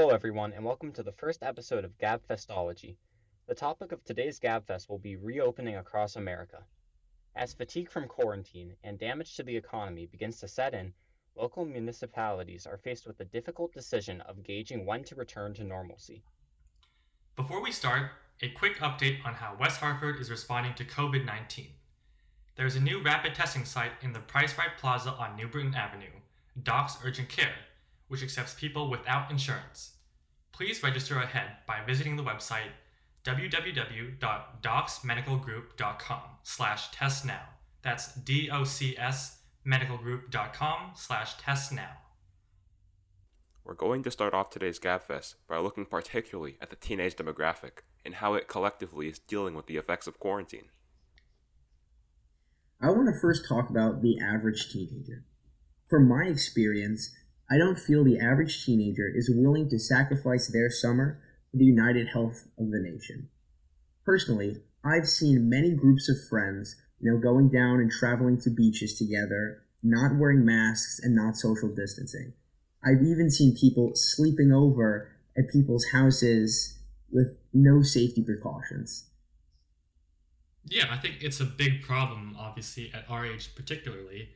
Hello, 0.00 0.14
everyone, 0.14 0.54
and 0.54 0.64
welcome 0.64 0.92
to 0.92 1.02
the 1.02 1.12
first 1.12 1.42
episode 1.42 1.84
of 1.84 1.98
Gabfestology. 1.98 2.96
The 3.46 3.54
topic 3.54 3.92
of 3.92 4.02
today's 4.02 4.40
Gabfest 4.40 4.88
will 4.88 4.98
be 4.98 5.16
reopening 5.16 5.76
across 5.76 6.16
America. 6.16 6.64
As 7.36 7.52
fatigue 7.52 7.90
from 7.90 8.08
quarantine 8.08 8.72
and 8.82 8.98
damage 8.98 9.36
to 9.36 9.42
the 9.42 9.54
economy 9.54 10.06
begins 10.06 10.40
to 10.40 10.48
set 10.48 10.72
in, 10.72 10.94
local 11.36 11.66
municipalities 11.66 12.66
are 12.66 12.78
faced 12.78 13.06
with 13.06 13.18
the 13.18 13.26
difficult 13.26 13.74
decision 13.74 14.22
of 14.22 14.42
gauging 14.42 14.86
when 14.86 15.04
to 15.04 15.14
return 15.16 15.52
to 15.52 15.64
normalcy. 15.64 16.22
Before 17.36 17.62
we 17.62 17.70
start, 17.70 18.10
a 18.40 18.48
quick 18.48 18.78
update 18.78 19.22
on 19.26 19.34
how 19.34 19.54
West 19.60 19.80
Hartford 19.80 20.18
is 20.18 20.30
responding 20.30 20.72
to 20.76 20.84
COVID 20.86 21.26
19. 21.26 21.66
There 22.56 22.64
is 22.64 22.76
a 22.76 22.80
new 22.80 23.02
rapid 23.02 23.34
testing 23.34 23.66
site 23.66 23.92
in 24.00 24.14
the 24.14 24.20
Price 24.20 24.56
Rite 24.56 24.78
Plaza 24.78 25.10
on 25.10 25.36
New 25.36 25.46
Britain 25.46 25.74
Avenue, 25.74 26.22
Docs 26.62 26.96
Urgent 27.04 27.28
Care, 27.28 27.52
which 28.08 28.24
accepts 28.24 28.54
people 28.54 28.90
without 28.90 29.30
insurance. 29.30 29.92
Please 30.52 30.82
register 30.82 31.18
ahead 31.18 31.58
by 31.66 31.80
visiting 31.86 32.16
the 32.16 32.24
website 32.24 32.70
www.docsmedicalgroup.com 33.24 36.20
slash 36.42 36.90
test 36.90 37.26
now. 37.26 37.42
That's 37.82 38.14
D-O-C-S 38.14 39.38
medicalgroup.com 39.66 40.92
slash 40.94 41.34
test 41.36 41.72
now. 41.72 41.96
We're 43.64 43.74
going 43.74 44.02
to 44.02 44.10
start 44.10 44.34
off 44.34 44.50
today's 44.50 44.80
GabFest 44.80 45.36
by 45.48 45.58
looking 45.58 45.86
particularly 45.86 46.58
at 46.60 46.70
the 46.70 46.76
teenage 46.76 47.16
demographic 47.16 47.82
and 48.04 48.16
how 48.16 48.34
it 48.34 48.48
collectively 48.48 49.08
is 49.08 49.18
dealing 49.18 49.54
with 49.54 49.66
the 49.66 49.76
effects 49.76 50.06
of 50.06 50.18
quarantine. 50.18 50.68
I 52.82 52.88
want 52.88 53.08
to 53.08 53.20
first 53.20 53.46
talk 53.46 53.68
about 53.68 54.00
the 54.00 54.16
average 54.18 54.72
teenager. 54.72 55.24
From 55.88 56.08
my 56.08 56.24
experience, 56.24 57.14
I 57.50 57.58
don't 57.58 57.78
feel 57.78 58.04
the 58.04 58.20
average 58.20 58.64
teenager 58.64 59.10
is 59.12 59.32
willing 59.34 59.68
to 59.70 59.78
sacrifice 59.78 60.46
their 60.46 60.70
summer 60.70 61.20
for 61.50 61.56
the 61.56 61.64
united 61.64 62.08
health 62.12 62.46
of 62.56 62.70
the 62.70 62.78
nation. 62.78 63.28
Personally, 64.04 64.62
I've 64.84 65.08
seen 65.08 65.50
many 65.50 65.74
groups 65.74 66.08
of 66.08 66.16
friends, 66.28 66.76
you 67.00 67.10
know, 67.10 67.18
going 67.18 67.48
down 67.50 67.80
and 67.80 67.90
traveling 67.90 68.40
to 68.42 68.50
beaches 68.50 68.96
together, 68.96 69.64
not 69.82 70.16
wearing 70.16 70.44
masks 70.44 71.00
and 71.02 71.14
not 71.14 71.36
social 71.36 71.74
distancing. 71.74 72.34
I've 72.84 73.02
even 73.02 73.30
seen 73.30 73.56
people 73.60 73.92
sleeping 73.94 74.52
over 74.52 75.08
at 75.36 75.50
people's 75.52 75.86
houses 75.92 76.78
with 77.10 77.36
no 77.52 77.82
safety 77.82 78.22
precautions. 78.22 79.10
Yeah, 80.64 80.86
I 80.90 80.98
think 80.98 81.16
it's 81.20 81.40
a 81.40 81.44
big 81.44 81.82
problem, 81.82 82.36
obviously, 82.38 82.92
at 82.94 83.04
our 83.08 83.26
age 83.26 83.54
particularly 83.54 84.28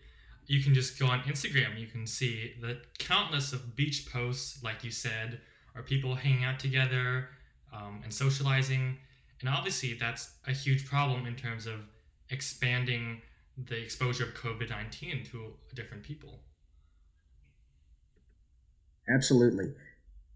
you 0.47 0.63
can 0.63 0.75
just 0.75 0.99
go 0.99 1.07
on 1.07 1.21
Instagram. 1.21 1.79
You 1.79 1.87
can 1.87 2.07
see 2.07 2.55
the 2.61 2.79
countless 2.99 3.53
of 3.53 3.77
beach 3.77 4.07
posts, 4.11 4.63
like 4.63 4.85
you 4.85 4.91
said, 4.91 5.41
are 5.75 5.83
people 5.83 6.15
hanging 6.15 6.45
out 6.45 6.59
together 6.59 7.29
um, 7.73 8.01
and 8.03 8.13
socializing. 8.13 8.99
And 9.41 9.49
obviously, 9.49 9.95
that's 9.95 10.33
a 10.47 10.53
huge 10.53 10.87
problem 10.87 11.27
in 11.27 11.35
terms 11.35 11.67
of 11.67 11.81
expanding 12.31 13.23
the 13.57 13.81
exposure 13.81 14.25
of 14.25 14.35
COVID 14.35 14.71
19 14.71 15.25
to 15.33 15.53
different 15.75 16.03
people. 16.03 16.41
Absolutely. 19.09 19.75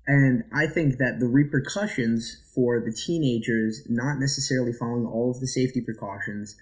And 0.06 0.44
I 0.54 0.66
think 0.66 0.96
that 0.98 1.20
the 1.20 1.26
repercussions 1.26 2.42
for 2.54 2.80
the 2.80 2.92
teenagers 2.92 3.82
not 3.88 4.18
necessarily 4.18 4.72
following 4.72 5.06
all 5.06 5.30
of 5.30 5.40
the 5.40 5.46
safety 5.46 5.82
precautions 5.82 6.56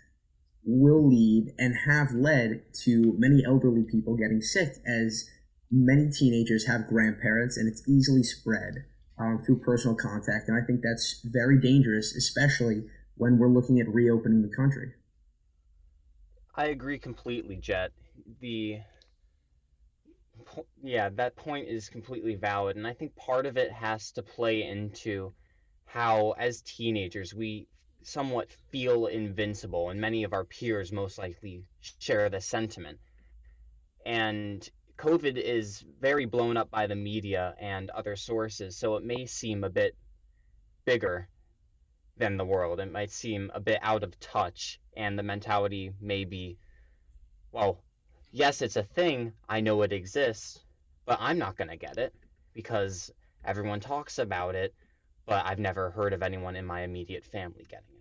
will 0.67 1.09
lead 1.09 1.55
and 1.59 1.75
have 1.87 2.13
led 2.13 2.65
to 2.85 3.15
many 3.19 3.45
elderly 3.47 3.85
people 3.85 4.17
getting 4.17 4.41
sick 4.43 4.75
as 4.85 5.29
many 5.71 6.11
teenagers 6.11 6.67
have 6.67 6.89
grandparents 6.89 7.57
and 7.57 7.69
it's 7.69 7.89
easily 7.89 8.23
spread 8.23 8.85
um, 9.19 9.43
through 9.45 9.61
personal 9.61 9.97
contact. 9.97 10.49
And 10.49 10.61
I 10.61 10.67
think 10.67 10.81
that's 10.83 11.23
very 11.25 11.61
dangerous, 11.61 12.15
especially 12.15 12.85
when 13.17 13.39
we're 13.39 13.49
looking 13.49 13.81
at 13.81 13.89
reopening 13.89 14.43
the 14.43 14.55
country. 14.55 14.93
I 16.55 16.67
agree 16.67 16.99
completely, 16.99 17.57
Jet. 17.57 17.93
The 18.41 18.79
yeah, 20.83 21.11
that 21.15 21.37
point 21.37 21.69
is 21.69 21.89
completely 21.89 22.35
valid, 22.35 22.77
and 22.77 22.87
I 22.87 22.93
think 22.93 23.15
part 23.17 23.47
of 23.47 23.57
it 23.57 23.73
has 23.73 24.13
to 24.13 24.23
play 24.23 24.63
into 24.63 25.33
how, 25.85 26.33
as 26.33 26.63
teenagers, 26.63 27.35
we 27.35 27.69
somewhat 28.07 28.53
feel 28.71 29.07
invincible, 29.07 29.91
and 29.91 30.01
many 30.01 30.23
of 30.23 30.33
our 30.33 30.45
peers 30.45 30.93
most 30.93 31.19
likely 31.19 31.65
share 31.99 32.31
the 32.31 32.41
sentiment. 32.41 32.99
And 34.05 34.69
COVID 34.97 35.37
is 35.37 35.85
very 36.01 36.25
blown 36.25 36.57
up 36.57 36.71
by 36.71 36.87
the 36.87 36.95
media 36.95 37.57
and 37.61 37.91
other 37.91 38.15
sources, 38.15 38.77
so 38.77 38.95
it 38.95 39.05
may 39.05 39.27
seem 39.27 39.65
a 39.65 39.71
bit 39.71 39.97
bigger 40.85 41.29
than 42.17 42.37
the 42.37 42.45
world. 42.45 42.79
It 42.79 42.93
might 42.93 43.11
seem 43.11 43.51
a 43.53 43.61
bit 43.61 43.81
out 43.83 44.05
of 44.05 44.19
touch, 44.21 44.81
and 44.97 45.19
the 45.19 45.25
mentality 45.25 45.91
may 46.01 46.25
be, 46.25 46.59
well, 47.51 47.83
yes, 48.31 48.63
it's 48.63 48.77
a 48.77 48.85
thing, 48.85 49.33
I 49.49 49.61
know 49.61 49.83
it 49.83 49.93
exists, 49.93 50.61
but 51.07 51.19
I'm 51.21 51.39
not 51.39 51.57
going 51.57 51.71
to 51.71 51.77
get 51.77 51.99
it 51.99 52.15
because 52.55 53.11
everyone 53.45 53.81
talks 53.81 54.21
about 54.21 54.55
it, 54.55 54.73
but 55.27 55.45
I've 55.45 55.59
never 55.59 55.91
heard 55.91 56.13
of 56.13 56.23
anyone 56.23 56.55
in 56.55 56.65
my 56.65 56.83
immediate 56.83 57.25
family 57.25 57.67
getting 57.69 57.89
it. 57.91 57.96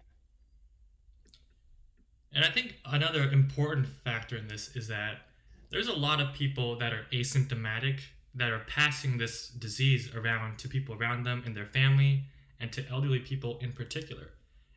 And 2.36 2.44
I 2.44 2.50
think 2.50 2.76
another 2.86 3.32
important 3.32 3.88
factor 4.04 4.36
in 4.36 4.50
this 4.50 4.76
is 4.76 4.90
that 4.90 5.22
there's 5.72 5.88
a 5.88 5.94
lot 5.94 6.20
of 6.20 6.34
people 6.34 6.78
that 6.80 6.92
are 6.92 7.06
asymptomatic 7.14 8.02
that 8.36 8.52
are 8.52 8.64
passing 8.68 9.18
this 9.18 9.48
disease 9.48 10.14
around 10.14 10.60
to 10.60 10.68
people 10.68 10.96
around 10.96 11.24
them 11.24 11.44
in 11.46 11.54
their 11.54 11.66
family 11.66 12.26
and 12.60 12.74
to 12.74 12.86
elderly 12.90 13.20
people 13.20 13.58
in 13.62 13.72
particular. 13.72 14.32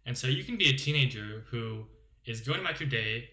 And 0.06 0.16
so 0.16 0.28
you 0.28 0.44
can 0.44 0.56
be 0.56 0.68
a 0.68 0.72
teenager 0.72 1.44
who 1.50 1.84
is 2.24 2.40
going 2.40 2.60
about 2.60 2.78
your 2.78 2.88
day 2.88 3.28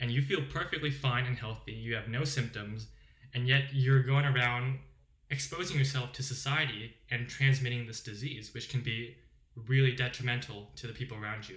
and 0.00 0.10
you 0.10 0.22
feel 0.22 0.40
perfectly 0.50 0.90
fine 0.90 1.26
and 1.26 1.36
healthy, 1.36 1.72
you 1.72 1.94
have 1.94 2.08
no 2.08 2.24
symptoms, 2.24 2.86
and 3.34 3.46
yet 3.46 3.64
you're 3.72 4.02
going 4.02 4.24
around 4.24 4.78
exposing 5.30 5.78
yourself 5.78 6.12
to 6.12 6.22
society 6.22 6.94
and 7.10 7.28
transmitting 7.28 7.86
this 7.86 8.00
disease, 8.00 8.54
which 8.54 8.70
can 8.70 8.80
be 8.80 9.16
really 9.66 9.94
detrimental 9.94 10.70
to 10.76 10.86
the 10.86 10.92
people 10.92 11.18
around 11.18 11.48
you. 11.48 11.56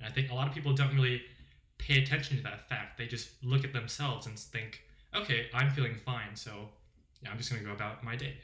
And 0.00 0.08
I 0.08 0.12
think 0.12 0.30
a 0.30 0.34
lot 0.34 0.48
of 0.48 0.54
people 0.54 0.72
don't 0.72 0.94
really 0.94 1.22
pay 1.78 2.02
attention 2.02 2.36
to 2.36 2.42
that 2.44 2.68
fact. 2.68 2.98
They 2.98 3.06
just 3.06 3.30
look 3.42 3.64
at 3.64 3.72
themselves 3.72 4.26
and 4.26 4.38
think, 4.38 4.82
okay, 5.14 5.46
I'm 5.54 5.70
feeling 5.70 5.94
fine, 5.94 6.34
so 6.34 6.68
yeah, 7.22 7.30
I'm 7.30 7.38
just 7.38 7.50
going 7.50 7.62
to 7.62 7.68
go 7.68 7.74
about 7.74 8.04
my 8.04 8.16
day. 8.16 8.34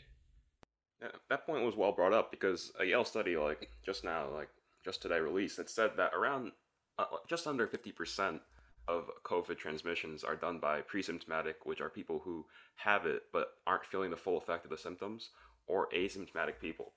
Yeah, 1.00 1.08
that 1.28 1.46
point 1.46 1.64
was 1.64 1.76
well 1.76 1.92
brought 1.92 2.12
up 2.12 2.30
because 2.30 2.72
a 2.78 2.84
Yale 2.84 3.04
study, 3.04 3.36
like 3.36 3.70
just 3.84 4.04
now, 4.04 4.28
like 4.34 4.50
just 4.84 5.02
today 5.02 5.20
released, 5.20 5.58
it 5.58 5.70
said 5.70 5.92
that 5.96 6.12
around 6.14 6.52
uh, 6.98 7.04
just 7.28 7.46
under 7.46 7.66
50% 7.66 8.40
of 8.88 9.10
COVID 9.24 9.56
transmissions 9.56 10.24
are 10.24 10.36
done 10.36 10.58
by 10.58 10.80
pre-symptomatic, 10.82 11.64
which 11.64 11.80
are 11.80 11.88
people 11.88 12.20
who 12.24 12.44
have 12.76 13.06
it 13.06 13.22
but 13.32 13.48
aren't 13.66 13.86
feeling 13.86 14.10
the 14.10 14.16
full 14.16 14.36
effect 14.36 14.64
of 14.64 14.70
the 14.70 14.78
symptoms, 14.78 15.30
or 15.66 15.88
asymptomatic 15.94 16.58
people. 16.60 16.92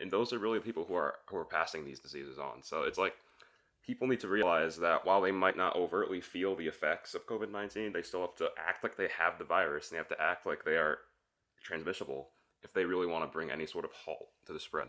And 0.00 0.10
those 0.10 0.32
are 0.32 0.38
really 0.38 0.58
the 0.58 0.64
people 0.64 0.84
who 0.86 0.94
are 0.94 1.16
who 1.26 1.36
are 1.36 1.44
passing 1.44 1.84
these 1.84 2.00
diseases 2.00 2.38
on. 2.38 2.62
So 2.62 2.82
it's 2.82 2.98
like 2.98 3.14
people 3.86 4.06
need 4.06 4.20
to 4.20 4.28
realize 4.28 4.76
that 4.78 5.04
while 5.04 5.20
they 5.20 5.30
might 5.30 5.56
not 5.56 5.76
overtly 5.76 6.20
feel 6.20 6.56
the 6.56 6.66
effects 6.66 7.14
of 7.14 7.26
COVID 7.26 7.50
19, 7.50 7.92
they 7.92 8.02
still 8.02 8.22
have 8.22 8.36
to 8.36 8.48
act 8.58 8.82
like 8.82 8.96
they 8.96 9.08
have 9.18 9.38
the 9.38 9.44
virus 9.44 9.88
and 9.88 9.96
they 9.96 9.98
have 9.98 10.08
to 10.08 10.20
act 10.20 10.46
like 10.46 10.64
they 10.64 10.76
are 10.76 10.98
transmissible 11.62 12.30
if 12.62 12.72
they 12.72 12.84
really 12.84 13.06
want 13.06 13.24
to 13.24 13.32
bring 13.32 13.50
any 13.50 13.66
sort 13.66 13.84
of 13.84 13.90
halt 14.04 14.28
to 14.46 14.52
the 14.52 14.60
spread. 14.60 14.88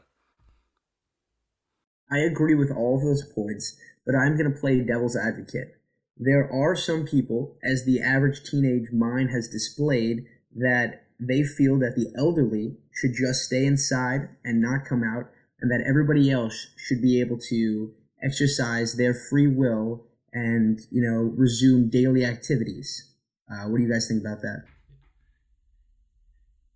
I 2.11 2.19
agree 2.19 2.55
with 2.55 2.71
all 2.71 2.97
of 2.97 3.03
those 3.03 3.23
points, 3.33 3.77
but 4.05 4.15
I'm 4.15 4.37
going 4.37 4.51
to 4.51 4.59
play 4.59 4.79
devil's 4.81 5.17
advocate. 5.17 5.79
There 6.17 6.49
are 6.49 6.75
some 6.75 7.05
people, 7.05 7.57
as 7.63 7.83
the 7.83 7.99
average 8.01 8.43
teenage 8.43 8.91
mind 8.93 9.31
has 9.31 9.49
displayed, 9.49 10.25
that 10.55 11.07
they 11.19 11.43
feel 11.43 11.77
that 11.79 11.95
the 11.95 12.13
elderly 12.17 12.77
should 12.93 13.13
just 13.13 13.43
stay 13.43 13.65
inside 13.65 14.29
and 14.43 14.61
not 14.61 14.85
come 14.87 15.03
out, 15.03 15.31
and 15.59 15.69
that 15.71 15.85
everybody 15.87 16.31
else 16.31 16.67
should 16.77 17.01
be 17.01 17.19
able 17.19 17.37
to 17.49 17.93
exercise 18.25 18.97
their 18.97 19.13
free 19.13 19.47
will 19.47 20.05
and 20.33 20.79
you 20.91 21.01
know 21.01 21.31
resume 21.35 21.89
daily 21.89 22.25
activities. 22.25 23.13
Uh, 23.49 23.67
what 23.67 23.77
do 23.77 23.83
you 23.83 23.91
guys 23.91 24.07
think 24.07 24.21
about 24.21 24.41
that? 24.41 24.63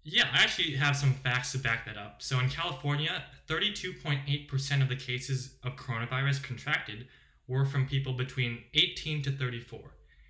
Yeah, 0.04 0.28
I 0.34 0.44
actually 0.44 0.76
have 0.76 0.96
some 0.96 1.14
facts 1.14 1.52
to 1.52 1.58
back 1.58 1.86
that 1.86 1.98
up. 1.98 2.22
So 2.22 2.40
in 2.40 2.50
California, 2.50 3.24
32.8% 3.48 4.82
of 4.82 4.90
the 4.90 4.96
cases 4.96 5.56
of 5.64 5.76
coronavirus 5.76 6.42
contracted 6.42 7.08
were 7.48 7.66
from 7.66 7.88
people 7.88 8.14
between 8.14 8.64
18 8.74 9.22
to 9.24 9.32
34. 9.32 9.80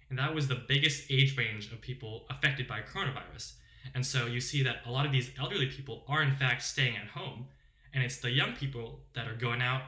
And 0.09 0.17
that 0.17 0.33
was 0.33 0.47
the 0.47 0.63
biggest 0.67 1.09
age 1.11 1.37
range 1.37 1.71
of 1.71 1.79
people 1.81 2.25
affected 2.29 2.67
by 2.67 2.81
coronavirus. 2.81 3.53
And 3.93 4.05
so 4.05 4.25
you 4.25 4.41
see 4.41 4.63
that 4.63 4.77
a 4.85 4.91
lot 4.91 5.05
of 5.05 5.11
these 5.11 5.31
elderly 5.39 5.67
people 5.67 6.03
are 6.07 6.23
in 6.23 6.35
fact 6.35 6.63
staying 6.63 6.97
at 6.97 7.07
home. 7.07 7.45
And 7.93 8.03
it's 8.03 8.17
the 8.17 8.31
young 8.31 8.53
people 8.53 9.01
that 9.13 9.27
are 9.27 9.35
going 9.35 9.61
out 9.61 9.83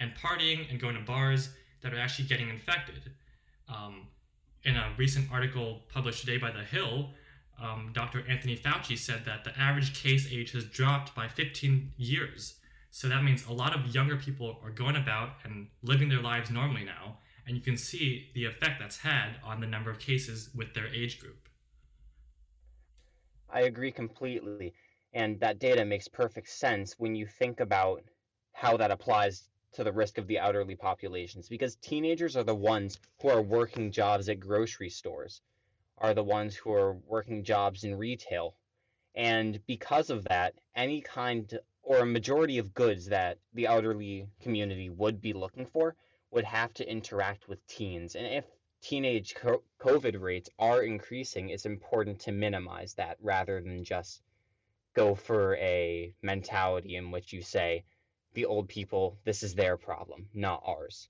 and 0.00 0.12
partying 0.14 0.70
and 0.70 0.80
going 0.80 0.94
to 0.94 1.00
bars 1.00 1.50
that 1.82 1.92
are 1.92 1.98
actually 1.98 2.26
getting 2.26 2.48
infected. 2.48 3.12
Um, 3.68 4.06
in 4.64 4.76
a 4.76 4.92
recent 4.96 5.30
article 5.30 5.82
published 5.92 6.20
today 6.20 6.38
by 6.38 6.50
The 6.50 6.64
Hill, 6.64 7.10
um, 7.60 7.90
Dr. 7.92 8.24
Anthony 8.28 8.56
Fauci 8.56 8.96
said 8.96 9.24
that 9.24 9.44
the 9.44 9.58
average 9.58 10.00
case 10.00 10.28
age 10.30 10.52
has 10.52 10.64
dropped 10.64 11.14
by 11.14 11.28
15 11.28 11.92
years. 11.96 12.54
So 12.90 13.08
that 13.08 13.22
means 13.22 13.46
a 13.46 13.52
lot 13.52 13.74
of 13.74 13.94
younger 13.94 14.16
people 14.16 14.58
are 14.62 14.70
going 14.70 14.96
about 14.96 15.30
and 15.44 15.68
living 15.82 16.08
their 16.08 16.22
lives 16.22 16.50
normally 16.50 16.84
now. 16.84 17.18
And 17.46 17.56
you 17.56 17.62
can 17.62 17.76
see 17.76 18.30
the 18.34 18.44
effect 18.44 18.78
that's 18.78 18.98
had 18.98 19.36
on 19.44 19.60
the 19.60 19.66
number 19.66 19.90
of 19.90 19.98
cases 19.98 20.50
with 20.54 20.74
their 20.74 20.86
age 20.88 21.18
group. 21.20 21.48
I 23.50 23.62
agree 23.62 23.92
completely. 23.92 24.74
And 25.14 25.40
that 25.40 25.58
data 25.58 25.84
makes 25.84 26.06
perfect 26.06 26.48
sense 26.50 26.94
when 26.98 27.14
you 27.14 27.26
think 27.26 27.60
about 27.60 28.02
how 28.52 28.76
that 28.76 28.90
applies 28.90 29.48
to 29.72 29.84
the 29.84 29.92
risk 29.92 30.18
of 30.18 30.26
the 30.26 30.38
elderly 30.38 30.76
populations 30.76 31.48
because 31.48 31.76
teenagers 31.76 32.36
are 32.36 32.44
the 32.44 32.54
ones 32.54 32.98
who 33.20 33.28
are 33.28 33.42
working 33.42 33.92
jobs 33.92 34.28
at 34.28 34.40
grocery 34.40 34.90
stores 34.90 35.40
are 36.00 36.14
the 36.14 36.24
ones 36.24 36.54
who 36.54 36.72
are 36.72 36.94
working 37.06 37.42
jobs 37.44 37.84
in 37.84 37.96
retail. 37.96 38.54
And 39.14 39.60
because 39.66 40.10
of 40.10 40.24
that, 40.24 40.54
any 40.76 41.00
kind 41.00 41.58
or 41.82 41.98
a 41.98 42.06
majority 42.06 42.58
of 42.58 42.74
goods 42.74 43.06
that 43.06 43.38
the 43.54 43.66
elderly 43.66 44.28
community 44.40 44.90
would 44.90 45.20
be 45.20 45.32
looking 45.32 45.66
for 45.66 45.96
would 46.30 46.44
have 46.44 46.72
to 46.74 46.88
interact 46.88 47.48
with 47.48 47.66
teens. 47.66 48.14
And 48.14 48.26
if 48.26 48.44
teenage 48.82 49.34
COVID 49.80 50.20
rates 50.20 50.50
are 50.58 50.82
increasing, 50.82 51.48
it's 51.48 51.66
important 51.66 52.20
to 52.20 52.32
minimize 52.32 52.94
that 52.94 53.16
rather 53.20 53.60
than 53.60 53.82
just 53.84 54.22
go 54.94 55.14
for 55.14 55.56
a 55.56 56.12
mentality 56.22 56.96
in 56.96 57.10
which 57.10 57.32
you 57.32 57.42
say, 57.42 57.84
the 58.34 58.44
old 58.44 58.68
people, 58.68 59.18
this 59.24 59.42
is 59.42 59.54
their 59.54 59.76
problem, 59.76 60.28
not 60.34 60.62
ours. 60.66 61.08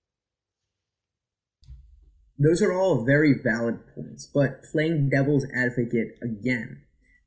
Those 2.39 2.63
are 2.63 2.73
all 2.73 3.05
very 3.05 3.35
valid 3.43 3.81
points, 3.95 4.31
but 4.33 4.63
playing 4.71 5.11
devil's 5.11 5.47
advocate 5.53 6.17
again, 6.23 6.83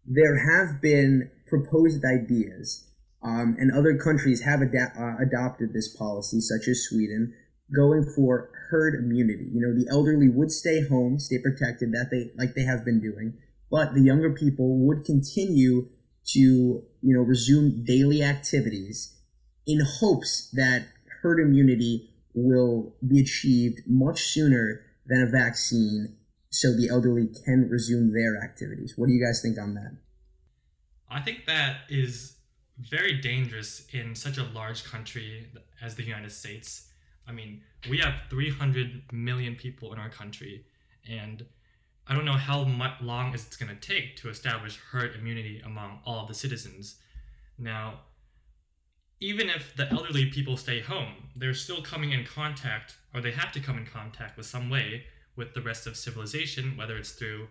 there 0.06 0.38
have 0.50 0.82
been 0.82 1.30
proposed 1.48 2.04
ideas, 2.06 2.90
um, 3.22 3.56
and 3.60 3.72
other 3.72 3.98
countries 3.98 4.44
have 4.44 4.62
ad- 4.62 4.94
uh, 4.98 5.18
adopted 5.22 5.74
this 5.74 5.94
policy, 5.96 6.40
such 6.40 6.68
as 6.68 6.88
Sweden, 6.88 7.34
going 7.76 8.06
for 8.16 8.50
herd 8.70 8.96
immunity. 8.96 9.50
You 9.52 9.62
know, 9.62 9.74
the 9.76 9.88
elderly 9.92 10.30
would 10.30 10.52
stay 10.52 10.88
home, 10.88 11.20
stay 11.20 11.40
protected, 11.40 11.92
that 11.92 12.08
they 12.10 12.32
like 12.38 12.56
they 12.56 12.64
have 12.64 12.86
been 12.86 13.02
doing, 13.02 13.38
but 13.70 13.94
the 13.94 14.02
younger 14.02 14.34
people 14.34 14.80
would 14.88 15.04
continue 15.04 15.90
to, 16.28 16.40
you 16.40 16.84
know, 17.02 17.22
resume 17.22 17.84
daily 17.84 18.24
activities 18.24 19.21
in 19.66 19.82
hopes 20.00 20.50
that 20.54 20.88
herd 21.22 21.40
immunity 21.40 22.10
will 22.34 22.96
be 23.06 23.20
achieved 23.20 23.82
much 23.88 24.22
sooner 24.24 24.82
than 25.06 25.22
a 25.22 25.30
vaccine 25.30 26.16
so 26.50 26.76
the 26.76 26.90
elderly 26.90 27.28
can 27.46 27.70
resume 27.70 28.14
their 28.14 28.42
activities. 28.44 28.94
What 28.98 29.08
do 29.08 29.14
you 29.14 29.26
guys 29.26 29.42
think 29.42 29.58
on 29.58 29.74
that? 29.76 29.98
I 31.10 31.22
think 31.22 31.46
that 31.46 31.82
is 31.90 32.38
very 32.78 33.20
dangerous 33.20 33.86
in 33.92 34.16
such 34.16 34.38
a 34.38 34.44
large 34.44 34.84
country 34.84 35.48
as 35.82 35.96
the 35.96 36.04
United 36.04 36.32
States. 36.32 36.90
I 37.28 37.32
mean, 37.32 37.62
we 37.90 37.98
have 38.00 38.14
300 38.30 39.04
million 39.12 39.56
people 39.56 39.94
in 39.94 40.00
our 40.00 40.10
country, 40.10 40.66
and 41.10 41.46
I 42.08 42.16
don't 42.16 42.26
know 42.26 42.34
how 42.34 42.64
much 42.64 43.02
long 43.02 43.34
it's 43.34 43.56
going 43.56 43.76
to 43.76 43.88
take 43.88 44.18
to 44.18 44.30
establish 44.30 44.78
herd 44.92 45.16
immunity 45.16 45.62
among 45.66 46.00
all 46.06 46.26
the 46.26 46.34
citizens. 46.34 46.96
Now, 47.58 48.00
even 49.22 49.50
if 49.50 49.76
the 49.76 49.88
elderly 49.92 50.26
people 50.26 50.58
stay 50.58 50.80
home, 50.80 51.14
they're 51.36 51.54
still 51.54 51.82
coming 51.82 52.12
in 52.12 52.26
contact, 52.26 52.96
or 53.14 53.22
they 53.22 53.32
have 53.32 53.52
to 53.52 53.60
come 53.60 53.78
in 53.78 53.86
contact 53.86 54.36
with 54.36 54.48
some 54.48 54.68
way 54.70 55.04
with 55.36 55.54
the 55.54 55.62
rest 55.62 55.86
of 55.86 55.96
civilization, 55.96 56.76
whether 56.76 56.98
it's 56.98 57.12
through 57.12 57.48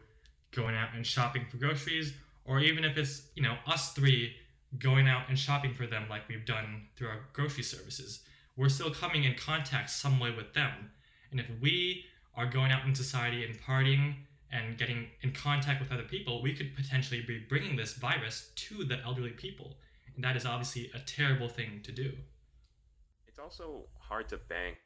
going 0.50 0.74
out 0.74 0.88
and 0.94 1.06
shopping 1.06 1.46
for 1.48 1.58
groceries, 1.58 2.12
or 2.44 2.58
even 2.58 2.84
if 2.84 2.98
it's, 2.98 3.28
you 3.36 3.42
know, 3.42 3.56
us 3.68 3.92
three 3.92 4.34
going 4.80 5.08
out 5.08 5.28
and 5.28 5.38
shopping 5.38 5.72
for 5.72 5.86
them 5.86 6.06
like 6.10 6.28
we've 6.28 6.44
done 6.44 6.82
through 6.96 7.08
our 7.08 7.20
grocery 7.32 7.62
services. 7.62 8.20
We're 8.56 8.68
still 8.68 8.90
coming 8.90 9.24
in 9.24 9.34
contact 9.34 9.90
some 9.90 10.18
way 10.18 10.32
with 10.32 10.52
them. 10.52 10.90
And 11.30 11.38
if 11.38 11.46
we 11.60 12.04
are 12.34 12.46
going 12.46 12.72
out 12.72 12.84
in 12.84 12.94
society 12.96 13.44
and 13.44 13.60
partying 13.60 14.14
and 14.52 14.76
getting 14.76 15.06
in 15.22 15.32
contact 15.32 15.80
with 15.80 15.92
other 15.92 16.02
people, 16.02 16.42
we 16.42 16.52
could 16.52 16.74
potentially 16.74 17.22
be 17.22 17.38
bringing 17.48 17.76
this 17.76 17.92
virus 17.92 18.50
to 18.56 18.82
the 18.84 19.00
elderly 19.04 19.30
people. 19.30 19.76
That 20.20 20.36
is 20.36 20.46
obviously 20.46 20.90
a 20.94 20.98
terrible 21.00 21.48
thing 21.48 21.80
to 21.84 21.92
do. 21.92 22.12
It's 23.26 23.38
also 23.38 23.86
hard 23.98 24.28
to 24.30 24.36
bank 24.36 24.78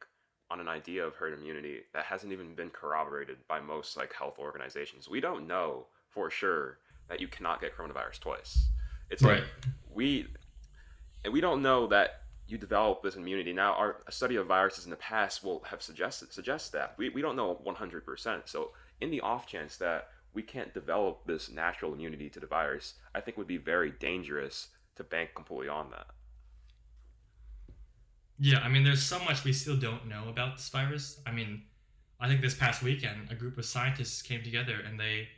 on 0.51 0.61
an 0.61 0.69
idea 0.69 1.05
of 1.05 1.15
herd 1.15 1.33
immunity 1.39 1.81
that 1.93 2.05
hasn't 2.05 2.33
even 2.33 2.55
been 2.55 2.71
corroborated 2.71 3.39
by 3.49 3.61
most 3.61 3.97
like 3.97 4.13
health 4.13 4.39
organizations. 4.39 5.09
We 5.09 5.21
don't 5.21 5.47
know 5.47 5.87
for 6.11 6.31
sure 6.31 6.79
that 7.09 7.21
you 7.21 7.29
cannot 7.29 7.61
get 7.61 7.77
coronavirus 7.77 8.21
twice. 8.21 8.69
It's 9.11 9.23
right. 9.23 9.41
like 9.41 9.45
we 9.93 10.27
and 11.25 11.33
we 11.33 11.41
don't 11.41 11.63
know 11.63 11.87
that 11.89 12.21
you 12.47 12.59
develop 12.59 13.03
this 13.03 13.17
immunity. 13.17 13.53
Now 13.53 13.73
our 13.75 14.03
study 14.11 14.37
of 14.37 14.47
viruses 14.47 14.85
in 14.85 14.91
the 14.91 14.97
past 14.97 15.43
will 15.43 15.63
have 15.65 15.83
suggested 15.83 16.33
suggest 16.33 16.73
that. 16.73 16.95
We 16.97 17.09
we 17.09 17.23
don't 17.23 17.37
know 17.37 17.61
100%. 17.67 18.43
So 18.45 18.71
in 19.01 19.11
the 19.11 19.21
off 19.23 19.47
chance 19.47 19.77
that 19.79 20.09
we 20.35 20.43
can't 20.43 20.75
develop 20.75 21.27
this 21.27 21.51
natural 21.51 21.95
immunity 21.95 22.29
to 22.29 22.41
the 22.41 22.47
virus, 22.47 22.95
I 23.15 23.21
think 23.21 23.39
would 23.39 23.47
be 23.47 23.57
very 23.57 23.93
dangerous 23.93 24.69
to 24.97 25.05
bank 25.05 25.31
completely 25.35 25.69
on 25.69 25.91
that. 25.91 26.07
Yeah, 28.39 28.61
I 28.61 28.69
mean, 28.69 28.83
there's 28.83 29.03
so 29.03 29.19
much 29.21 29.45
we 29.45 29.53
still 29.53 29.77
don't 29.77 30.09
know 30.09 30.25
about 30.29 30.57
this 30.57 30.69
virus. 30.69 31.21
I 31.27 31.31
mean, 31.33 31.63
I 32.21 32.29
think 32.29 32.41
this 32.41 32.55
past 32.55 32.83
weekend, 32.83 33.31
a 33.31 33.35
group 33.35 33.59
of 33.59 33.65
scientists 33.65 34.23
came 34.23 34.43
together 34.43 34.81
and 34.87 34.99
they 34.99 35.29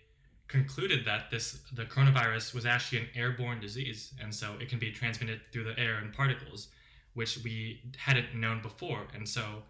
concluded 0.49 1.05
that 1.05 1.31
this 1.31 1.59
the 1.75 1.85
coronavirus 1.85 2.55
was 2.55 2.67
actually 2.67 2.99
an 2.99 3.09
airborne 3.15 3.61
disease, 3.61 4.15
and 4.23 4.35
so 4.35 4.55
it 4.61 4.69
can 4.69 4.79
be 4.79 4.93
transmitted 4.93 5.41
through 5.53 5.65
the 5.65 5.79
air 5.79 5.97
and 5.97 6.13
particles, 6.13 6.69
which 7.15 7.39
we 7.43 7.83
hadn't 7.99 8.35
known 8.35 8.63
before. 8.63 9.07
And 9.15 9.29
so, 9.29 9.63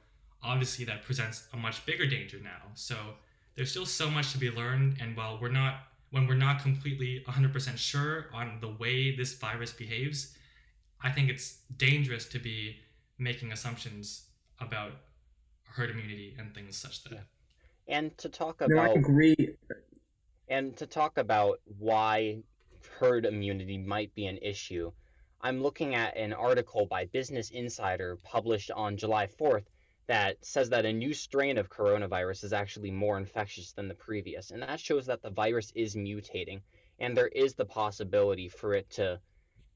obviously, 0.42 0.84
that 0.84 1.02
presents 1.02 1.48
a 1.52 1.56
much 1.56 1.84
bigger 1.86 2.06
danger 2.06 2.38
now. 2.42 2.70
So 2.74 2.96
there's 3.54 3.70
still 3.70 3.86
so 3.86 4.10
much 4.10 4.32
to 4.32 4.38
be 4.38 4.50
learned, 4.50 4.98
and 5.00 5.16
while 5.16 5.38
we're 5.40 5.48
not 5.48 5.76
when 6.16 6.26
we're 6.26 6.34
not 6.34 6.62
completely 6.62 7.22
100% 7.28 7.76
sure 7.76 8.28
on 8.32 8.56
the 8.62 8.70
way 8.70 9.14
this 9.14 9.34
virus 9.34 9.70
behaves, 9.70 10.34
I 11.04 11.10
think 11.10 11.28
it's 11.28 11.58
dangerous 11.76 12.24
to 12.28 12.38
be 12.38 12.76
making 13.18 13.52
assumptions 13.52 14.28
about 14.58 14.92
herd 15.64 15.90
immunity 15.90 16.34
and 16.38 16.54
things 16.54 16.74
such 16.74 17.04
that. 17.04 17.26
And 17.86 18.16
to 18.16 18.30
talk 18.30 18.62
about. 18.62 18.70
No, 18.70 18.92
I 18.92 18.94
agree. 18.94 19.36
And 20.48 20.74
to 20.78 20.86
talk 20.86 21.18
about 21.18 21.60
why 21.78 22.38
herd 22.98 23.26
immunity 23.26 23.76
might 23.76 24.14
be 24.14 24.24
an 24.24 24.38
issue, 24.40 24.92
I'm 25.42 25.62
looking 25.62 25.94
at 25.94 26.16
an 26.16 26.32
article 26.32 26.86
by 26.86 27.04
Business 27.04 27.50
Insider 27.50 28.16
published 28.24 28.70
on 28.70 28.96
July 28.96 29.28
4th 29.38 29.66
that 30.08 30.44
says 30.44 30.70
that 30.70 30.86
a 30.86 30.92
new 30.92 31.12
strain 31.12 31.58
of 31.58 31.68
coronavirus 31.68 32.44
is 32.44 32.52
actually 32.52 32.90
more 32.90 33.18
infectious 33.18 33.72
than 33.72 33.88
the 33.88 33.94
previous. 33.94 34.50
And 34.50 34.62
that 34.62 34.80
shows 34.80 35.06
that 35.06 35.22
the 35.22 35.30
virus 35.30 35.72
is 35.74 35.96
mutating, 35.96 36.60
and 36.98 37.16
there 37.16 37.28
is 37.28 37.54
the 37.54 37.64
possibility 37.64 38.48
for 38.48 38.74
it 38.74 38.88
to 38.90 39.20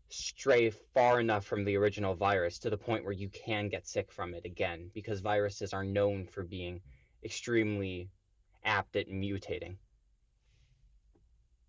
stray 0.09 0.71
far 0.95 1.21
enough 1.21 1.45
from 1.45 1.65
the 1.65 1.77
original 1.77 2.15
virus 2.15 2.59
to 2.61 2.71
the 2.71 2.77
point 2.77 3.05
where 3.05 3.13
you 3.13 3.29
can 3.29 3.69
get 3.69 3.87
sick 3.87 4.13
from 4.13 4.35
it 4.35 4.45
again, 4.45 4.91
because 4.95 5.21
viruses 5.21 5.73
are 5.73 5.85
known 5.85 6.27
for 6.27 6.43
being 6.43 6.81
extremely 7.25 8.09
apt 8.65 8.97
at 8.97 9.09
mutating. 9.09 9.77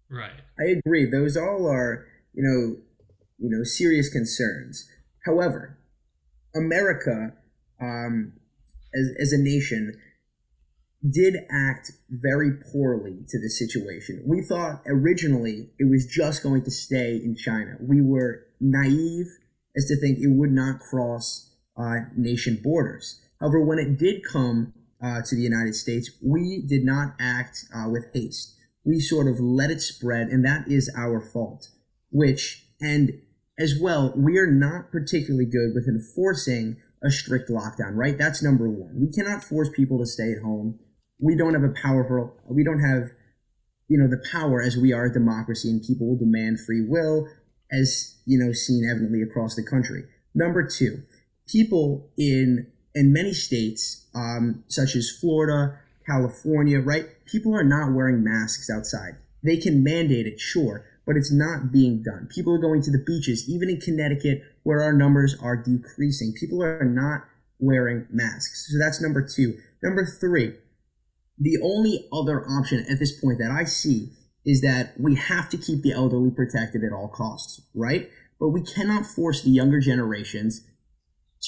Right. 0.09 0.41
I 0.59 0.79
agree. 0.85 1.09
Those 1.09 1.37
all 1.37 1.67
are, 1.67 2.05
you 2.33 2.43
know, 2.43 2.81
you 3.37 3.49
know, 3.49 3.63
serious 3.63 4.09
concerns. 4.09 4.87
However, 5.25 5.79
America 6.55 7.33
um, 7.81 8.33
as, 8.93 9.15
as 9.19 9.33
a 9.33 9.37
nation 9.37 9.99
did 11.09 11.35
act 11.49 11.91
very 12.09 12.51
poorly 12.71 13.25
to 13.29 13.39
the 13.39 13.49
situation. 13.49 14.23
We 14.25 14.41
thought 14.43 14.83
originally 14.85 15.71
it 15.79 15.89
was 15.89 16.05
just 16.05 16.43
going 16.43 16.63
to 16.63 16.71
stay 16.71 17.15
in 17.15 17.35
China. 17.35 17.77
We 17.79 18.01
were 18.01 18.45
naive 18.59 19.27
as 19.75 19.85
to 19.85 19.99
think 19.99 20.19
it 20.19 20.35
would 20.37 20.51
not 20.51 20.79
cross 20.79 21.55
uh, 21.77 22.01
nation 22.15 22.59
borders. 22.63 23.19
However, 23.39 23.63
when 23.63 23.79
it 23.79 23.97
did 23.97 24.21
come 24.31 24.73
uh, 25.03 25.21
to 25.25 25.35
the 25.35 25.41
United 25.41 25.75
States, 25.75 26.11
we 26.21 26.63
did 26.67 26.83
not 26.83 27.15
act 27.19 27.65
uh, 27.73 27.89
with 27.89 28.05
haste. 28.13 28.55
We 28.83 28.99
sort 28.99 29.27
of 29.27 29.39
let 29.39 29.71
it 29.71 29.81
spread, 29.81 30.27
and 30.27 30.45
that 30.45 30.67
is 30.67 30.91
our 30.95 31.21
fault. 31.21 31.69
Which, 32.11 32.67
and 32.79 33.21
as 33.57 33.75
well, 33.79 34.13
we 34.15 34.37
are 34.37 34.51
not 34.51 34.91
particularly 34.91 35.45
good 35.45 35.73
with 35.73 35.87
enforcing 35.87 36.77
a 37.03 37.11
strict 37.11 37.49
lockdown, 37.49 37.95
right? 37.95 38.17
That's 38.17 38.43
number 38.43 38.69
one. 38.69 38.99
We 38.99 39.11
cannot 39.11 39.43
force 39.43 39.69
people 39.75 39.97
to 39.99 40.05
stay 40.05 40.31
at 40.31 40.43
home. 40.43 40.79
We 41.19 41.35
don't 41.35 41.53
have 41.53 41.63
a 41.63 41.73
powerful, 41.81 42.35
we 42.49 42.63
don't 42.63 42.81
have, 42.81 43.11
you 43.87 43.97
know, 43.97 44.07
the 44.07 44.23
power 44.31 44.61
as 44.61 44.77
we 44.77 44.93
are 44.93 45.05
a 45.05 45.13
democracy 45.13 45.69
and 45.69 45.81
people 45.81 46.07
will 46.07 46.17
demand 46.17 46.59
free 46.65 46.85
will 46.87 47.27
as, 47.71 48.19
you 48.25 48.37
know, 48.37 48.51
seen 48.53 48.87
evidently 48.89 49.21
across 49.21 49.55
the 49.55 49.63
country. 49.63 50.03
Number 50.33 50.67
two, 50.67 51.03
people 51.47 52.11
in, 52.17 52.71
in 52.93 53.13
many 53.13 53.33
states, 53.33 54.07
um, 54.15 54.63
such 54.67 54.95
as 54.95 55.11
Florida, 55.11 55.79
California, 56.05 56.79
right? 56.79 57.07
People 57.25 57.55
are 57.55 57.63
not 57.63 57.93
wearing 57.93 58.23
masks 58.23 58.69
outside. 58.69 59.17
They 59.43 59.57
can 59.57 59.83
mandate 59.83 60.27
it, 60.27 60.39
sure, 60.39 60.85
but 61.11 61.17
it's 61.17 61.33
not 61.33 61.73
being 61.73 62.01
done. 62.01 62.25
People 62.33 62.53
are 62.55 62.57
going 62.57 62.81
to 62.81 62.89
the 62.89 63.03
beaches, 63.05 63.43
even 63.49 63.69
in 63.69 63.81
Connecticut, 63.81 64.43
where 64.63 64.81
our 64.81 64.93
numbers 64.93 65.35
are 65.43 65.57
decreasing. 65.57 66.31
People 66.39 66.63
are 66.63 66.85
not 66.85 67.23
wearing 67.59 68.07
masks. 68.09 68.69
So 68.71 68.77
that's 68.79 69.01
number 69.01 69.21
two. 69.21 69.57
Number 69.83 70.05
three, 70.05 70.53
the 71.37 71.59
only 71.61 72.07
other 72.13 72.47
option 72.49 72.85
at 72.89 72.97
this 72.97 73.11
point 73.19 73.39
that 73.39 73.51
I 73.51 73.65
see 73.65 74.13
is 74.45 74.61
that 74.61 74.93
we 74.97 75.15
have 75.15 75.49
to 75.49 75.57
keep 75.57 75.81
the 75.81 75.91
elderly 75.91 76.31
protected 76.31 76.81
at 76.81 76.93
all 76.93 77.09
costs, 77.09 77.61
right? 77.75 78.09
But 78.39 78.51
we 78.51 78.63
cannot 78.63 79.05
force 79.05 79.43
the 79.43 79.49
younger 79.49 79.81
generations 79.81 80.65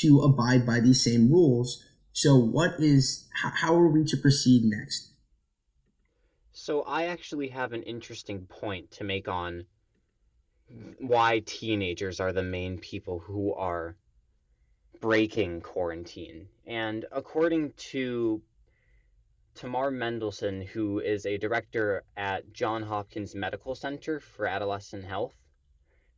to 0.02 0.20
abide 0.20 0.66
by 0.66 0.82
these 0.82 1.02
same 1.02 1.32
rules. 1.32 1.82
So, 2.12 2.36
what 2.36 2.72
is, 2.80 3.30
how 3.62 3.76
are 3.76 3.88
we 3.88 4.04
to 4.04 4.18
proceed 4.18 4.64
next? 4.66 5.13
So, 6.54 6.84
I 6.84 7.06
actually 7.06 7.50
have 7.50 7.74
an 7.74 7.84
interesting 7.84 8.46
point 8.46 8.92
to 8.92 9.04
make 9.04 9.28
on 9.28 9.66
why 11.00 11.40
teenagers 11.40 12.20
are 12.20 12.32
the 12.32 12.44
main 12.44 12.78
people 12.78 13.20
who 13.20 13.54
are 13.54 13.96
breaking 15.02 15.62
quarantine. 15.62 16.48
And 16.66 17.06
according 17.12 17.74
to 17.92 18.42
Tamar 19.56 19.92
Mendelson, 19.92 20.66
who 20.66 21.00
is 21.00 21.26
a 21.26 21.38
director 21.38 22.04
at 22.16 22.54
Johns 22.54 22.88
Hopkins 22.88 23.36
Medical 23.36 23.76
Center 23.76 24.20
for 24.20 24.46
Adolescent 24.46 25.04
Health, 25.04 25.36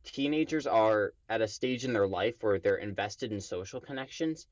teenagers 0.04 0.66
are 0.66 1.14
at 1.28 1.42
a 1.42 1.48
stage 1.48 1.84
in 1.84 1.92
their 1.92 2.06
life 2.06 2.34
where 2.42 2.58
they're 2.58 2.76
invested 2.76 3.32
in 3.32 3.40
social 3.40 3.80
connections 3.80 4.46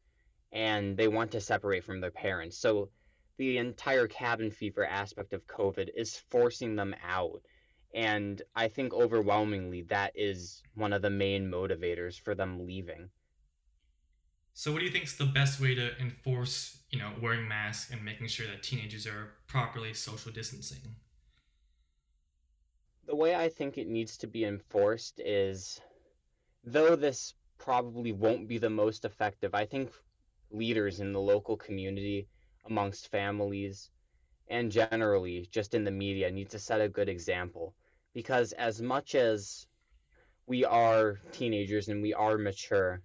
and 0.50 0.96
they 0.96 1.08
want 1.08 1.32
to 1.32 1.40
separate 1.40 1.84
from 1.84 2.00
their 2.00 2.10
parents. 2.10 2.58
So 2.58 2.88
the 3.36 3.58
entire 3.58 4.06
cabin 4.06 4.50
fever 4.50 4.84
aspect 4.84 5.32
of 5.32 5.46
COVID 5.46 5.88
is 5.96 6.22
forcing 6.30 6.76
them 6.76 6.94
out. 7.06 7.42
And 7.94 8.42
I 8.54 8.68
think 8.68 8.92
overwhelmingly 8.92 9.82
that 9.82 10.12
is 10.14 10.62
one 10.74 10.92
of 10.92 11.02
the 11.02 11.10
main 11.10 11.50
motivators 11.50 12.20
for 12.20 12.34
them 12.34 12.66
leaving. 12.66 13.10
So, 14.52 14.72
what 14.72 14.78
do 14.78 14.84
you 14.84 14.92
think 14.92 15.04
is 15.04 15.16
the 15.16 15.26
best 15.26 15.60
way 15.60 15.74
to 15.74 15.98
enforce, 15.98 16.78
you 16.90 16.98
know, 16.98 17.10
wearing 17.20 17.48
masks 17.48 17.90
and 17.90 18.04
making 18.04 18.28
sure 18.28 18.46
that 18.46 18.62
teenagers 18.62 19.06
are 19.06 19.34
properly 19.48 19.92
social 19.94 20.30
distancing? 20.30 20.94
The 23.06 23.16
way 23.16 23.34
I 23.34 23.48
think 23.48 23.76
it 23.76 23.88
needs 23.88 24.16
to 24.18 24.28
be 24.28 24.44
enforced 24.44 25.20
is, 25.24 25.80
though 26.62 26.94
this 26.94 27.34
probably 27.58 28.12
won't 28.12 28.48
be 28.48 28.58
the 28.58 28.70
most 28.70 29.04
effective, 29.04 29.54
I 29.54 29.66
think 29.66 29.90
leaders 30.50 31.00
in 31.00 31.12
the 31.12 31.20
local 31.20 31.56
community, 31.56 32.28
amongst 32.66 33.10
families, 33.10 33.90
and 34.48 34.70
generally 34.72 35.48
just 35.50 35.74
in 35.74 35.84
the 35.84 35.90
media 35.90 36.30
need 36.30 36.50
to 36.50 36.58
set 36.58 36.80
a 36.80 36.88
good 36.88 37.08
example. 37.08 37.74
Because 38.12 38.52
as 38.52 38.80
much 38.80 39.14
as 39.14 39.66
we 40.46 40.64
are 40.64 41.20
teenagers 41.32 41.88
and 41.88 42.02
we 42.02 42.12
are 42.14 42.36
mature, 42.38 43.02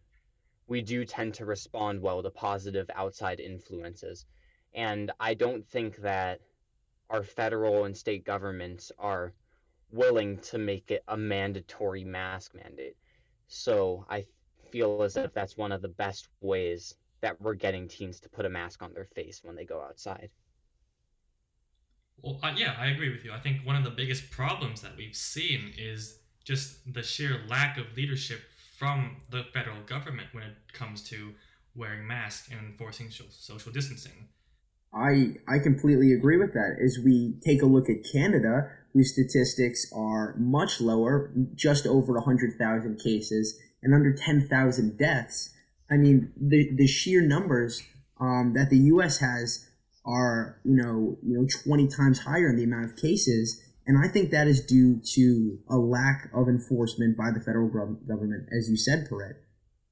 we 0.67 0.81
do 0.81 1.05
tend 1.05 1.33
to 1.35 1.45
respond 1.45 2.01
well 2.01 2.21
to 2.23 2.29
positive 2.29 2.89
outside 2.95 3.39
influences. 3.39 4.25
And 4.73 5.11
I 5.19 5.33
don't 5.33 5.65
think 5.65 5.97
that 5.97 6.39
our 7.09 7.23
federal 7.23 7.85
and 7.85 7.95
state 7.95 8.23
governments 8.25 8.91
are 8.99 9.33
willing 9.91 10.37
to 10.37 10.57
make 10.57 10.91
it 10.91 11.03
a 11.07 11.17
mandatory 11.17 12.03
mask 12.03 12.53
mandate. 12.55 12.95
So 13.47 14.05
I 14.09 14.25
feel 14.69 15.01
as 15.01 15.17
if 15.17 15.33
that's 15.33 15.57
one 15.57 15.71
of 15.71 15.81
the 15.81 15.87
best 15.89 16.29
ways 16.41 16.95
that 17.21 17.39
we're 17.41 17.53
getting 17.53 17.87
teens 17.87 18.19
to 18.21 18.29
put 18.29 18.45
a 18.45 18.49
mask 18.49 18.81
on 18.81 18.93
their 18.93 19.05
face 19.05 19.41
when 19.43 19.55
they 19.55 19.65
go 19.65 19.81
outside. 19.81 20.29
Well, 22.21 22.39
uh, 22.43 22.53
yeah, 22.55 22.75
I 22.77 22.87
agree 22.87 23.09
with 23.09 23.23
you. 23.23 23.31
I 23.31 23.39
think 23.39 23.65
one 23.65 23.75
of 23.75 23.83
the 23.83 23.89
biggest 23.89 24.29
problems 24.29 24.81
that 24.81 24.95
we've 24.97 25.15
seen 25.15 25.73
is 25.77 26.19
just 26.43 26.93
the 26.93 27.03
sheer 27.03 27.41
lack 27.47 27.77
of 27.77 27.85
leadership 27.95 28.41
from 28.77 29.17
the 29.29 29.43
federal 29.53 29.81
government 29.85 30.27
when 30.31 30.43
it 30.43 30.55
comes 30.73 31.03
to 31.09 31.33
wearing 31.75 32.05
masks 32.07 32.49
and 32.49 32.59
enforcing 32.59 33.09
social 33.09 33.71
distancing. 33.71 34.29
I 34.93 35.35
I 35.47 35.59
completely 35.59 36.13
agree 36.13 36.37
with 36.37 36.53
that. 36.53 36.77
As 36.83 36.97
we 37.03 37.35
take 37.45 37.61
a 37.61 37.67
look 37.67 37.89
at 37.89 37.97
Canada, 38.11 38.71
whose 38.93 39.13
statistics 39.13 39.85
are 39.93 40.35
much 40.37 40.81
lower, 40.81 41.31
just 41.53 41.85
over 41.85 42.13
100,000 42.13 42.99
cases 42.99 43.59
and 43.83 43.93
under 43.93 44.13
10,000 44.13 44.97
deaths. 44.97 45.53
I 45.91 45.97
mean, 45.97 46.31
the 46.39 46.69
the 46.75 46.87
sheer 46.87 47.21
numbers 47.21 47.81
um, 48.19 48.53
that 48.53 48.69
the 48.69 48.77
U.S. 48.93 49.19
has 49.19 49.65
are 50.05 50.59
you 50.63 50.75
know 50.75 51.17
you 51.23 51.37
know 51.37 51.47
20 51.63 51.87
times 51.87 52.19
higher 52.19 52.49
in 52.49 52.55
the 52.55 52.63
amount 52.63 52.85
of 52.85 52.95
cases 52.95 53.61
and 53.89 53.97
I 53.97 54.07
think 54.07 54.29
that 54.29 54.47
is 54.47 54.63
due 54.63 55.01
to 55.15 55.57
a 55.67 55.77
lack 55.77 56.29
of 56.31 56.47
enforcement 56.47 57.17
by 57.17 57.31
the 57.33 57.39
federal 57.39 57.69
government, 58.07 58.47
as 58.55 58.69
you 58.69 58.77
said, 58.77 59.09
Perret. 59.09 59.37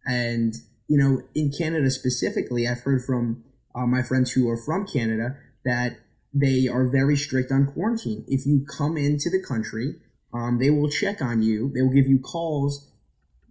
And, 0.05 0.53
you 0.87 0.99
know, 0.99 1.23
in 1.33 1.51
Canada 1.51 1.89
specifically, 1.89 2.67
I've 2.67 2.81
heard 2.81 3.03
from 3.03 3.43
uh, 3.73 3.87
my 3.87 4.03
friends 4.03 4.33
who 4.33 4.47
are 4.51 4.63
from 4.63 4.85
Canada 4.85 5.37
that 5.65 5.97
they 6.31 6.67
are 6.67 6.87
very 6.87 7.17
strict 7.17 7.51
on 7.51 7.65
quarantine. 7.73 8.23
If 8.27 8.45
you 8.45 8.67
come 8.77 8.97
into 8.97 9.31
the 9.31 9.41
country, 9.41 9.95
um, 10.31 10.59
they 10.59 10.69
will 10.69 10.91
check 10.91 11.19
on 11.19 11.41
you. 11.41 11.71
They 11.73 11.81
will 11.81 11.89
give 11.89 12.05
you 12.05 12.19
calls 12.19 12.91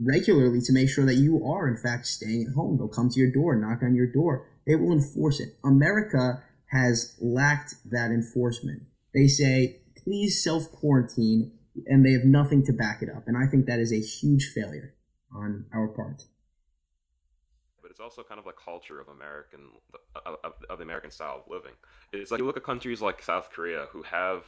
regularly 0.01 0.61
to 0.63 0.73
make 0.73 0.89
sure 0.89 1.07
that 1.07 1.15
you 1.15 1.45
are, 1.47 1.69
in 1.69 1.77
fact, 1.77 2.07
staying 2.07 2.47
at 2.49 2.55
home. 2.55 2.77
They'll 2.77 2.89
come 2.89 3.11
to 3.11 3.21
your 3.21 3.31
door, 3.31 3.57
knock 3.57 3.83
on 3.83 3.95
your 3.95 4.07
door. 4.07 4.47
They 4.67 4.75
will 4.75 4.93
enforce 4.93 5.41
it. 5.41 5.57
America 5.65 6.43
has 6.67 7.17
lacked 7.21 7.77
that 7.91 8.11
enforcement. 8.11 8.83
They 9.15 9.29
say, 9.29 9.81
please 10.03 10.43
self 10.43 10.71
quarantine, 10.71 11.53
and 11.87 12.05
they 12.05 12.13
have 12.13 12.25
nothing 12.25 12.65
to 12.67 12.73
back 12.73 13.03
it 13.03 13.09
up. 13.09 13.25
And 13.27 13.37
I 13.37 13.47
think 13.51 13.67
that 13.67 13.79
is 13.79 13.93
a 13.93 14.01
huge 14.01 14.53
failure 14.55 14.95
on 15.35 15.67
our 15.73 15.89
part. 15.89 16.25
But 17.81 17.91
it's 17.91 18.01
also 18.01 18.23
kind 18.23 18.41
of 18.41 18.47
a 18.47 18.53
culture 18.53 19.01
of 19.01 19.09
American 19.09 19.61
of, 20.27 20.53
of 20.69 20.79
the 20.79 20.85
American 20.85 21.11
style 21.11 21.43
of 21.45 21.51
living. 21.51 21.73
It's 22.13 22.31
like 22.31 22.41
you 22.41 22.47
look 22.47 22.57
at 22.57 22.65
countries 22.65 23.01
like 23.01 23.23
South 23.23 23.51
Korea 23.51 23.87
who 23.93 24.03
have 24.03 24.45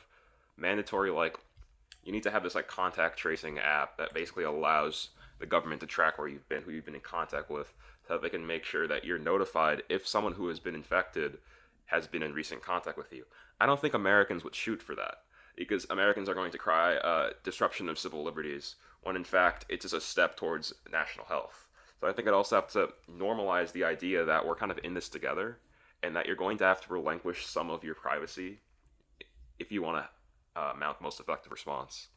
mandatory 0.57 1.11
like 1.11 1.37
you 2.03 2.13
need 2.13 2.23
to 2.25 2.31
have 2.31 2.43
this 2.43 2.55
like 2.55 2.69
contact 2.69 3.19
tracing 3.19 3.59
app 3.59 3.97
that 3.99 4.15
basically 4.15 4.45
allows 4.45 5.11
the 5.39 5.47
government 5.47 5.81
to 5.81 5.87
track 5.87 6.19
where 6.19 6.29
you've 6.29 6.49
been, 6.49 6.63
who 6.63 6.71
you've 6.71 6.85
been 6.85 6.95
in 6.95 7.01
contact 7.01 7.51
with, 7.51 7.73
so 8.07 8.15
that 8.15 8.23
they 8.23 8.29
can 8.29 8.47
make 8.47 8.65
sure 8.65 8.89
that 8.89 9.05
you're 9.05 9.19
notified 9.19 9.83
if 9.89 10.07
someone 10.07 10.33
who 10.33 10.49
has 10.49 10.61
been 10.61 10.75
infected 10.75 11.39
has 11.87 12.07
been 12.07 12.23
in 12.23 12.35
recent 12.35 12.63
contact 12.63 12.99
with 12.99 13.13
you. 13.13 13.25
I 13.61 13.67
don't 13.67 13.81
think 13.81 13.95
Americans 13.95 14.45
would 14.45 14.55
shoot 14.55 14.83
for 14.83 14.95
that 14.95 15.23
because 15.57 15.87
Americans 15.91 16.29
are 16.29 16.35
going 16.35 16.53
to 16.53 16.59
cry 16.59 16.97
uh, 16.97 17.31
disruption 17.43 17.89
of 17.89 17.99
civil 17.99 18.23
liberties 18.23 18.77
when 19.03 19.17
in 19.17 19.25
fact 19.25 19.65
it's 19.69 19.83
just 19.83 19.95
a 19.95 20.01
step 20.01 20.37
towards 20.37 20.73
national 20.93 21.27
health. 21.27 21.67
So 22.01 22.07
I 22.07 22.13
think 22.13 22.29
I'd 22.29 22.35
also 22.35 22.57
have 22.57 22.71
to 22.73 22.91
normalize 23.11 23.73
the 23.73 23.85
idea 23.85 24.25
that 24.25 24.47
we're 24.47 24.55
kind 24.55 24.71
of 24.71 24.79
in 24.85 24.95
this 24.95 25.09
together 25.09 25.59
and 26.03 26.15
that 26.15 26.27
you're 26.27 26.37
going 26.37 26.59
to 26.59 26.65
have 26.65 26.81
to 26.83 26.93
relinquish 26.93 27.47
some 27.47 27.71
of 27.71 27.83
your 27.83 27.95
privacy 27.95 28.61
if 29.59 29.73
you 29.73 29.83
want 29.83 30.05
to 30.05 30.61
uh, 30.61 30.75
mount 30.79 30.99
the 30.99 31.03
most 31.03 31.19
effective 31.19 31.51
response. 31.51 32.09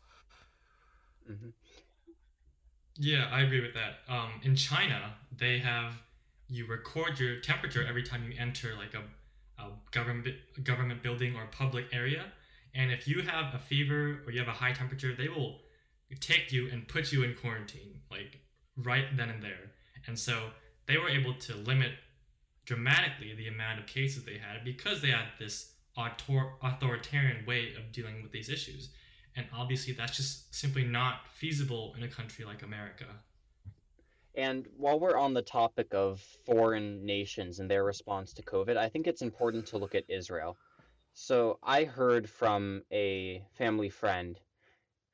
Mm-hmm. 1.30 1.50
Yeah, 2.98 3.30
I 3.32 3.42
agree 3.42 3.62
with 3.62 3.74
that. 3.74 4.00
Um, 4.10 4.42
in 4.44 4.56
China, 4.56 5.14
they 5.38 5.60
have 5.60 5.94
you 6.48 6.66
record 6.68 7.20
your 7.20 7.40
temperature 7.40 7.86
every 7.88 8.04
time 8.04 8.24
you 8.30 8.38
enter 8.38 8.76
like 8.78 8.94
a, 8.94 9.62
a 9.62 9.70
government 9.92 10.36
government 10.64 11.02
building 11.02 11.36
or 11.36 11.46
public 11.52 11.86
area, 11.94 12.26
and 12.76 12.92
if 12.92 13.08
you 13.08 13.22
have 13.22 13.54
a 13.54 13.60
fever 13.60 14.22
or 14.26 14.32
you 14.32 14.40
have 14.40 14.48
a 14.48 14.52
high 14.52 14.74
temperature, 14.74 15.14
they 15.16 15.30
will 15.30 15.60
take 16.20 16.52
you 16.52 16.70
and 16.72 16.88
put 16.88 17.12
you 17.12 17.24
in 17.24 17.34
quarantine, 17.36 18.02
like 18.10 18.40
right 18.78 19.06
then 19.16 19.30
and 19.30 19.42
there. 19.42 19.72
And 20.08 20.18
so 20.20 20.50
they 20.88 20.98
were 20.98 21.10
able 21.10 21.34
to 21.36 21.56
limit 21.56 21.92
dramatically 22.66 23.34
the 23.36 23.48
amount 23.48 23.80
of 23.80 23.88
cases 23.88 24.24
they 24.26 24.38
had 24.38 24.64
because 24.64 25.02
they 25.02 25.10
had 25.10 25.26
this 25.40 25.74
author- 25.96 26.54
authoritarian 26.62 27.46
way 27.46 27.74
of 27.76 27.92
dealing 27.92 28.22
with 28.22 28.32
these 28.32 28.50
issues. 28.50 28.90
And 29.36 29.46
obviously, 29.54 29.94
that's 29.94 30.16
just 30.16 30.54
simply 30.54 30.84
not 30.84 31.22
feasible 31.34 31.96
in 31.98 32.04
a 32.04 32.08
country 32.08 32.44
like 32.44 32.64
America. 32.64 33.06
And 34.36 34.68
while 34.78 35.00
we're 35.00 35.18
on 35.18 35.34
the 35.34 35.42
topic 35.42 35.94
of 35.94 36.22
foreign 36.46 37.06
nations 37.06 37.60
and 37.60 37.70
their 37.70 37.84
response 37.84 38.34
to 38.34 38.44
COVID, 38.44 38.78
I 38.78 38.90
think 38.90 39.08
it's 39.08 39.22
important 39.22 39.68
to 39.68 39.78
look 39.78 39.96
at 39.96 40.10
Israel. 40.10 40.58
So 41.14 41.60
I 41.62 41.84
heard 41.84 42.30
from 42.30 42.84
a 42.92 43.44
family 43.58 43.90
friend 43.90 44.40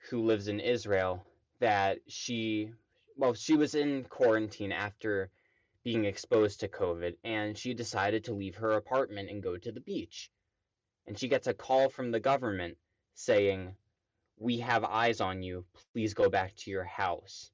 who 0.10 0.26
lives 0.26 0.48
in 0.48 0.60
Israel 0.60 1.26
that 1.60 2.00
she, 2.08 2.72
well, 3.16 3.34
she 3.34 3.56
was 3.56 3.74
in 3.74 4.04
quarantine 4.04 4.72
after 4.72 5.32
being 5.84 6.06
exposed 6.06 6.60
to 6.60 6.68
COVID 6.68 7.16
and 7.24 7.58
she 7.58 7.74
decided 7.74 8.26
to 8.26 8.34
leave 8.34 8.56
her 8.56 8.74
apartment 8.74 9.30
and 9.30 9.42
go 9.42 9.58
to 9.58 9.72
the 9.72 9.80
beach. 9.80 10.30
And 11.08 11.18
she 11.18 11.28
gets 11.28 11.48
a 11.48 11.54
call 11.54 11.90
from 11.90 12.12
the 12.12 12.20
government 12.20 12.78
saying, 13.16 13.76
We 14.38 14.60
have 14.60 14.84
eyes 14.84 15.22
on 15.22 15.41
you. 15.41 15.65
Please 15.94 16.13
go 16.13 16.29
back 16.29 16.56
to 16.58 16.72
your 16.72 16.84
house. 16.84 17.51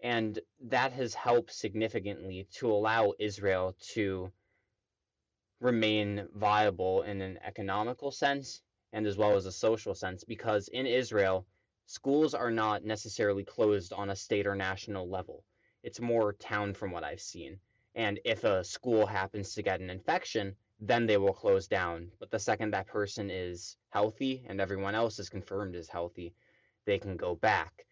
And 0.00 0.38
that 0.64 0.92
has 0.92 1.14
helped 1.14 1.52
significantly 1.52 2.46
to 2.54 2.70
allow 2.70 3.12
Israel 3.18 3.76
to 3.92 4.32
remain 5.60 6.28
viable 6.34 7.02
in 7.02 7.22
an 7.22 7.38
economical 7.42 8.10
sense 8.10 8.60
and 8.92 9.06
as 9.06 9.16
well 9.16 9.36
as 9.36 9.46
a 9.46 9.52
social 9.52 9.94
sense 9.94 10.24
because 10.24 10.68
in 10.68 10.86
Israel, 10.86 11.46
schools 11.86 12.34
are 12.34 12.50
not 12.50 12.84
necessarily 12.84 13.44
closed 13.44 13.92
on 13.92 14.10
a 14.10 14.16
state 14.16 14.46
or 14.46 14.54
national 14.54 15.08
level. 15.08 15.44
It's 15.82 16.00
more 16.00 16.32
town 16.34 16.74
from 16.74 16.90
what 16.90 17.04
I've 17.04 17.20
seen. 17.20 17.58
And 17.94 18.20
if 18.24 18.44
a 18.44 18.64
school 18.64 19.06
happens 19.06 19.54
to 19.54 19.62
get 19.62 19.80
an 19.80 19.90
infection, 19.90 20.56
then 20.80 21.06
they 21.06 21.16
will 21.16 21.32
close 21.32 21.66
down. 21.66 22.10
But 22.18 22.30
the 22.30 22.38
second 22.38 22.72
that 22.72 22.86
person 22.86 23.30
is 23.30 23.76
healthy 23.90 24.44
and 24.48 24.60
everyone 24.60 24.94
else 24.94 25.18
is 25.18 25.28
confirmed 25.28 25.74
as 25.76 25.88
healthy, 25.88 26.34
they 26.86 26.98
can 26.98 27.16
go 27.16 27.34
back. 27.34 27.86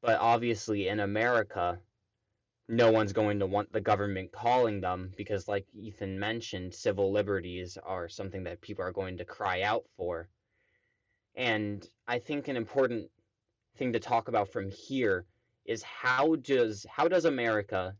But 0.00 0.18
obviously, 0.20 0.88
in 0.88 1.00
America, 1.00 1.78
no 2.68 2.90
one's 2.90 3.12
going 3.12 3.38
to 3.38 3.46
want 3.46 3.72
the 3.72 3.80
government 3.80 4.32
calling 4.32 4.80
them 4.80 5.12
because, 5.16 5.46
like 5.48 5.66
Ethan 5.74 6.18
mentioned, 6.18 6.74
civil 6.74 7.12
liberties 7.12 7.78
are 7.82 8.08
something 8.08 8.44
that 8.44 8.60
people 8.60 8.84
are 8.84 8.92
going 8.92 9.18
to 9.18 9.24
cry 9.24 9.62
out 9.62 9.84
for. 9.96 10.28
And 11.34 11.86
I 12.06 12.18
think 12.18 12.48
an 12.48 12.56
important 12.56 13.10
thing 13.76 13.92
to 13.92 14.00
talk 14.00 14.28
about 14.28 14.52
from 14.52 14.70
here 14.70 15.26
is 15.64 15.82
how 15.82 16.36
does 16.36 16.84
how 16.90 17.08
does 17.08 17.24
America 17.24 17.94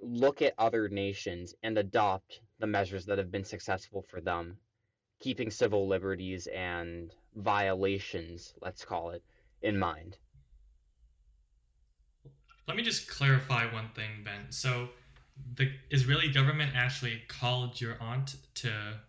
look 0.00 0.42
at 0.42 0.54
other 0.58 0.88
nations 0.88 1.54
and 1.62 1.78
adopt 1.78 2.40
the 2.58 2.66
measures 2.66 3.06
that 3.06 3.18
have 3.18 3.30
been 3.30 3.44
successful 3.44 4.02
for 4.02 4.20
them, 4.20 4.56
keeping 5.20 5.50
civil 5.50 5.86
liberties 5.88 6.46
and 6.48 7.14
violations, 7.34 8.54
let's 8.60 8.84
call 8.84 9.10
it, 9.10 9.22
in 9.62 9.78
mind. 9.78 10.18
Let 12.66 12.76
me 12.76 12.82
just 12.82 13.08
clarify 13.08 13.72
one 13.72 13.90
thing, 13.94 14.24
Ben. 14.24 14.50
So, 14.50 14.88
the 15.54 15.70
Israeli 15.90 16.32
government 16.32 16.72
actually 16.74 17.22
called 17.28 17.80
your 17.80 17.96
aunt 18.00 18.36
to 18.54 19.00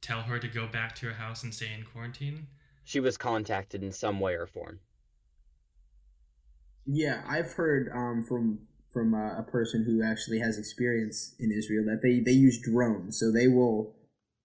tell 0.00 0.22
her 0.22 0.38
to 0.38 0.48
go 0.48 0.66
back 0.66 0.94
to 0.96 1.06
her 1.06 1.12
house 1.12 1.42
and 1.42 1.54
stay 1.54 1.72
in 1.76 1.84
quarantine? 1.84 2.46
She 2.84 3.00
was 3.00 3.16
contacted 3.16 3.82
in 3.82 3.92
some 3.92 4.20
way 4.20 4.34
or 4.34 4.46
form. 4.46 4.80
Yeah, 6.84 7.22
I've 7.28 7.52
heard 7.52 7.88
um, 7.94 8.24
from 8.24 8.58
from 8.92 9.14
uh, 9.14 9.38
a 9.38 9.42
person 9.42 9.84
who 9.86 10.02
actually 10.04 10.38
has 10.40 10.58
experience 10.58 11.34
in 11.38 11.50
Israel 11.50 11.84
that 11.86 12.00
they 12.02 12.20
they 12.20 12.36
use 12.36 12.60
drones. 12.60 13.18
So 13.18 13.32
they 13.32 13.48
will, 13.48 13.96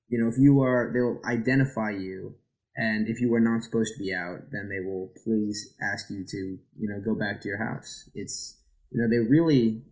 you 0.08 0.20
know, 0.20 0.30
if 0.30 0.36
you 0.38 0.62
are, 0.62 0.92
they'll 0.94 1.22
identify 1.30 1.92
you, 1.92 2.36
and 2.76 3.08
if 3.08 3.20
you 3.20 3.34
are 3.36 3.42
not 3.42 3.64
supposed 3.64 3.94
to 3.94 4.04
be 4.04 4.14
out, 4.14 4.52
then 4.52 4.70
they 4.70 4.80
will 4.80 5.12
please 5.24 5.76
ask 5.82 6.10
you 6.10 6.26
to, 6.26 6.60
you 6.78 6.88
know, 6.88 7.02
go 7.04 7.18
back 7.18 7.42
to 7.42 7.48
your 7.48 7.58
house. 7.58 8.10
It's, 8.14 8.62
you 8.92 9.02
know, 9.02 9.10
they 9.10 9.30
really 9.30 9.84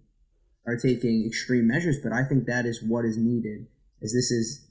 are 0.66 0.78
taking 0.78 1.26
extreme 1.26 1.68
measures, 1.68 1.98
but 2.02 2.14
I 2.14 2.24
think 2.24 2.46
that 2.46 2.66
is 2.66 2.82
what 2.82 3.06
is 3.06 3.18
needed, 3.18 3.68
as 4.02 4.14
this 4.14 4.32
is, 4.32 4.68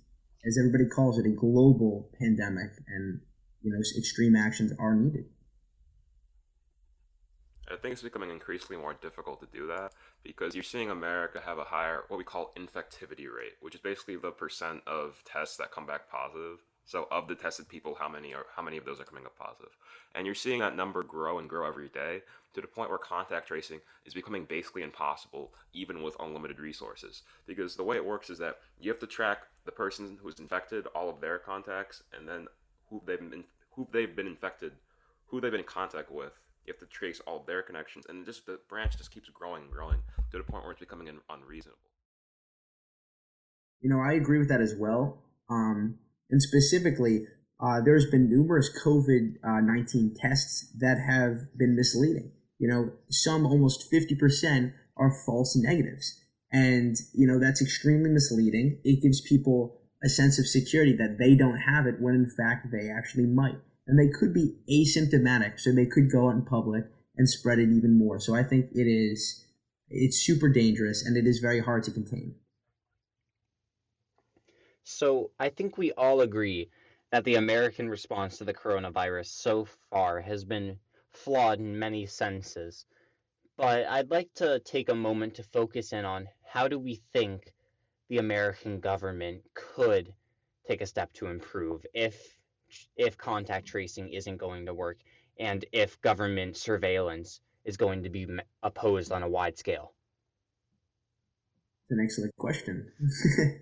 as 0.47 0.59
everybody 0.59 0.89
calls 0.89 1.19
it, 1.19 1.27
a 1.27 1.35
global 1.35 2.11
pandemic, 2.19 2.71
and 2.89 3.21
you 3.63 3.73
know, 3.73 3.81
extreme 3.99 4.37
actions 4.37 4.73
are 4.79 4.95
needed. 4.95 5.27
I 7.75 7.77
think 7.77 7.93
it's 7.93 8.03
becoming 8.03 8.31
increasingly 8.31 8.81
more 8.81 8.95
difficult 8.95 9.41
to 9.41 9.47
do 9.47 9.67
that 9.67 9.93
because 10.23 10.55
you're 10.55 10.63
seeing 10.63 10.91
America 10.91 11.43
have 11.45 11.59
a 11.59 11.65
higher, 11.65 12.05
what 12.07 12.19
we 12.19 12.25
call 12.25 12.53
infectivity 12.57 13.27
rate, 13.27 13.55
which 13.61 13.75
is 13.75 13.81
basically 13.81 14.15
the 14.15 14.31
percent 14.31 14.81
of 14.87 15.21
tests 15.25 15.57
that 15.57 15.73
come 15.73 15.85
back 15.85 16.09
positive. 16.09 16.61
So 16.85 17.09
of 17.11 17.27
the 17.27 17.35
tested 17.35 17.69
people, 17.69 17.97
how 17.99 18.09
many 18.09 18.33
are 18.33 18.47
how 18.55 18.63
many 18.63 18.77
of 18.77 18.85
those 18.85 19.01
are 19.01 19.05
coming 19.05 19.27
up 19.27 19.37
positive? 19.37 19.77
And 20.15 20.25
you're 20.25 20.37
seeing 20.37 20.61
that 20.61 20.77
number 20.77 21.03
grow 21.03 21.39
and 21.39 21.49
grow 21.49 21.67
every 21.67 21.89
day 21.89 22.23
to 22.53 22.61
the 22.61 22.69
point 22.69 22.91
where 22.91 22.99
contact 22.99 23.49
tracing 23.49 23.81
is 24.07 24.15
becoming 24.15 24.45
basically 24.45 24.83
impossible, 24.83 25.53
even 25.73 26.03
with 26.03 26.15
unlimited 26.21 26.61
resources. 26.61 27.23
Because 27.47 27.75
the 27.75 27.83
way 27.83 27.97
it 27.97 28.05
works 28.05 28.31
is 28.31 28.39
that 28.39 28.59
you 28.79 28.91
have 28.91 29.01
to 29.01 29.07
track 29.07 29.39
the 29.65 29.73
person 29.73 30.19
who's 30.23 30.39
infected, 30.39 30.87
all 30.95 31.09
of 31.09 31.21
their 31.21 31.39
contacts, 31.39 32.05
and 32.17 32.29
then 32.29 32.47
who 32.91 33.03
they've 33.05 33.19
been 33.19 33.45
who 33.71 33.89
they've 33.91 34.15
been 34.15 34.29
infected, 34.29 34.73
who 35.27 35.41
they've 35.41 35.51
been 35.51 35.61
in 35.61 35.67
contact 35.67 36.13
with, 36.13 36.39
you 36.67 36.73
have 36.73 36.81
to 36.81 36.87
trace 36.87 37.21
all 37.27 37.45
their 37.47 37.63
connections, 37.63 38.05
and 38.09 38.25
just 38.25 38.47
the 38.47 38.59
branch 38.69 38.97
just 38.97 39.11
keeps 39.11 39.29
growing 39.29 39.63
and 39.63 39.71
growing 39.71 39.99
to 40.31 40.39
the 40.39 40.45
point 40.45 40.65
where 40.65 40.73
it's 40.73 40.81
becoming 40.81 41.09
unreasonable. 41.29 41.79
You 43.81 43.91
know, 43.91 44.01
I 44.01 44.13
agree 44.13 44.39
with 44.39 44.49
that 44.49 44.61
as 44.61 44.75
well. 44.79 45.23
Um, 45.51 45.99
and 46.31 46.41
specifically, 46.41 47.27
uh, 47.61 47.81
there's 47.85 48.11
been 48.11 48.29
numerous 48.29 48.71
COVID 48.85 49.35
uh, 49.45 49.61
19 49.61 50.15
tests 50.19 50.73
that 50.79 50.99
have 51.07 51.57
been 51.57 51.77
misleading. 51.77 52.33
You 52.59 52.69
know, 52.69 52.93
some 53.11 53.45
almost 53.45 53.93
50% 53.93 54.73
are 54.97 55.13
false 55.27 55.57
negatives. 55.57 56.21
And, 56.51 56.97
you 57.13 57.27
know, 57.27 57.39
that's 57.39 57.61
extremely 57.61 58.11
misleading. 58.11 58.81
It 58.85 59.03
gives 59.03 59.21
people 59.21 59.81
a 60.05 60.09
sense 60.09 60.39
of 60.39 60.47
security 60.47 60.95
that 60.97 61.17
they 61.19 61.35
don't 61.35 61.61
have 61.61 61.87
it 61.87 62.01
when 62.01 62.15
in 62.15 62.31
fact 62.31 62.69
they 62.71 62.91
actually 62.91 63.27
might 63.27 63.59
and 63.87 63.99
they 63.99 64.09
could 64.09 64.33
be 64.33 64.57
asymptomatic, 64.71 65.61
so 65.61 65.73
they 65.73 65.87
could 65.87 66.11
go 66.11 66.29
out 66.29 66.35
in 66.35 66.45
public 66.45 66.85
and 67.17 67.29
spread 67.29 67.59
it 67.59 67.71
even 67.71 67.99
more. 67.99 68.19
So 68.19 68.35
I 68.35 68.43
think 68.43 68.71
it 68.73 68.87
is 68.87 69.45
it's 69.91 70.19
super 70.19 70.49
dangerous 70.49 71.05
and 71.05 71.17
it 71.17 71.27
is 71.27 71.39
very 71.39 71.61
hard 71.61 71.85
to 71.85 71.91
contain. 71.91 72.35
So 74.83 75.31
I 75.39 75.49
think 75.49 75.79
we 75.79 75.93
all 75.93 76.21
agree 76.21 76.71
that 77.11 77.25
the 77.25 77.37
American 77.37 77.89
response 77.89 78.39
to 78.39 78.45
the 78.45 78.55
coronavirus 78.55 79.27
so 79.27 79.67
far 79.91 80.21
has 80.21 80.45
been 80.45 80.79
flawed 81.13 81.61
in 81.61 81.79
many 81.79 82.07
senses. 82.07 82.87
But 83.57 83.87
I'd 83.87 84.11
like 84.11 84.35
to 84.35 84.59
take 84.61 84.89
a 84.89 84.95
moment 84.95 85.35
to 85.37 85.43
focus 85.45 85.93
in 85.93 86.05
on 86.05 86.27
how 86.45 86.67
do 86.67 86.79
we 86.79 87.01
think 87.13 87.53
the 88.09 88.19
American 88.19 88.81
government 88.81 89.43
could 89.55 90.13
take 90.67 90.81
a 90.81 90.87
step 90.87 91.13
to 91.15 91.27
improve 91.27 91.87
if 91.95 92.37
if 92.97 93.17
contact 93.17 93.67
tracing 93.67 94.09
isn't 94.11 94.37
going 94.37 94.67
to 94.67 94.75
work 94.75 94.99
and 95.39 95.65
if 95.73 96.01
government 96.01 96.57
surveillance 96.57 97.41
is 97.65 97.77
going 97.77 98.03
to 98.03 98.11
be 98.11 98.27
opposed 98.63 99.13
on 99.13 99.23
a 99.23 99.29
wide 99.29 99.59
scale? 99.59 99.95
It's 101.85 101.99
an 101.99 102.01
excellent 102.03 102.37
question. 102.37 102.91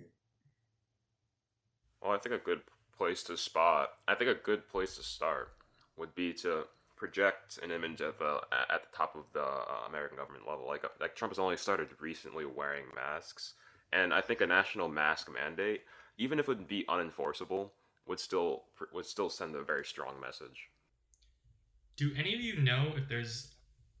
well, 2.01 2.11
I 2.11 2.17
think 2.17 2.35
a 2.35 2.39
good 2.39 2.61
place 2.97 3.23
to 3.23 3.37
spot, 3.37 3.89
I 4.07 4.15
think 4.15 4.29
a 4.29 4.35
good 4.35 4.67
place 4.69 4.95
to 4.97 5.03
start 5.03 5.49
would 5.97 6.15
be 6.15 6.33
to 6.33 6.65
project 6.95 7.59
an 7.61 7.71
image 7.71 8.01
of 8.01 8.15
uh, 8.21 8.39
at 8.69 8.83
the 8.83 8.95
top 8.95 9.15
of 9.15 9.23
the 9.33 9.43
uh, 9.43 9.87
American 9.89 10.17
government 10.17 10.47
level. 10.47 10.65
Like 10.67 10.85
like 11.01 11.15
Trump 11.15 11.31
has 11.31 11.39
only 11.39 11.57
started 11.57 11.89
recently 11.99 12.45
wearing 12.45 12.85
masks, 12.95 13.55
and 13.91 14.13
I 14.13 14.21
think 14.21 14.41
a 14.41 14.47
national 14.47 14.87
mask 14.87 15.29
mandate, 15.31 15.81
even 16.17 16.39
if 16.39 16.45
it 16.45 16.57
would 16.57 16.67
be 16.67 16.85
unenforceable, 16.87 17.71
would 18.07 18.19
still 18.19 18.63
would 18.93 19.05
still 19.05 19.29
send 19.29 19.55
a 19.55 19.63
very 19.63 19.85
strong 19.85 20.19
message. 20.19 20.69
Do 21.95 22.11
any 22.17 22.33
of 22.33 22.41
you 22.41 22.59
know 22.59 22.93
if 22.95 23.07
there's 23.07 23.53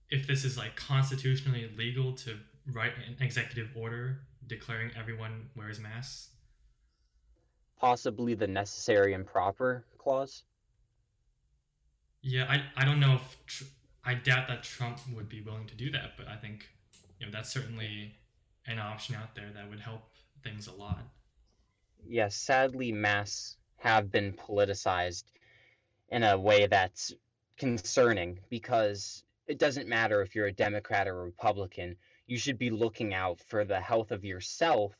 if 0.09 0.27
this 0.27 0.43
is 0.43 0.57
like 0.57 0.75
constitutionally 0.75 1.71
legal 1.77 2.13
to 2.13 2.37
write 2.71 2.93
an 3.07 3.15
executive 3.23 3.69
order 3.75 4.21
declaring 4.47 4.91
everyone 4.97 5.49
wears 5.55 5.79
masks? 5.79 6.29
Possibly 7.79 8.33
the 8.33 8.47
necessary 8.47 9.13
and 9.13 9.25
proper 9.25 9.85
clause. 9.97 10.43
Yeah, 12.21 12.45
I, 12.49 12.63
I 12.81 12.85
don't 12.85 12.99
know 12.99 13.15
if 13.15 13.45
tr- 13.45 13.63
I 14.05 14.13
doubt 14.13 14.47
that 14.47 14.63
Trump 14.63 14.99
would 15.13 15.27
be 15.27 15.41
willing 15.41 15.67
to 15.67 15.75
do 15.75 15.91
that, 15.91 16.11
but 16.17 16.27
I 16.27 16.37
think 16.37 16.69
you 17.19 17.25
know 17.25 17.31
that's 17.31 17.51
certainly 17.51 18.15
an 18.65 18.79
option 18.79 19.15
out 19.15 19.35
there 19.35 19.51
that 19.53 19.69
would 19.69 19.79
help 19.79 20.03
things 20.43 20.67
a 20.67 20.73
lot. 20.73 21.01
Yes, 22.05 22.35
sadly, 22.35 22.91
masks 22.91 23.57
have 23.83 24.09
been 24.09 24.31
politicized 24.31 25.25
in 26.07 26.23
a 26.23 26.39
way 26.39 26.67
that's 26.67 27.13
concerning 27.57 28.39
because 28.49 29.25
it 29.45 29.59
doesn't 29.59 29.89
matter 29.89 30.21
if 30.21 30.33
you're 30.33 30.47
a 30.47 30.53
Democrat 30.53 31.05
or 31.05 31.19
a 31.19 31.25
Republican. 31.25 31.97
You 32.25 32.37
should 32.37 32.57
be 32.57 32.69
looking 32.69 33.13
out 33.13 33.41
for 33.41 33.65
the 33.65 33.81
health 33.81 34.11
of 34.11 34.23
yourself 34.23 34.93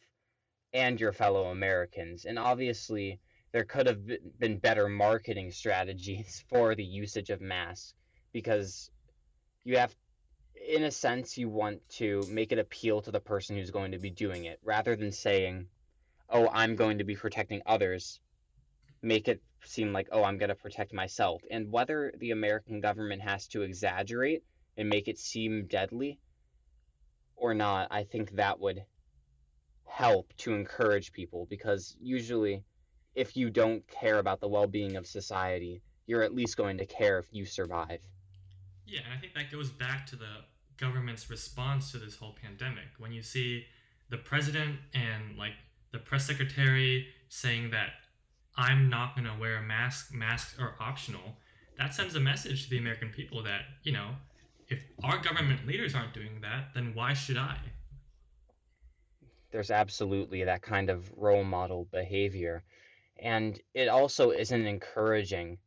and 0.74 1.00
your 1.00 1.14
fellow 1.14 1.46
Americans. 1.46 2.26
And 2.26 2.38
obviously, 2.38 3.22
there 3.54 3.64
could 3.64 3.88
have 3.88 4.02
been 4.38 4.58
better 4.58 4.90
marketing 4.90 5.52
strategies 5.52 6.44
for 6.50 6.76
the 6.76 6.84
usage 6.84 7.30
of 7.30 7.40
masks 7.40 7.94
because 8.34 8.92
you 9.64 9.78
have, 9.78 9.96
in 10.70 10.84
a 10.84 10.92
sense, 10.92 11.38
you 11.38 11.48
want 11.48 11.80
to 11.92 12.22
make 12.30 12.52
it 12.52 12.60
appeal 12.60 13.02
to 13.02 13.12
the 13.12 13.22
person 13.22 13.56
who's 13.56 13.72
going 13.72 13.94
to 13.94 13.98
be 14.00 14.10
doing 14.10 14.44
it 14.44 14.60
rather 14.62 14.98
than 14.98 15.14
saying, 15.14 15.68
oh, 16.30 16.50
I'm 16.52 16.76
going 16.76 16.98
to 16.98 17.06
be 17.06 17.16
protecting 17.16 17.62
others 17.66 18.20
make 19.04 19.28
it 19.28 19.42
seem 19.64 19.94
like, 19.94 20.08
oh, 20.12 20.24
I'm 20.24 20.38
going 20.38 20.50
to 20.50 20.56
protect 20.56 20.94
myself. 20.94 21.42
And 21.52 21.72
whether 21.72 22.14
the 22.18 22.32
American 22.32 22.80
government 22.80 23.22
has 23.22 23.48
to 23.50 23.62
exaggerate 23.62 24.44
and 24.78 24.90
make 24.90 25.08
it 25.08 25.20
seem 25.20 25.68
deadly 25.68 26.20
or 27.36 27.54
not, 27.54 27.90
I 27.92 28.04
think 28.04 28.32
that 28.32 28.60
would 28.60 28.84
help 29.86 30.34
to 30.38 30.54
encourage 30.54 31.12
people 31.12 31.46
because 31.50 31.96
usually 32.02 32.64
if 33.14 33.38
you 33.38 33.50
don't 33.50 33.88
care 33.88 34.18
about 34.18 34.40
the 34.40 34.48
well-being 34.48 34.96
of 34.96 35.06
society, 35.06 35.82
you're 36.08 36.24
at 36.24 36.34
least 36.34 36.58
going 36.58 36.78
to 36.78 36.86
care 36.86 37.20
if 37.20 37.28
you 37.32 37.46
survive. 37.46 38.00
Yeah, 38.88 39.02
and 39.06 39.14
I 39.14 39.22
think 39.22 39.34
that 39.36 39.52
goes 39.52 39.70
back 39.70 40.06
to 40.08 40.16
the 40.16 40.46
government's 40.78 41.30
response 41.30 41.92
to 41.92 41.98
this 41.98 42.16
whole 42.16 42.36
pandemic. 42.42 42.86
When 42.98 43.12
you 43.12 43.22
see 43.22 43.66
the 44.10 44.18
president 44.18 44.80
and 44.94 45.38
like 45.38 45.54
the 45.92 46.00
press 46.00 46.26
secretary 46.26 47.08
saying 47.30 47.72
that 47.72 47.90
I'm 48.56 48.90
not 48.90 49.16
going 49.16 49.28
to 49.28 49.40
wear 49.40 49.58
a 49.58 49.64
mask, 49.64 50.14
masks 50.14 50.58
are 50.60 50.76
optional, 50.80 51.38
that 51.78 51.94
sends 51.94 52.16
a 52.16 52.20
message 52.20 52.66
to 52.66 52.70
the 52.70 52.78
American 52.78 53.10
people 53.10 53.42
that, 53.44 53.62
you 53.84 53.92
know, 53.92 54.10
if 54.70 54.84
our 55.04 55.18
government 55.18 55.66
leaders 55.66 55.96
aren't 55.96 56.14
doing 56.14 56.40
that, 56.42 56.70
then 56.74 56.94
why 56.94 57.14
should 57.14 57.38
I? 57.38 57.58
There's 59.52 59.72
absolutely 59.72 60.44
that 60.44 60.62
kind 60.62 60.90
of 60.90 61.12
role 61.16 61.44
model 61.44 61.88
behavior. 61.92 62.64
And 63.20 63.60
it 63.74 63.88
also 63.88 64.32
isn't 64.32 64.66
encouraging, 64.66 65.58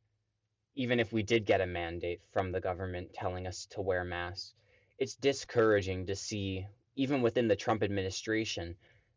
even 0.74 1.00
if 1.00 1.12
we 1.12 1.22
did 1.22 1.44
get 1.44 1.60
a 1.60 1.66
mandate 1.66 2.20
from 2.32 2.52
the 2.52 2.60
government 2.60 3.14
telling 3.14 3.46
us 3.46 3.66
to 3.70 3.80
wear 3.80 4.04
masks. 4.04 4.54
It's 4.98 5.14
discouraging 5.14 6.06
to 6.06 6.16
see, 6.16 6.66
even 6.96 7.20
within 7.20 7.48
the 7.48 7.56
Trump 7.56 7.82
administration, 7.82 8.76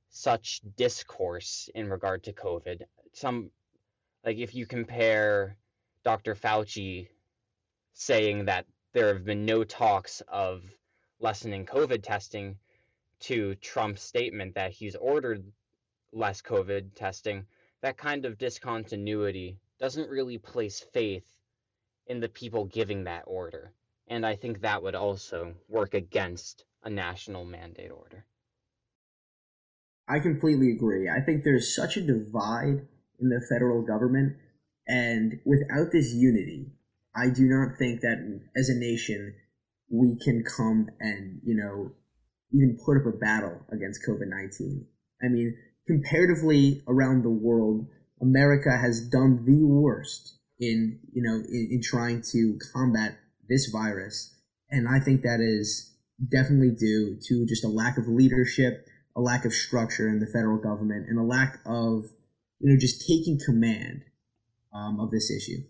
such 0.10 0.62
discourse 0.76 1.70
in 1.76 1.90
regard 1.90 2.24
to 2.24 2.34
COVID. 2.34 2.82
Some 3.14 3.52
like 4.26 4.38
if 4.38 4.56
you 4.56 4.66
compare 4.66 5.58
Dr. 6.04 6.36
Fauci 6.36 7.08
saying 7.94 8.46
that 8.46 8.66
there 8.94 9.14
have 9.14 9.26
been 9.26 9.46
no 9.46 9.64
talks 9.64 10.22
of 10.28 10.64
lessening 11.20 11.66
COVID 11.66 12.04
testing 12.04 12.58
to 13.22 13.56
Trump's 13.56 14.02
statement 14.02 14.56
that 14.56 14.72
he's 14.72 14.96
ordered 14.96 15.44
less 16.12 16.42
COVID 16.42 16.96
testing, 16.96 17.46
that 17.82 17.98
kind 17.98 18.26
of 18.26 18.38
discontinuity 18.38 19.58
doesn't 19.80 20.10
really 20.10 20.38
place 20.38 20.86
faith 20.94 21.26
in 22.08 22.20
the 22.20 22.30
people 22.30 22.66
giving 22.66 23.04
that 23.04 23.24
order. 23.28 23.72
And 24.08 24.26
I 24.26 24.36
think 24.36 24.62
that 24.62 24.82
would 24.82 24.96
also 24.96 25.54
work 25.68 25.94
against 25.94 26.66
a 26.84 26.90
national 26.90 27.46
mandate 27.46 27.92
order. 27.92 28.26
I 30.08 30.20
completely 30.20 30.72
agree. 30.72 31.08
I 31.08 31.22
think 31.22 31.44
there's 31.44 31.76
such 31.76 31.96
a 31.96 32.02
divide 32.02 32.88
in 33.20 33.30
the 33.30 33.42
federal 33.50 33.82
government. 33.82 34.36
And 34.88 35.40
without 35.46 35.92
this 35.92 36.14
unity, 36.14 36.72
I 37.16 37.30
do 37.30 37.44
not 37.44 37.78
think 37.78 38.02
that 38.02 38.42
as 38.56 38.70
a 38.70 38.76
nation 38.76 39.36
we 39.90 40.18
can 40.24 40.44
come 40.44 40.90
and, 41.00 41.40
you 41.44 41.56
know, 41.56 41.92
even 42.52 42.78
put 42.84 42.98
up 42.98 43.06
a 43.06 43.18
battle 43.18 43.62
against 43.72 44.02
COVID 44.08 44.28
19. 44.28 44.86
I 45.22 45.28
mean, 45.28 45.58
comparatively 45.86 46.84
around 46.88 47.24
the 47.24 47.30
world, 47.30 47.88
America 48.22 48.78
has 48.78 49.02
done 49.02 49.46
the 49.46 49.64
worst 49.66 50.38
in, 50.60 51.00
you 51.14 51.22
know, 51.22 51.36
in, 51.36 51.70
in 51.72 51.82
trying 51.84 52.22
to 52.32 52.58
combat 52.74 53.18
this 53.48 53.70
virus. 53.72 54.36
And 54.70 54.88
I 54.88 55.00
think 55.00 55.22
that 55.22 55.40
is 55.42 55.96
definitely 56.32 56.72
due 56.72 57.18
to 57.28 57.46
just 57.46 57.64
a 57.64 57.70
lack 57.70 57.98
of 57.98 58.08
leadership, 58.08 58.86
a 59.16 59.22
lack 59.22 59.46
of 59.46 59.54
structure 59.54 60.08
in 60.08 60.20
the 60.20 60.28
federal 60.28 60.58
government, 60.58 61.08
and 61.08 61.18
a 61.18 61.24
lack 61.24 61.60
of 61.66 62.06
you 62.60 62.72
know, 62.72 62.80
just 62.80 63.08
taking 63.08 63.40
command 63.44 64.06
um, 64.74 65.00
of 65.00 65.12
this 65.12 65.32
issue. 65.32 65.64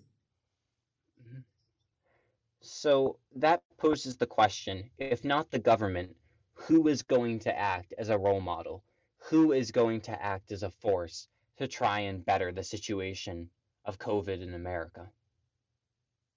So 2.61 3.17
that 3.35 3.61
poses 3.77 4.17
the 4.17 4.25
question 4.25 4.89
if 4.97 5.23
not 5.23 5.51
the 5.51 5.59
government, 5.59 6.15
who 6.53 6.87
is 6.87 7.01
going 7.01 7.39
to 7.39 7.57
act 7.57 7.93
as 7.97 8.09
a 8.09 8.17
role 8.17 8.41
model? 8.41 8.83
Who 9.29 9.51
is 9.51 9.71
going 9.71 10.01
to 10.01 10.23
act 10.23 10.51
as 10.51 10.63
a 10.63 10.71
force 10.71 11.27
to 11.57 11.67
try 11.67 12.01
and 12.01 12.25
better 12.25 12.51
the 12.51 12.63
situation 12.63 13.49
of 13.85 13.99
COVID 13.99 14.41
in 14.41 14.53
America? 14.53 15.09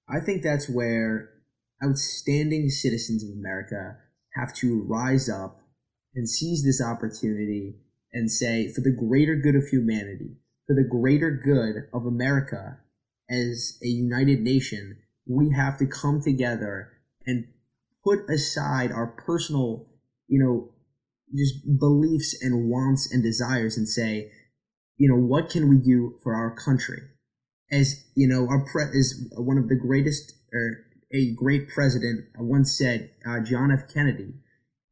I 0.09 0.21
think 0.25 0.43
that's 0.43 0.69
where 0.69 1.31
outstanding 1.85 2.71
citizens 2.71 3.25
of 3.25 3.31
America 3.31 3.99
have 4.35 4.55
to 4.57 4.85
rise 4.89 5.29
up 5.29 5.63
and 6.15 6.29
seize 6.29 6.65
this 6.65 6.83
opportunity 6.83 7.77
and 8.13 8.31
say, 8.31 8.73
for 8.73 8.81
the 8.81 8.91
greater 8.91 9.37
good 9.37 9.55
of 9.55 9.69
humanity, 9.69 10.37
for 10.67 10.75
the 10.75 10.89
greater 10.89 11.31
good 11.31 11.89
of 11.93 12.07
America 12.07 12.79
as 13.29 13.79
a 13.83 13.87
united 13.87 14.41
nation, 14.41 14.99
we 15.27 15.53
have 15.53 15.79
to 15.79 15.87
come 15.87 16.21
together 16.21 16.93
and 17.27 17.47
put 18.05 18.29
aside 18.29 18.91
our 18.91 19.07
personal, 19.07 19.87
you 20.29 20.39
know, 20.39 20.71
just 21.35 21.79
beliefs 21.79 22.37
and 22.43 22.69
wants 22.69 23.11
and 23.11 23.23
desires 23.23 23.77
and 23.77 23.89
say, 23.89 24.31
you 24.97 25.09
know, 25.09 25.17
what 25.17 25.51
can 25.51 25.69
we 25.69 25.79
do 25.79 26.19
for 26.23 26.35
our 26.35 26.55
country? 26.55 27.03
As, 27.71 28.05
you 28.15 28.29
know, 28.29 28.47
our 28.49 28.65
pre 28.71 28.85
is 28.93 29.33
one 29.37 29.57
of 29.57 29.69
the 29.69 29.77
greatest, 29.77 30.35
or 30.53 30.85
a 31.13 31.33
great 31.35 31.69
president 31.69 32.27
once 32.39 32.77
said, 32.77 33.11
uh, 33.27 33.41
John 33.41 33.73
F. 33.73 33.93
Kennedy, 33.93 34.35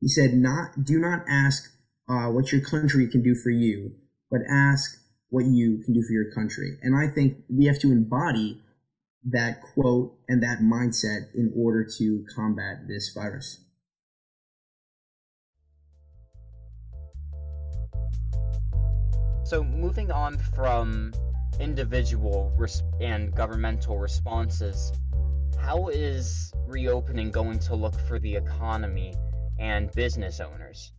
he 0.00 0.08
said, 0.08 0.32
not, 0.32 0.84
do 0.84 0.98
not 0.98 1.24
ask 1.28 1.70
uh, 2.08 2.28
what 2.28 2.52
your 2.52 2.62
country 2.62 3.06
can 3.06 3.22
do 3.22 3.34
for 3.34 3.50
you, 3.50 3.96
but 4.30 4.40
ask 4.50 4.99
what 5.30 5.46
you 5.46 5.78
can 5.84 5.94
do 5.94 6.02
for 6.02 6.12
your 6.12 6.30
country. 6.32 6.76
And 6.82 6.94
I 6.94 7.12
think 7.12 7.38
we 7.48 7.66
have 7.66 7.78
to 7.80 7.88
embody 7.88 8.60
that 9.24 9.62
quote 9.62 10.18
and 10.28 10.42
that 10.42 10.58
mindset 10.60 11.34
in 11.34 11.52
order 11.56 11.86
to 11.98 12.24
combat 12.34 12.88
this 12.88 13.12
virus. 13.14 13.64
So, 19.44 19.64
moving 19.64 20.12
on 20.12 20.38
from 20.38 21.12
individual 21.58 22.52
res- 22.56 22.82
and 23.00 23.34
governmental 23.34 23.98
responses, 23.98 24.92
how 25.58 25.88
is 25.88 26.52
reopening 26.66 27.30
going 27.30 27.58
to 27.58 27.74
look 27.74 27.98
for 28.06 28.18
the 28.20 28.36
economy 28.36 29.14
and 29.58 29.90
business 29.92 30.40
owners? 30.40 30.92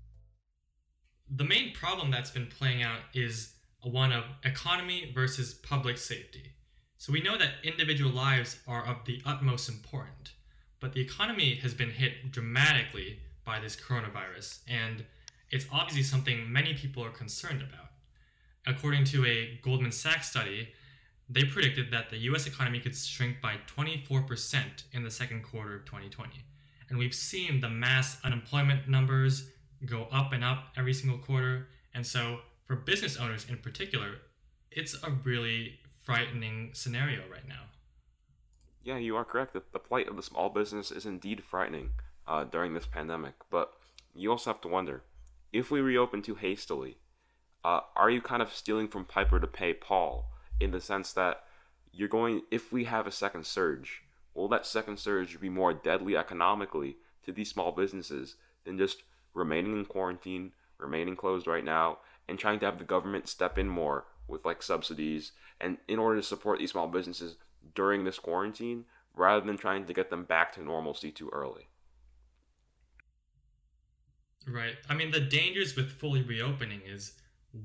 The 1.33 1.45
main 1.45 1.73
problem 1.73 2.11
that's 2.11 2.29
been 2.29 2.47
playing 2.47 2.83
out 2.83 2.99
is 3.13 3.53
one 3.83 4.11
of 4.11 4.23
economy 4.43 5.11
versus 5.13 5.53
public 5.53 5.97
safety. 5.97 6.53
So 6.97 7.11
we 7.11 7.21
know 7.21 7.37
that 7.37 7.53
individual 7.63 8.11
lives 8.11 8.59
are 8.67 8.85
of 8.85 9.05
the 9.05 9.21
utmost 9.25 9.69
importance, 9.69 10.33
but 10.79 10.93
the 10.93 11.01
economy 11.01 11.55
has 11.55 11.73
been 11.73 11.89
hit 11.89 12.31
dramatically 12.31 13.19
by 13.43 13.59
this 13.59 13.75
coronavirus, 13.75 14.59
and 14.67 15.03
it's 15.49 15.65
obviously 15.71 16.03
something 16.03 16.51
many 16.51 16.73
people 16.73 17.03
are 17.03 17.09
concerned 17.09 17.61
about. 17.61 17.87
According 18.67 19.05
to 19.05 19.25
a 19.25 19.59
Goldman 19.63 19.91
Sachs 19.91 20.29
study, 20.29 20.69
they 21.27 21.43
predicted 21.43 21.91
that 21.91 22.09
the 22.09 22.17
US 22.17 22.45
economy 22.45 22.79
could 22.79 22.95
shrink 22.95 23.41
by 23.41 23.55
24% 23.65 24.83
in 24.91 25.03
the 25.03 25.09
second 25.09 25.43
quarter 25.43 25.77
of 25.77 25.85
2020. 25.85 26.43
And 26.89 26.99
we've 26.99 27.15
seen 27.15 27.61
the 27.61 27.69
mass 27.69 28.17
unemployment 28.23 28.87
numbers 28.87 29.47
go 29.85 30.07
up 30.11 30.33
and 30.33 30.43
up 30.43 30.67
every 30.77 30.93
single 30.93 31.17
quarter. 31.17 31.69
And 31.93 32.05
so 32.05 32.41
for 32.65 32.75
business 32.75 33.17
owners 33.17 33.45
in 33.49 33.57
particular, 33.57 34.15
it's 34.71 34.95
a 35.03 35.11
really 35.11 35.79
frightening 36.03 36.71
scenario 36.73 37.21
right 37.31 37.47
now. 37.47 37.63
Yeah, 38.83 38.97
you 38.97 39.15
are 39.15 39.25
correct. 39.25 39.53
The, 39.53 39.61
the 39.71 39.79
plight 39.79 40.07
of 40.07 40.15
the 40.15 40.23
small 40.23 40.49
business 40.49 40.91
is 40.91 41.05
indeed 41.05 41.43
frightening 41.43 41.91
uh, 42.27 42.45
during 42.45 42.73
this 42.73 42.87
pandemic. 42.87 43.33
But 43.49 43.71
you 44.15 44.31
also 44.31 44.49
have 44.51 44.61
to 44.61 44.67
wonder 44.67 45.03
if 45.53 45.69
we 45.69 45.81
reopen 45.81 46.21
too 46.21 46.35
hastily, 46.35 46.97
uh, 47.63 47.81
are 47.95 48.09
you 48.09 48.21
kind 48.21 48.41
of 48.41 48.53
stealing 48.53 48.87
from 48.87 49.05
Piper 49.05 49.39
to 49.39 49.47
pay 49.47 49.73
Paul 49.73 50.31
in 50.59 50.71
the 50.71 50.81
sense 50.81 51.13
that 51.13 51.43
you're 51.91 52.07
going, 52.07 52.41
if 52.49 52.71
we 52.71 52.85
have 52.85 53.05
a 53.05 53.11
second 53.11 53.45
surge, 53.45 54.03
will 54.33 54.47
that 54.47 54.65
second 54.65 54.97
surge 54.97 55.39
be 55.39 55.49
more 55.49 55.73
deadly 55.73 56.15
economically 56.15 56.95
to 57.25 57.31
these 57.31 57.49
small 57.49 57.71
businesses 57.71 58.35
than 58.65 58.77
just 58.77 59.03
remaining 59.33 59.77
in 59.77 59.85
quarantine, 59.85 60.53
remaining 60.77 61.15
closed 61.15 61.47
right 61.47 61.65
now, 61.65 61.97
and 62.27 62.39
trying 62.39 62.59
to 62.59 62.65
have 62.65 62.77
the 62.77 62.83
government 62.83 63.27
step 63.27 63.57
in 63.57 63.67
more 63.67 64.05
with 64.27 64.45
like 64.45 64.63
subsidies 64.63 65.31
and 65.59 65.77
in 65.87 65.99
order 65.99 66.19
to 66.19 66.25
support 66.25 66.59
these 66.59 66.71
small 66.71 66.87
businesses 66.87 67.35
during 67.75 68.03
this 68.03 68.19
quarantine 68.19 68.85
rather 69.15 69.45
than 69.45 69.57
trying 69.57 69.85
to 69.85 69.93
get 69.93 70.09
them 70.09 70.23
back 70.23 70.53
to 70.53 70.63
normalcy 70.63 71.11
too 71.11 71.29
early. 71.33 71.67
Right. 74.47 74.75
I 74.89 74.95
mean, 74.95 75.11
the 75.11 75.19
dangers 75.19 75.75
with 75.75 75.91
fully 75.91 76.23
reopening 76.23 76.81
is 76.87 77.13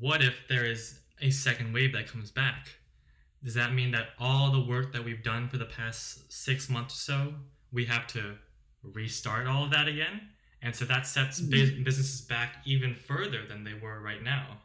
what 0.01 0.23
if 0.23 0.35
there 0.49 0.67
is 0.67 1.01
a 1.23 1.31
second 1.31 1.73
wave 1.73 1.93
that 1.93 2.09
comes 2.09 2.31
back? 2.31 2.69
Does 3.43 3.55
that 3.55 3.73
mean 3.73 3.93
that 3.93 4.09
all 4.19 4.51
the 4.51 4.61
work 4.61 4.93
that 4.93 5.05
we've 5.05 5.23
done 5.23 5.49
for 5.49 5.57
the 5.57 5.65
past 5.65 6.31
six 6.33 6.69
months 6.69 6.95
or 6.95 7.13
so, 7.13 7.35
we 7.73 7.85
have 7.87 8.07
to 8.09 8.37
restart 8.83 9.47
all 9.47 9.65
of 9.65 9.71
that 9.71 9.89
again? 9.89 10.21
And 10.67 10.75
so 10.75 10.85
that 10.87 11.07
sets 11.07 11.41
mm-hmm. 11.41 11.85
businesses 11.85 12.23
back 12.23 12.57
even 12.65 12.93
further 12.93 13.47
than 13.47 13.63
they 13.63 13.75
were 13.75 14.01
right 14.01 14.21
now. 14.21 14.59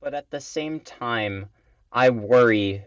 But 0.00 0.14
at 0.14 0.30
the 0.30 0.40
same 0.40 0.78
time, 0.78 1.46
I 1.90 2.10
worry. 2.10 2.84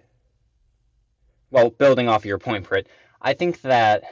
Well, 1.52 1.72
building 1.72 2.08
off 2.08 2.24
your 2.24 2.38
point, 2.38 2.64
Prit, 2.64 2.88
I 3.22 3.34
think 3.34 3.60
that 3.64 4.04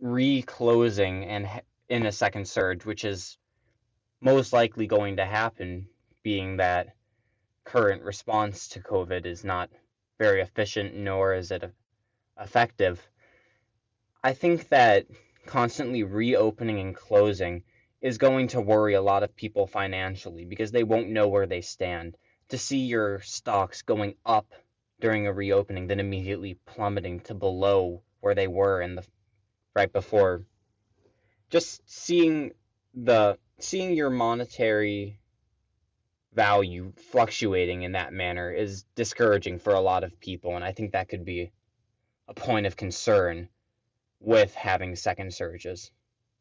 reclosing 0.00 1.24
and 1.24 1.48
in 1.88 2.06
a 2.06 2.12
second 2.12 2.46
surge, 2.46 2.84
which 2.84 3.04
is 3.04 3.36
most 4.20 4.52
likely 4.52 4.86
going 4.86 5.16
to 5.16 5.26
happen, 5.26 5.88
being 6.22 6.58
that 6.58 6.94
current 7.64 8.04
response 8.04 8.68
to 8.68 8.80
COVID 8.80 9.26
is 9.26 9.42
not 9.42 9.70
very 10.20 10.40
efficient, 10.40 10.94
nor 10.94 11.34
is 11.34 11.50
it 11.50 11.68
effective. 12.38 13.04
I 14.22 14.34
think 14.34 14.68
that 14.68 15.06
constantly 15.48 16.02
reopening 16.02 16.78
and 16.78 16.94
closing 16.94 17.62
is 18.02 18.18
going 18.18 18.48
to 18.48 18.60
worry 18.60 18.92
a 18.94 19.02
lot 19.02 19.22
of 19.22 19.34
people 19.34 19.66
financially 19.66 20.44
because 20.44 20.70
they 20.70 20.84
won't 20.84 21.08
know 21.08 21.26
where 21.26 21.46
they 21.46 21.62
stand. 21.62 22.16
to 22.50 22.56
see 22.56 22.86
your 22.86 23.20
stocks 23.20 23.82
going 23.82 24.14
up 24.24 24.46
during 25.00 25.26
a 25.26 25.32
reopening, 25.32 25.86
then 25.86 26.00
immediately 26.00 26.58
plummeting 26.64 27.20
to 27.20 27.34
below 27.34 28.02
where 28.20 28.34
they 28.34 28.46
were 28.46 28.80
in 28.80 28.94
the 28.94 29.04
right 29.74 29.92
before. 29.92 30.44
Just 31.50 31.82
seeing 31.86 32.52
the 32.94 33.38
seeing 33.58 33.94
your 33.94 34.08
monetary 34.08 35.20
value 36.32 36.92
fluctuating 36.96 37.82
in 37.82 37.92
that 37.92 38.14
manner 38.14 38.50
is 38.50 38.84
discouraging 38.94 39.58
for 39.58 39.74
a 39.74 39.80
lot 39.80 40.04
of 40.04 40.18
people, 40.20 40.56
and 40.56 40.64
I 40.64 40.72
think 40.72 40.92
that 40.92 41.08
could 41.08 41.24
be 41.24 41.52
a 42.28 42.34
point 42.34 42.66
of 42.66 42.76
concern 42.76 43.48
with 44.20 44.54
having 44.54 44.96
second 44.96 45.32
surges. 45.32 45.90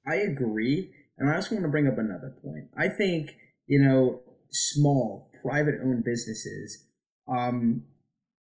I 0.08 0.16
agree. 0.16 0.92
And 1.18 1.30
I 1.30 1.36
also 1.36 1.56
want 1.56 1.66
to 1.66 1.70
bring 1.70 1.88
up 1.88 1.98
another 1.98 2.36
point. 2.44 2.70
I 2.78 2.90
think, 2.90 3.32
you 3.66 3.80
know, 3.80 4.22
small, 4.52 5.32
private 5.44 5.76
owned 5.84 6.04
businesses, 6.04 6.86
um, 7.28 7.84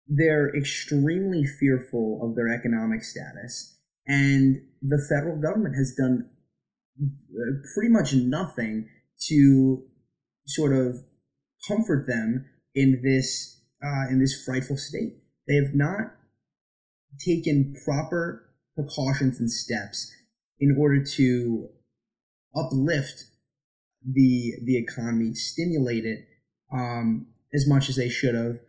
they're 0.08 0.54
extremely 0.56 1.44
fearful 1.46 2.20
of 2.24 2.36
their 2.36 2.54
economic 2.54 3.04
status. 3.04 3.78
And 4.06 4.58
the 4.82 5.06
federal 5.10 5.42
government 5.42 5.76
has 5.76 5.96
done 5.98 6.30
uh, 7.02 7.62
pretty 7.74 7.90
much 7.90 8.14
nothing 8.14 8.90
to 9.28 9.84
sort 10.46 10.74
of 10.74 11.04
comfort 11.68 12.06
them 12.08 12.46
in 12.76 13.02
this 13.04 13.62
uh, 13.84 14.10
in 14.10 14.20
this 14.20 14.44
frightful 14.44 14.78
state. 14.78 15.18
They 15.48 15.56
have 15.56 15.74
not 15.74 16.16
taken 17.26 17.76
proper 17.86 18.53
precautions 18.76 19.40
and 19.40 19.52
steps 19.52 20.12
in 20.60 20.76
order 20.78 21.04
to 21.04 21.70
uplift 22.56 23.26
the 24.06 24.54
the 24.64 24.78
economy, 24.78 25.34
stimulate 25.34 26.06
it 26.06 26.28
um, 26.72 27.28
as 27.54 27.68
much 27.68 27.90
as 27.90 27.96
they 27.96 28.10
should 28.10 28.36
have, 28.36 28.60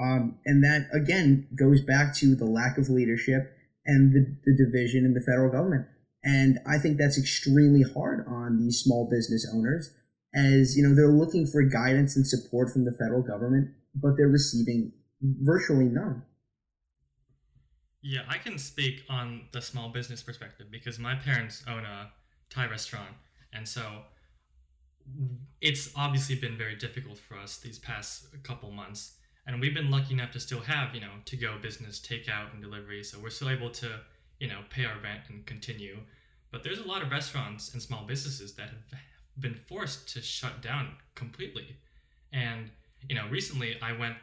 um, 0.00 0.38
and 0.44 0.62
that 0.62 0.88
again 0.92 1.48
goes 1.58 1.80
back 1.80 2.14
to 2.16 2.34
the 2.34 2.44
lack 2.44 2.78
of 2.78 2.88
leadership 2.88 3.52
and 3.84 4.12
the, 4.12 4.36
the 4.44 4.56
division 4.56 5.04
in 5.04 5.14
the 5.14 5.20
federal 5.20 5.50
government. 5.50 5.86
And 6.24 6.58
I 6.66 6.78
think 6.78 6.98
that's 6.98 7.18
extremely 7.18 7.82
hard 7.82 8.24
on 8.28 8.58
these 8.58 8.78
small 8.78 9.08
business 9.10 9.48
owners, 9.52 9.92
as 10.34 10.76
you 10.76 10.86
know 10.86 10.94
they're 10.94 11.08
looking 11.08 11.46
for 11.46 11.62
guidance 11.62 12.16
and 12.16 12.26
support 12.26 12.70
from 12.70 12.84
the 12.84 12.96
federal 12.98 13.22
government, 13.22 13.70
but 13.94 14.12
they're 14.16 14.28
receiving 14.28 14.92
virtually 15.20 15.86
none. 15.86 16.22
Yeah, 18.02 18.22
I 18.28 18.38
can 18.38 18.58
speak 18.58 19.04
on 19.08 19.42
the 19.52 19.62
small 19.62 19.88
business 19.88 20.22
perspective 20.22 20.66
because 20.70 20.98
my 20.98 21.14
parents 21.14 21.64
own 21.68 21.84
a 21.84 22.10
Thai 22.50 22.68
restaurant. 22.68 23.14
And 23.52 23.66
so 23.66 23.82
it's 25.60 25.90
obviously 25.96 26.34
been 26.34 26.58
very 26.58 26.74
difficult 26.74 27.18
for 27.18 27.36
us 27.36 27.58
these 27.58 27.78
past 27.78 28.26
couple 28.42 28.70
months. 28.72 29.14
And 29.46 29.60
we've 29.60 29.74
been 29.74 29.90
lucky 29.90 30.14
enough 30.14 30.32
to 30.32 30.40
still 30.40 30.60
have, 30.60 30.94
you 30.94 31.00
know, 31.00 31.12
to 31.24 31.36
go 31.36 31.58
business, 31.60 32.00
takeout 32.00 32.52
and 32.52 32.60
delivery. 32.60 33.04
So 33.04 33.18
we're 33.20 33.30
still 33.30 33.50
able 33.50 33.70
to, 33.70 34.00
you 34.38 34.48
know, 34.48 34.60
pay 34.70 34.84
our 34.84 34.98
rent 35.02 35.22
and 35.28 35.46
continue. 35.46 35.98
But 36.50 36.64
there's 36.64 36.78
a 36.78 36.86
lot 36.86 37.02
of 37.02 37.10
restaurants 37.10 37.72
and 37.72 37.80
small 37.80 38.04
businesses 38.04 38.54
that 38.54 38.68
have 38.68 39.00
been 39.38 39.54
forced 39.54 40.08
to 40.14 40.22
shut 40.22 40.60
down 40.60 40.96
completely. 41.14 41.76
And, 42.32 42.70
you 43.08 43.14
know, 43.14 43.28
recently 43.30 43.78
I 43.80 43.92
went 43.96 44.16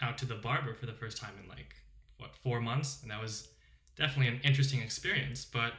out 0.00 0.18
to 0.18 0.26
the 0.26 0.34
barber 0.34 0.74
for 0.74 0.86
the 0.86 0.92
first 0.92 1.16
time 1.18 1.34
in 1.42 1.48
like 1.48 1.74
what 2.22 2.34
four 2.34 2.60
months, 2.60 3.00
and 3.02 3.10
that 3.10 3.20
was 3.20 3.48
definitely 3.96 4.28
an 4.28 4.40
interesting 4.44 4.80
experience. 4.80 5.44
But 5.44 5.72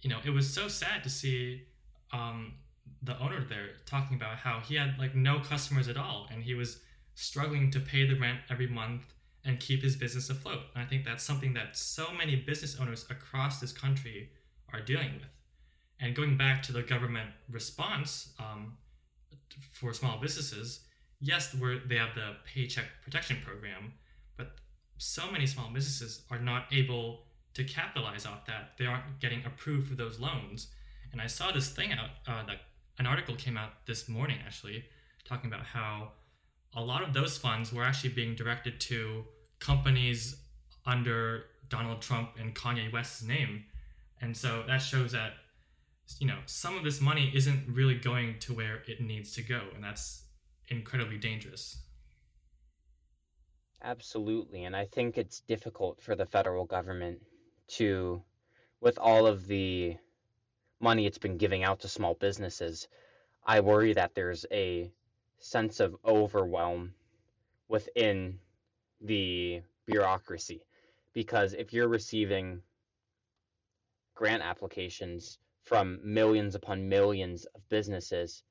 you 0.00 0.10
know, 0.10 0.18
it 0.24 0.30
was 0.30 0.48
so 0.48 0.68
sad 0.68 1.02
to 1.02 1.10
see 1.10 1.62
um, 2.12 2.54
the 3.02 3.18
owner 3.18 3.44
there 3.44 3.70
talking 3.86 4.16
about 4.16 4.36
how 4.36 4.60
he 4.60 4.76
had 4.76 4.98
like 4.98 5.14
no 5.14 5.40
customers 5.40 5.88
at 5.88 5.96
all, 5.96 6.28
and 6.30 6.42
he 6.42 6.54
was 6.54 6.80
struggling 7.14 7.70
to 7.72 7.80
pay 7.80 8.06
the 8.06 8.18
rent 8.18 8.38
every 8.48 8.68
month 8.68 9.02
and 9.44 9.58
keep 9.58 9.82
his 9.82 9.96
business 9.96 10.30
afloat. 10.30 10.60
And 10.74 10.84
I 10.84 10.86
think 10.86 11.04
that's 11.04 11.24
something 11.24 11.54
that 11.54 11.76
so 11.76 12.12
many 12.12 12.36
business 12.36 12.78
owners 12.80 13.06
across 13.10 13.60
this 13.60 13.72
country 13.72 14.30
are 14.72 14.80
dealing 14.80 15.14
with. 15.14 15.30
And 16.00 16.14
going 16.14 16.36
back 16.36 16.62
to 16.64 16.72
the 16.72 16.82
government 16.82 17.30
response 17.50 18.32
um, 18.38 18.76
for 19.72 19.92
small 19.92 20.18
businesses, 20.20 20.80
yes, 21.20 21.54
they 21.88 21.96
have 21.96 22.14
the 22.14 22.36
Paycheck 22.44 22.84
Protection 23.02 23.38
Program, 23.44 23.92
but 24.36 24.52
so 24.98 25.30
many 25.30 25.46
small 25.46 25.70
businesses 25.72 26.22
are 26.30 26.38
not 26.38 26.66
able 26.72 27.24
to 27.54 27.64
capitalize 27.64 28.26
off 28.26 28.44
that. 28.46 28.72
They 28.78 28.86
aren't 28.86 29.20
getting 29.20 29.44
approved 29.44 29.88
for 29.88 29.94
those 29.94 30.20
loans. 30.20 30.68
And 31.12 31.20
I 31.20 31.26
saw 31.26 31.50
this 31.50 31.70
thing 31.70 31.92
out 31.92 32.10
uh, 32.26 32.44
that 32.46 32.58
an 32.98 33.06
article 33.06 33.34
came 33.36 33.56
out 33.56 33.86
this 33.86 34.08
morning 34.08 34.38
actually 34.44 34.84
talking 35.24 35.50
about 35.50 35.64
how 35.64 36.12
a 36.74 36.82
lot 36.82 37.02
of 37.02 37.12
those 37.12 37.38
funds 37.38 37.72
were 37.72 37.84
actually 37.84 38.10
being 38.10 38.34
directed 38.34 38.80
to 38.80 39.24
companies 39.58 40.36
under 40.84 41.44
Donald 41.68 42.00
Trump 42.00 42.30
and 42.38 42.54
Kanye 42.54 42.92
West's 42.92 43.22
name. 43.22 43.64
And 44.20 44.36
so 44.36 44.64
that 44.66 44.78
shows 44.78 45.12
that 45.12 45.32
you 46.18 46.26
know 46.26 46.38
some 46.46 46.76
of 46.76 46.84
this 46.84 47.00
money 47.00 47.30
isn't 47.34 47.64
really 47.68 47.94
going 47.94 48.38
to 48.40 48.54
where 48.54 48.82
it 48.86 49.00
needs 49.00 49.34
to 49.34 49.42
go 49.42 49.60
and 49.74 49.84
that's 49.84 50.22
incredibly 50.68 51.18
dangerous. 51.18 51.78
Absolutely. 53.82 54.64
And 54.64 54.76
I 54.76 54.86
think 54.86 55.18
it's 55.18 55.40
difficult 55.40 56.00
for 56.00 56.14
the 56.14 56.26
federal 56.26 56.64
government 56.64 57.20
to, 57.68 58.22
with 58.80 58.98
all 58.98 59.26
of 59.26 59.46
the 59.46 59.96
money 60.80 61.06
it's 61.06 61.18
been 61.18 61.38
giving 61.38 61.64
out 61.64 61.80
to 61.80 61.88
small 61.88 62.14
businesses, 62.14 62.88
I 63.44 63.60
worry 63.60 63.92
that 63.94 64.14
there's 64.14 64.46
a 64.52 64.92
sense 65.38 65.80
of 65.80 65.96
overwhelm 66.04 66.94
within 67.68 68.40
the 69.00 69.62
bureaucracy. 69.86 70.62
Because 71.14 71.54
if 71.54 71.72
you're 71.72 71.88
receiving 71.88 72.62
grant 74.14 74.42
applications 74.42 75.38
from 75.62 76.00
millions 76.02 76.54
upon 76.54 76.88
millions 76.88 77.44
of 77.54 77.68
businesses, 77.68 78.42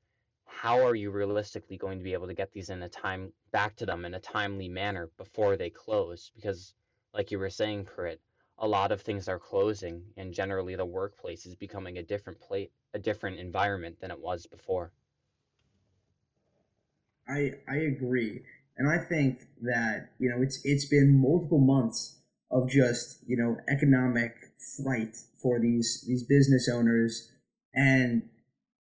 how 0.46 0.84
are 0.84 0.94
you 0.94 1.10
realistically 1.10 1.76
going 1.76 1.98
to 1.98 2.04
be 2.04 2.12
able 2.14 2.26
to 2.26 2.34
get 2.34 2.52
these 2.52 2.70
in 2.70 2.82
a 2.82 2.88
time 2.88 3.32
back 3.50 3.76
to 3.76 3.86
them 3.86 4.04
in 4.04 4.14
a 4.14 4.20
timely 4.20 4.68
manner 4.68 5.10
before 5.16 5.56
they 5.56 5.70
close? 5.70 6.30
Because, 6.34 6.74
like 7.14 7.30
you 7.30 7.38
were 7.38 7.50
saying, 7.50 7.84
Prit, 7.84 8.20
a 8.58 8.66
lot 8.66 8.92
of 8.92 9.00
things 9.00 9.28
are 9.28 9.38
closing, 9.38 10.02
and 10.16 10.32
generally 10.32 10.74
the 10.74 10.84
workplace 10.84 11.46
is 11.46 11.54
becoming 11.54 11.98
a 11.98 12.02
different 12.02 12.40
place, 12.40 12.70
a 12.94 12.98
different 12.98 13.38
environment 13.38 14.00
than 14.00 14.10
it 14.10 14.20
was 14.20 14.46
before. 14.46 14.92
I 17.28 17.52
I 17.68 17.76
agree, 17.76 18.42
and 18.76 18.88
I 18.88 18.98
think 18.98 19.38
that 19.62 20.10
you 20.18 20.28
know 20.28 20.42
it's 20.42 20.60
it's 20.64 20.86
been 20.86 21.20
multiple 21.20 21.60
months 21.60 22.20
of 22.50 22.68
just 22.68 23.18
you 23.26 23.36
know 23.36 23.58
economic 23.68 24.34
fright 24.76 25.14
for 25.40 25.60
these 25.60 26.04
these 26.06 26.24
business 26.24 26.68
owners, 26.72 27.30
and 27.74 28.22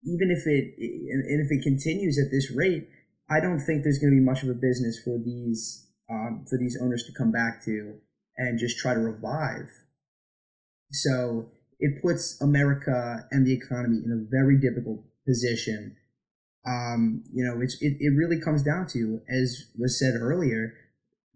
even 0.04 0.30
if 0.30 0.46
it 0.46 0.74
and 0.78 1.44
if 1.44 1.50
it 1.50 1.62
continues 1.62 2.18
at 2.18 2.30
this 2.30 2.50
rate, 2.50 2.88
I 3.30 3.40
don't 3.40 3.60
think 3.60 3.82
there's 3.82 3.98
going 3.98 4.12
to 4.12 4.18
be 4.18 4.24
much 4.24 4.42
of 4.42 4.48
a 4.48 4.54
business 4.54 5.00
for 5.04 5.18
these 5.18 5.86
um, 6.10 6.44
for 6.48 6.58
these 6.58 6.76
owners 6.82 7.04
to 7.04 7.12
come 7.16 7.30
back 7.30 7.64
to 7.64 7.94
and 8.36 8.58
just 8.58 8.78
try 8.78 8.94
to 8.94 9.00
revive. 9.00 9.68
So 10.90 11.52
it 11.78 12.02
puts 12.02 12.40
America 12.40 13.26
and 13.30 13.46
the 13.46 13.54
economy 13.54 13.98
in 14.04 14.10
a 14.10 14.26
very 14.28 14.58
difficult 14.58 15.04
position. 15.26 15.96
Um, 16.66 17.22
you 17.32 17.44
know, 17.44 17.60
it's 17.60 17.80
it, 17.80 17.96
it 18.00 18.12
really 18.16 18.40
comes 18.40 18.62
down 18.64 18.86
to, 18.92 19.20
as 19.30 19.70
was 19.78 19.98
said 19.98 20.14
earlier, 20.20 20.74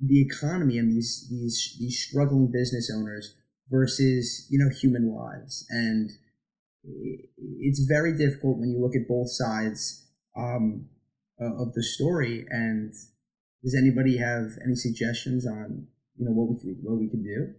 the 0.01 0.21
economy 0.21 0.79
and 0.79 0.91
these 0.91 1.29
these 1.31 1.77
these 1.79 1.99
struggling 1.99 2.51
business 2.51 2.91
owners 2.95 3.35
versus 3.71 4.47
you 4.51 4.59
know 4.59 4.69
human 4.69 5.15
lives 5.15 5.67
and 5.71 6.11
it's 6.85 7.87
very 7.89 8.17
difficult 8.17 8.59
when 8.59 8.69
you 8.69 8.79
look 8.79 8.95
at 8.95 9.09
both 9.09 9.31
sides 9.31 10.07
um, 10.37 10.87
of 11.47 11.75
the 11.75 11.83
story. 11.83 12.45
And 12.49 12.93
does 13.63 13.75
anybody 13.75 14.19
have 14.19 14.53
any 14.65 14.75
suggestions 14.75 15.47
on 15.47 15.89
you 16.17 16.27
know 16.27 16.33
what 16.33 16.51
we 16.51 16.57
could, 16.61 16.79
what 16.83 16.99
we 16.99 17.09
could 17.09 17.25
do? 17.25 17.55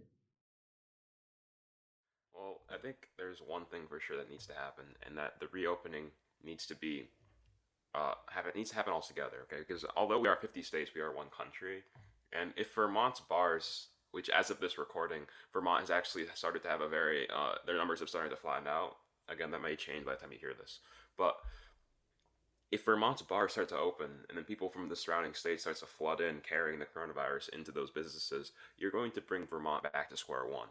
Well, 2.34 2.60
I 2.70 2.78
think 2.78 2.96
there's 3.18 3.40
one 3.46 3.64
thing 3.66 3.82
for 3.88 4.00
sure 4.00 4.16
that 4.16 4.30
needs 4.30 4.46
to 4.46 4.54
happen, 4.54 4.84
and 5.06 5.16
that 5.18 5.40
the 5.40 5.48
reopening 5.52 6.06
needs 6.44 6.66
to 6.66 6.74
be 6.74 7.08
uh, 7.94 8.14
have 8.30 8.46
it 8.46 8.56
needs 8.56 8.70
to 8.70 8.76
happen 8.76 8.92
all 8.92 9.02
together. 9.02 9.44
Okay, 9.44 9.62
because 9.66 9.84
although 9.96 10.18
we 10.18 10.28
are 10.28 10.36
50 10.36 10.62
states, 10.62 10.90
we 10.94 11.00
are 11.00 11.14
one 11.14 11.28
country, 11.36 11.82
and 12.32 12.52
if 12.56 12.74
Vermont's 12.74 13.20
bars 13.20 13.88
which 14.16 14.30
as 14.30 14.48
of 14.50 14.60
this 14.60 14.78
recording, 14.78 15.22
Vermont 15.52 15.80
has 15.80 15.90
actually 15.90 16.24
started 16.34 16.62
to 16.62 16.68
have 16.68 16.80
a 16.80 16.88
very 16.88 17.28
uh, 17.28 17.56
their 17.66 17.76
numbers 17.76 18.00
have 18.00 18.08
started 18.08 18.30
to 18.30 18.36
flatten 18.36 18.66
out. 18.66 18.96
Again, 19.28 19.50
that 19.50 19.60
may 19.60 19.76
change 19.76 20.06
by 20.06 20.14
the 20.14 20.18
time 20.18 20.32
you 20.32 20.38
hear 20.38 20.54
this. 20.58 20.78
But 21.18 21.36
if 22.72 22.84
Vermont's 22.84 23.22
bars 23.22 23.52
start 23.52 23.68
to 23.68 23.76
open 23.78 24.08
and 24.28 24.36
then 24.36 24.44
people 24.44 24.68
from 24.68 24.88
the 24.88 24.96
surrounding 24.96 25.34
states 25.34 25.62
starts 25.62 25.80
to 25.80 25.86
flood 25.86 26.20
in 26.20 26.40
carrying 26.48 26.78
the 26.78 26.86
coronavirus 26.86 27.48
into 27.50 27.70
those 27.70 27.90
businesses, 27.90 28.52
you're 28.76 28.90
going 28.90 29.12
to 29.12 29.20
bring 29.20 29.46
Vermont 29.46 29.84
back 29.84 30.10
to 30.10 30.16
square 30.16 30.44
one. 30.46 30.68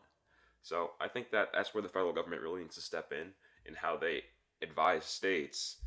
So 0.61 0.91
I 0.99 1.07
think 1.07 1.31
that 1.31 1.49
that's 1.53 1.73
where 1.73 1.83
the 1.83 1.89
federal 1.89 2.11
government 2.11 2.41
really 2.41 2.61
needs 2.61 2.75
to 2.75 2.81
step 2.81 3.11
in 3.11 3.31
in 3.65 3.75
how 3.75 3.95
they 3.97 4.23
advise 4.61 5.05
states 5.05 5.77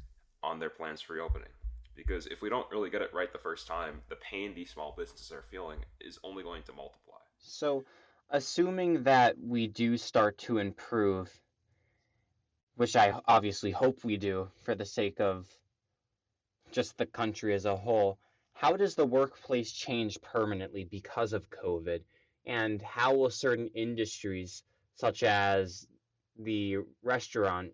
on 0.42 0.58
their 0.58 0.70
plans 0.70 1.00
for 1.00 1.14
reopening. 1.14 1.48
because 1.96 2.28
if 2.28 2.40
we 2.40 2.48
don't 2.48 2.70
really 2.70 2.90
get 2.90 3.02
it 3.02 3.12
right 3.12 3.32
the 3.32 3.38
first 3.38 3.66
time, 3.66 4.00
the 4.08 4.16
pain 4.16 4.54
these 4.54 4.70
small 4.70 4.94
businesses 4.96 5.32
are 5.32 5.42
feeling 5.50 5.80
is 6.00 6.18
only 6.22 6.44
going 6.44 6.62
to 6.62 6.72
multiply. 6.72 7.18
So, 7.40 7.84
assuming 8.30 9.02
that 9.02 9.34
we 9.40 9.66
do 9.66 9.96
start 9.96 10.38
to 10.38 10.58
improve, 10.58 11.28
which 12.76 12.94
I 12.94 13.20
obviously 13.26 13.72
hope 13.72 14.04
we 14.04 14.16
do 14.16 14.48
for 14.62 14.76
the 14.76 14.84
sake 14.84 15.20
of 15.20 15.48
just 16.70 16.96
the 16.96 17.06
country 17.06 17.54
as 17.54 17.64
a 17.64 17.76
whole, 17.76 18.18
how 18.52 18.76
does 18.76 18.94
the 18.94 19.06
workplace 19.06 19.72
change 19.72 20.20
permanently 20.20 20.84
because 20.84 21.32
of 21.32 21.50
COVID? 21.50 22.00
And 22.46 22.82
how 22.82 23.14
will 23.14 23.30
certain 23.30 23.68
industries, 23.68 24.64
such 24.94 25.22
as 25.22 25.86
the 26.38 26.78
restaurant 27.02 27.72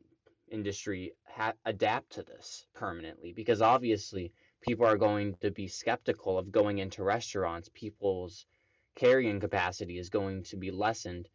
industry, 0.50 1.14
ha- 1.26 1.54
adapt 1.64 2.10
to 2.12 2.22
this 2.22 2.66
permanently? 2.74 3.32
Because 3.32 3.62
obviously, 3.62 4.32
people 4.60 4.86
are 4.86 4.96
going 4.96 5.36
to 5.40 5.50
be 5.50 5.68
skeptical 5.68 6.38
of 6.38 6.52
going 6.52 6.78
into 6.78 7.04
restaurants. 7.04 7.70
People's 7.72 8.46
carrying 8.94 9.40
capacity 9.40 9.98
is 9.98 10.08
going 10.10 10.42
to 10.44 10.56
be 10.56 10.70
lessened, 10.70 11.28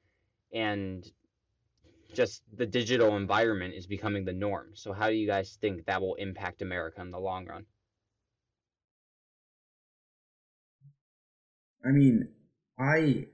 and 0.54 1.12
just 2.13 2.43
the 2.56 2.65
digital 2.65 3.15
environment 3.15 3.74
is 3.76 3.86
becoming 3.86 4.26
the 4.26 4.34
norm. 4.34 4.72
So, 4.74 4.93
how 4.93 5.10
do 5.10 5.15
you 5.15 5.28
guys 5.28 5.58
think 5.62 5.86
that 5.86 6.02
will 6.02 6.15
impact 6.15 6.62
America 6.62 7.02
in 7.02 7.12
the 7.12 7.19
long 7.19 7.45
run? 7.45 7.65
I 11.86 11.89
mean, 11.89 12.30
I 12.78 13.26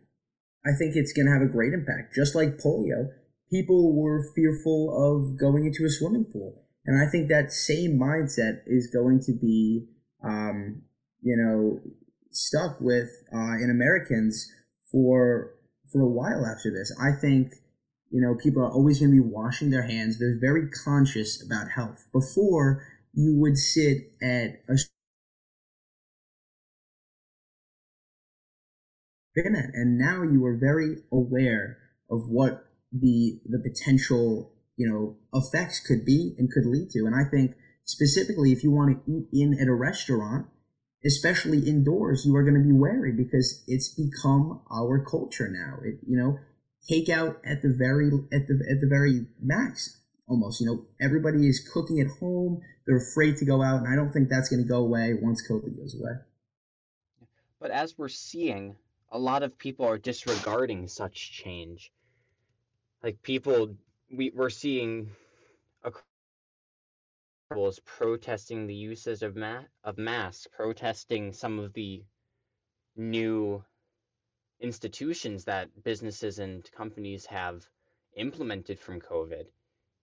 I 0.65 0.71
think 0.77 0.95
it's 0.95 1.13
going 1.13 1.27
to 1.27 1.33
have 1.33 1.41
a 1.41 1.51
great 1.51 1.73
impact. 1.73 2.15
Just 2.15 2.35
like 2.35 2.57
polio, 2.57 3.09
people 3.51 3.95
were 3.95 4.31
fearful 4.35 4.89
of 4.91 5.39
going 5.39 5.65
into 5.65 5.85
a 5.85 5.89
swimming 5.89 6.25
pool, 6.25 6.63
and 6.85 7.01
I 7.01 7.09
think 7.09 7.29
that 7.29 7.51
same 7.51 7.99
mindset 7.99 8.61
is 8.65 8.89
going 8.93 9.21
to 9.21 9.33
be, 9.33 9.87
um, 10.23 10.83
you 11.21 11.37
know, 11.37 11.79
stuck 12.31 12.81
with 12.81 13.09
uh, 13.33 13.55
in 13.61 13.69
Americans 13.71 14.51
for 14.91 15.55
for 15.91 16.01
a 16.01 16.09
while 16.09 16.45
after 16.45 16.71
this. 16.71 16.95
I 16.99 17.19
think 17.19 17.53
you 18.15 18.21
know 18.21 18.33
people 18.33 18.63
are 18.63 18.71
always 18.71 18.99
going 18.99 19.11
to 19.11 19.21
be 19.21 19.29
washing 19.29 19.71
their 19.71 19.83
hands. 19.83 20.17
They're 20.17 20.39
very 20.39 20.69
conscious 20.69 21.45
about 21.45 21.71
health. 21.71 22.07
Before 22.13 22.81
you 23.11 23.35
would 23.37 23.57
sit 23.57 24.13
at 24.23 24.61
a 24.69 24.77
at, 29.37 29.69
and 29.73 29.97
now 29.97 30.23
you 30.23 30.45
are 30.45 30.55
very 30.55 30.99
aware 31.11 31.77
of 32.09 32.29
what 32.29 32.67
the 32.89 33.41
the 33.45 33.59
potential 33.59 34.53
you 34.77 34.87
know 34.89 35.17
effects 35.37 35.85
could 35.85 36.05
be 36.05 36.35
and 36.37 36.49
could 36.49 36.65
lead 36.65 36.91
to. 36.91 36.99
And 37.05 37.13
I 37.13 37.29
think 37.29 37.57
specifically 37.83 38.53
if 38.53 38.63
you 38.63 38.71
want 38.71 38.95
to 38.95 39.11
eat 39.11 39.27
in 39.33 39.59
at 39.59 39.67
a 39.67 39.73
restaurant, 39.73 40.45
especially 41.05 41.67
indoors, 41.67 42.25
you 42.25 42.33
are 42.37 42.43
going 42.43 42.55
to 42.55 42.63
be 42.63 42.71
wary 42.71 43.11
because 43.11 43.61
it's 43.67 43.89
become 43.89 44.61
our 44.71 45.03
culture 45.03 45.49
now. 45.49 45.79
It 45.83 45.95
you 46.07 46.15
know 46.15 46.39
takeout 46.89 47.37
at 47.45 47.61
the 47.61 47.73
very 47.77 48.07
at 48.31 48.47
the 48.47 48.63
at 48.69 48.81
the 48.81 48.87
very 48.89 49.27
max 49.41 50.01
almost. 50.27 50.61
You 50.61 50.67
know 50.67 50.85
everybody 50.99 51.47
is 51.47 51.67
cooking 51.73 51.99
at 51.99 52.07
home. 52.19 52.61
They're 52.85 52.97
afraid 52.97 53.37
to 53.37 53.45
go 53.45 53.63
out, 53.63 53.81
and 53.81 53.91
I 53.91 53.95
don't 53.95 54.11
think 54.11 54.29
that's 54.29 54.49
going 54.49 54.61
to 54.61 54.67
go 54.67 54.77
away 54.77 55.13
once 55.19 55.43
COVID 55.49 55.77
goes 55.77 55.95
away. 55.99 56.19
But 57.59 57.71
as 57.71 57.97
we're 57.97 58.09
seeing 58.09 58.75
a 59.11 59.19
lot 59.19 59.43
of 59.43 59.57
people 59.57 59.85
are 59.85 59.97
disregarding 59.97 60.87
such 60.89 61.31
change. 61.31 61.91
Like 63.01 63.21
people, 63.21 63.75
we, 64.11 64.31
we're 64.35 64.49
seeing 64.49 65.11
a 65.83 65.91
people 67.49 67.67
is 67.67 67.79
protesting 67.79 68.67
the 68.67 68.75
uses 68.75 69.21
of 69.21 69.35
ma- 69.35 69.63
of 69.83 69.97
masks, 69.97 70.47
protesting 70.51 71.31
some 71.31 71.59
of 71.59 71.71
the 71.73 72.03
new 72.97 73.63
institutions 74.59 75.45
that 75.45 75.69
businesses 75.83 76.39
and 76.39 76.69
companies 76.71 77.25
have 77.25 77.65
implemented 78.15 78.79
from 78.79 79.01
COVID. 79.01 79.45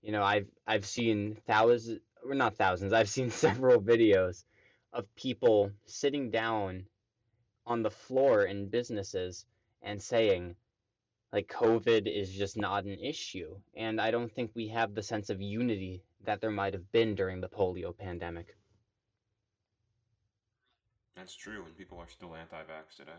You 0.02 0.12
know, 0.12 0.22
I've 0.22 0.48
I've 0.66 0.86
seen 0.86 1.38
thousands, 1.46 2.00
or 2.24 2.34
not 2.34 2.56
thousands, 2.56 2.92
I've 2.98 3.08
seen 3.08 3.30
several 3.30 3.80
videos 3.80 4.44
of 4.92 5.12
people 5.14 5.70
sitting 5.86 6.30
down 6.30 6.86
on 7.66 7.82
the 7.82 7.90
floor 7.90 8.44
in 8.44 8.68
businesses 8.68 9.46
and 9.80 10.02
saying 10.02 10.54
like 11.32 11.48
COVID 11.48 12.06
is 12.06 12.30
just 12.30 12.56
not 12.56 12.84
an 12.84 12.98
issue. 12.98 13.56
And 13.74 14.00
I 14.00 14.10
don't 14.10 14.30
think 14.30 14.50
we 14.54 14.68
have 14.68 14.94
the 14.94 15.02
sense 15.02 15.30
of 15.30 15.40
unity 15.40 16.02
that 16.24 16.40
there 16.40 16.50
might 16.50 16.74
have 16.74 16.92
been 16.92 17.14
during 17.14 17.40
the 17.40 17.48
polio 17.48 17.96
pandemic. 17.96 18.54
That's 21.16 21.34
true, 21.34 21.64
and 21.66 21.76
people 21.76 21.98
are 21.98 22.08
still 22.08 22.34
anti 22.34 22.56
vax 22.56 22.96
today. 22.96 23.12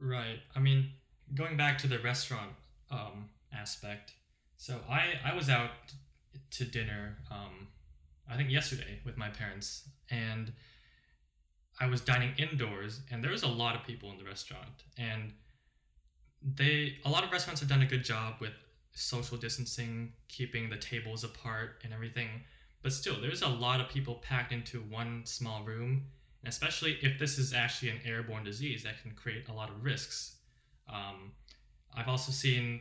Right. 0.00 0.40
I 0.56 0.60
mean, 0.60 0.90
going 1.34 1.56
back 1.56 1.78
to 1.78 1.86
the 1.86 1.98
restaurant 1.98 2.52
um, 2.90 3.28
aspect, 3.52 4.14
so 4.56 4.80
I, 4.88 5.14
I 5.24 5.34
was 5.34 5.48
out 5.50 5.70
to 6.52 6.64
dinner, 6.64 7.16
um, 7.30 7.68
I 8.30 8.36
think 8.36 8.50
yesterday 8.50 9.00
with 9.04 9.16
my 9.16 9.28
parents, 9.28 9.88
and 10.10 10.52
I 11.80 11.86
was 11.86 12.00
dining 12.00 12.32
indoors, 12.38 13.00
and 13.10 13.22
there 13.22 13.30
was 13.30 13.42
a 13.42 13.48
lot 13.48 13.74
of 13.74 13.84
people 13.84 14.10
in 14.10 14.18
the 14.18 14.24
restaurant, 14.24 14.84
and 14.98 15.32
they 16.42 16.96
a 17.04 17.10
lot 17.10 17.24
of 17.24 17.30
restaurants 17.30 17.60
have 17.60 17.68
done 17.68 17.82
a 17.82 17.86
good 17.86 18.04
job 18.04 18.34
with 18.40 18.52
social 18.92 19.36
distancing, 19.36 20.12
keeping 20.28 20.68
the 20.68 20.76
tables 20.76 21.24
apart 21.24 21.80
and 21.84 21.92
everything. 21.92 22.28
But 22.82 22.92
still, 22.92 23.20
there's 23.20 23.42
a 23.42 23.48
lot 23.48 23.80
of 23.80 23.88
people 23.88 24.16
packed 24.16 24.52
into 24.52 24.80
one 24.80 25.22
small 25.24 25.62
room, 25.64 26.06
and 26.42 26.50
especially 26.50 26.98
if 27.02 27.18
this 27.18 27.38
is 27.38 27.52
actually 27.52 27.90
an 27.90 28.00
airborne 28.04 28.44
disease 28.44 28.82
that 28.84 29.00
can 29.02 29.12
create 29.12 29.48
a 29.48 29.52
lot 29.52 29.68
of 29.68 29.84
risks. 29.84 30.36
Um, 30.88 31.32
I've 31.94 32.08
also 32.08 32.32
seen 32.32 32.80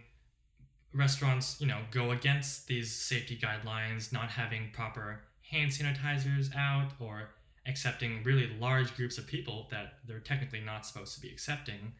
restaurants, 0.94 1.60
you 1.60 1.68
know, 1.68 1.80
go 1.92 2.12
against 2.12 2.68
these 2.68 2.92
safety 2.92 3.38
guidelines, 3.38 4.12
not 4.12 4.30
having 4.30 4.70
proper 4.74 5.22
hand 5.42 5.72
sanitizers 5.72 6.56
out 6.56 6.92
or 7.00 7.30
accepting 7.66 8.24
really 8.24 8.50
large 8.60 8.96
groups 8.96 9.18
of 9.18 9.28
people 9.28 9.68
that 9.72 10.00
they're 10.08 10.20
technically 10.20 10.62
not 10.62 10.86
supposed 10.86 11.14
to 11.16 11.22
be 11.22 11.30
accepting. 11.30 11.94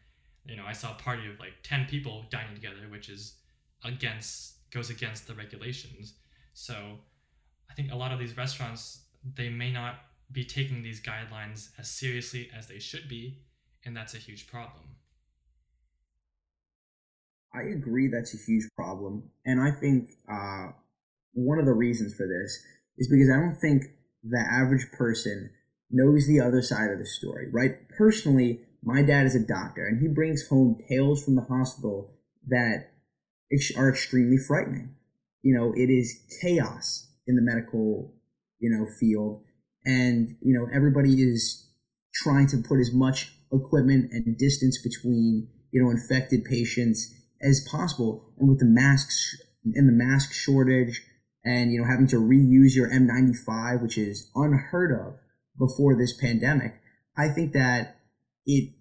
You 0.44 0.56
know, 0.56 0.64
I 0.66 0.72
saw 0.72 0.92
a 0.92 0.94
party 0.94 1.28
of 1.28 1.38
like 1.38 1.52
10 1.62 1.86
people 1.86 2.24
dining 2.30 2.54
together, 2.54 2.88
which 2.90 3.08
is 3.08 3.34
against 3.84 4.54
goes 4.70 4.90
against 4.90 5.26
the 5.26 5.34
regulations. 5.34 6.14
So 6.54 6.74
I 7.70 7.74
think 7.74 7.92
a 7.92 7.96
lot 7.96 8.12
of 8.12 8.18
these 8.18 8.36
restaurants 8.36 9.02
they 9.34 9.48
may 9.48 9.70
not 9.70 9.96
be 10.32 10.44
taking 10.44 10.82
these 10.82 11.02
guidelines 11.02 11.70
as 11.78 11.90
seriously 11.90 12.50
as 12.56 12.66
they 12.68 12.78
should 12.78 13.08
be, 13.08 13.42
and 13.84 13.96
that's 13.96 14.14
a 14.14 14.18
huge 14.18 14.46
problem. 14.46 14.84
I 17.54 17.62
agree 17.62 18.08
that's 18.08 18.34
a 18.34 18.38
huge 18.38 18.68
problem, 18.76 19.30
and 19.44 19.60
I 19.60 19.72
think 19.72 20.10
uh, 20.30 20.72
one 21.32 21.58
of 21.58 21.66
the 21.66 21.72
reasons 21.72 22.14
for 22.14 22.26
this 22.26 22.62
is 22.98 23.08
because 23.08 23.30
I 23.30 23.40
don't 23.40 23.58
think 23.60 23.84
the 24.22 24.44
average 24.50 24.86
person 24.92 25.50
knows 25.90 26.26
the 26.26 26.40
other 26.40 26.62
side 26.62 26.90
of 26.90 26.98
the 26.98 27.06
story, 27.06 27.48
right? 27.50 27.88
Personally, 27.96 28.60
my 28.82 29.02
dad 29.02 29.26
is 29.26 29.34
a 29.34 29.46
doctor 29.46 29.86
and 29.86 30.00
he 30.00 30.08
brings 30.08 30.48
home 30.48 30.78
tales 30.88 31.24
from 31.24 31.34
the 31.34 31.42
hospital 31.42 32.12
that 32.46 32.90
are 33.76 33.90
extremely 33.90 34.38
frightening. 34.38 34.94
You 35.42 35.54
know, 35.54 35.72
it 35.74 35.90
is 35.90 36.22
chaos 36.40 37.08
in 37.26 37.36
the 37.36 37.42
medical, 37.42 38.14
you 38.58 38.70
know, 38.70 38.86
field. 38.98 39.42
And, 39.84 40.36
you 40.40 40.52
know, 40.52 40.68
everybody 40.74 41.22
is 41.22 41.68
trying 42.14 42.48
to 42.48 42.58
put 42.58 42.80
as 42.80 42.92
much 42.92 43.32
equipment 43.52 44.10
and 44.12 44.36
distance 44.36 44.78
between, 44.82 45.48
you 45.72 45.82
know, 45.82 45.90
infected 45.90 46.44
patients 46.44 47.14
as 47.42 47.66
possible. 47.70 48.32
And 48.38 48.48
with 48.48 48.58
the 48.58 48.66
masks 48.66 49.36
and 49.64 49.88
the 49.88 49.92
mask 49.92 50.32
shortage 50.32 51.02
and, 51.44 51.72
you 51.72 51.80
know, 51.80 51.88
having 51.88 52.06
to 52.08 52.16
reuse 52.16 52.74
your 52.74 52.90
N95 52.90 53.82
which 53.82 53.96
is 53.96 54.30
unheard 54.34 54.92
of 54.92 55.20
before 55.58 55.96
this 55.96 56.16
pandemic, 56.18 56.80
I 57.16 57.28
think 57.28 57.52
that 57.52 57.96
it 58.46 58.74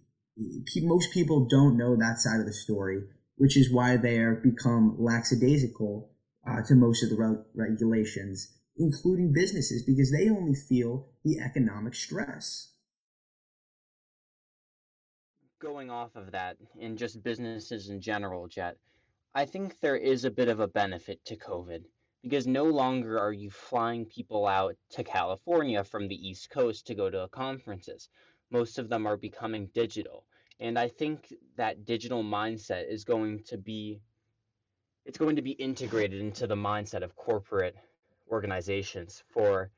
most 0.83 1.11
people 1.11 1.47
don't 1.49 1.77
know 1.77 1.95
that 1.95 2.19
side 2.19 2.39
of 2.39 2.45
the 2.45 2.53
story, 2.53 3.03
which 3.35 3.57
is 3.57 3.73
why 3.73 3.97
they 3.97 4.17
are 4.17 4.35
become 4.35 4.95
lackadaisical 4.97 6.09
uh, 6.47 6.61
to 6.65 6.75
most 6.75 7.03
of 7.03 7.09
the 7.09 7.17
re- 7.17 7.43
regulations, 7.55 8.55
including 8.79 9.33
businesses, 9.33 9.83
because 9.83 10.11
they 10.11 10.29
only 10.29 10.55
feel 10.55 11.09
the 11.23 11.37
economic 11.39 11.93
stress. 11.93 12.71
Going 15.59 15.91
off 15.91 16.15
of 16.15 16.31
that, 16.31 16.57
and 16.79 16.97
just 16.97 17.21
businesses 17.21 17.89
in 17.89 17.99
general, 17.99 18.47
Jet, 18.47 18.77
I 19.35 19.45
think 19.45 19.79
there 19.81 19.97
is 19.97 20.23
a 20.23 20.31
bit 20.31 20.47
of 20.47 20.61
a 20.61 20.67
benefit 20.67 21.23
to 21.25 21.35
COVID 21.35 21.83
because 22.23 22.47
no 22.47 22.65
longer 22.65 23.19
are 23.19 23.33
you 23.33 23.49
flying 23.49 24.05
people 24.05 24.47
out 24.47 24.75
to 24.91 25.03
California 25.03 25.83
from 25.83 26.07
the 26.07 26.27
East 26.27 26.49
Coast 26.49 26.87
to 26.87 26.95
go 26.95 27.09
to 27.09 27.27
conferences. 27.31 28.09
Most 28.49 28.79
of 28.79 28.89
them 28.89 29.05
are 29.05 29.17
becoming 29.17 29.69
digital. 29.73 30.25
And 30.59 30.77
I 30.77 30.87
think 30.87 31.33
that 31.55 31.85
digital 31.85 32.23
mindset 32.23 32.89
is 32.89 33.03
going 33.03 33.43
to 33.47 33.57
be 33.57 34.01
it's 35.05 35.17
going 35.17 35.37
to 35.37 35.41
be 35.41 35.51
integrated 35.51 36.21
into 36.21 36.45
the 36.45 36.55
mindset 36.55 37.03
of 37.03 37.15
corporate 37.15 37.75
organizations 38.31 39.23
for 39.33 39.71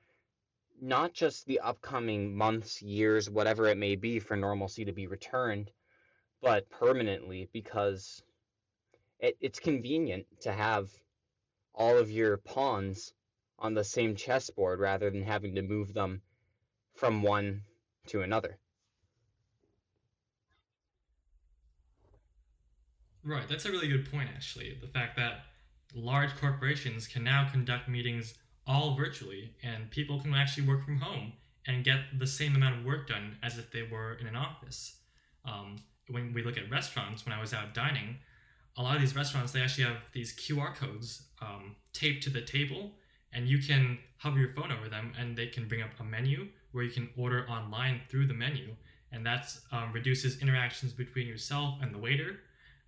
not 0.81 1.13
just 1.13 1.45
the 1.45 1.59
upcoming 1.59 2.35
months, 2.35 2.81
years, 2.81 3.29
whatever 3.29 3.67
it 3.67 3.77
may 3.77 3.95
be 3.95 4.19
for 4.19 4.35
normalcy 4.35 4.85
to 4.85 4.91
be 4.91 5.07
returned, 5.07 5.71
but 6.41 6.69
permanently 6.69 7.47
because 7.53 8.23
it, 9.19 9.37
it's 9.39 9.59
convenient 9.59 10.25
to 10.41 10.51
have 10.51 10.89
all 11.73 11.97
of 11.97 12.09
your 12.09 12.37
pawns 12.37 13.13
on 13.59 13.73
the 13.75 13.83
same 13.83 14.15
chessboard 14.15 14.79
rather 14.79 15.09
than 15.09 15.21
having 15.23 15.55
to 15.55 15.61
move 15.61 15.93
them 15.93 16.21
from 16.95 17.21
one 17.21 17.61
to 18.07 18.21
another. 18.21 18.57
Right, 23.23 23.47
that's 23.47 23.65
a 23.65 23.71
really 23.71 23.87
good 23.87 24.09
point, 24.09 24.29
actually. 24.33 24.77
The 24.81 24.87
fact 24.87 25.15
that 25.17 25.41
large 25.95 26.35
corporations 26.35 27.07
can 27.07 27.23
now 27.23 27.47
conduct 27.51 27.89
meetings 27.89 28.33
all 28.67 28.95
virtually, 28.95 29.55
and 29.63 29.89
people 29.91 30.19
can 30.19 30.33
actually 30.33 30.67
work 30.67 30.85
from 30.85 30.97
home 30.97 31.33
and 31.67 31.83
get 31.83 31.99
the 32.17 32.27
same 32.27 32.55
amount 32.55 32.79
of 32.79 32.85
work 32.85 33.07
done 33.07 33.37
as 33.43 33.57
if 33.57 33.71
they 33.71 33.83
were 33.83 34.13
in 34.15 34.27
an 34.27 34.35
office. 34.35 34.97
Um, 35.45 35.77
when 36.09 36.33
we 36.33 36.43
look 36.43 36.57
at 36.57 36.69
restaurants, 36.69 37.25
when 37.25 37.33
I 37.33 37.41
was 37.41 37.53
out 37.53 37.73
dining, 37.73 38.17
a 38.77 38.81
lot 38.81 38.95
of 38.95 39.01
these 39.01 39.15
restaurants 39.15 39.51
they 39.51 39.61
actually 39.61 39.85
have 39.85 39.97
these 40.13 40.35
QR 40.35 40.75
codes 40.75 41.23
um, 41.41 41.75
taped 41.93 42.23
to 42.23 42.29
the 42.29 42.41
table, 42.41 42.91
and 43.33 43.47
you 43.47 43.59
can 43.59 43.97
hover 44.17 44.39
your 44.39 44.53
phone 44.53 44.71
over 44.71 44.87
them, 44.89 45.13
and 45.19 45.35
they 45.35 45.47
can 45.47 45.67
bring 45.67 45.81
up 45.81 45.89
a 45.99 46.03
menu 46.03 46.47
where 46.71 46.83
you 46.83 46.91
can 46.91 47.09
order 47.17 47.47
online 47.49 48.01
through 48.09 48.27
the 48.27 48.33
menu, 48.33 48.75
and 49.11 49.25
that 49.25 49.53
um, 49.71 49.91
reduces 49.91 50.41
interactions 50.41 50.93
between 50.93 51.27
yourself 51.27 51.75
and 51.81 51.93
the 51.93 51.97
waiter. 51.97 52.39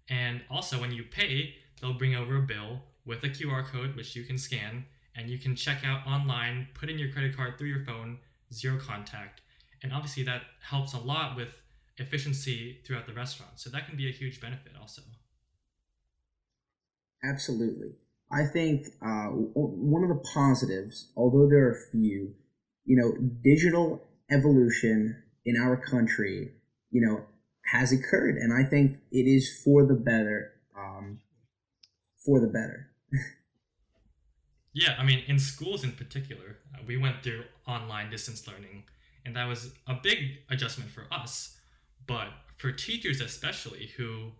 And 0.09 0.41
also, 0.49 0.79
when 0.79 0.91
you 0.91 1.03
pay, 1.03 1.55
they'll 1.81 1.93
bring 1.93 2.15
over 2.15 2.37
a 2.37 2.41
bill 2.41 2.81
with 3.05 3.23
a 3.23 3.29
QR 3.29 3.65
code 3.65 3.95
which 3.95 4.15
you 4.15 4.23
can 4.23 4.37
scan, 4.37 4.85
and 5.15 5.29
you 5.29 5.37
can 5.37 5.55
check 5.55 5.83
out 5.85 6.05
online, 6.07 6.67
put 6.73 6.89
in 6.89 6.97
your 6.97 7.11
credit 7.11 7.35
card 7.35 7.57
through 7.57 7.67
your 7.67 7.83
phone, 7.85 8.17
zero 8.51 8.79
contact, 8.79 9.41
and 9.81 9.93
obviously 9.93 10.23
that 10.23 10.43
helps 10.61 10.93
a 10.93 10.97
lot 10.97 11.35
with 11.35 11.61
efficiency 11.97 12.79
throughout 12.85 13.05
the 13.05 13.13
restaurant. 13.13 13.51
So 13.55 13.69
that 13.69 13.87
can 13.87 13.97
be 13.97 14.07
a 14.07 14.11
huge 14.11 14.41
benefit 14.41 14.71
also. 14.79 15.01
Absolutely. 17.23 17.95
I 18.31 18.45
think 18.45 18.87
uh, 19.01 19.27
one 19.27 20.03
of 20.03 20.09
the 20.09 20.23
positives, 20.33 21.11
although 21.15 21.47
there 21.47 21.67
are 21.67 21.71
a 21.73 21.91
few, 21.91 22.33
you 22.85 22.95
know, 22.97 23.13
digital 23.43 24.01
evolution 24.31 25.23
in 25.45 25.55
our 25.61 25.77
country, 25.77 26.53
you 26.89 27.01
know, 27.05 27.25
has 27.71 27.91
occurred, 27.91 28.35
and 28.35 28.51
I 28.53 28.67
think 28.67 28.97
it 29.11 29.27
is 29.27 29.61
for 29.63 29.85
the 29.85 29.93
better. 29.93 30.53
Um, 30.77 31.19
for 32.25 32.39
the 32.39 32.47
better. 32.47 32.92
Yeah, 34.73 34.95
I 34.97 35.03
mean, 35.03 35.23
in 35.27 35.39
schools 35.39 35.83
in 35.83 35.91
particular, 35.91 36.57
uh, 36.73 36.79
we 36.87 36.97
went 36.97 37.23
through 37.23 37.43
online 37.67 38.09
distance 38.09 38.47
learning, 38.47 38.83
and 39.25 39.35
that 39.35 39.47
was 39.47 39.73
a 39.87 39.95
big 39.95 40.39
adjustment 40.49 40.89
for 40.89 41.05
us. 41.11 41.57
But 42.07 42.27
for 42.57 42.71
teachers, 42.71 43.21
especially 43.21 43.91
who 43.97 44.31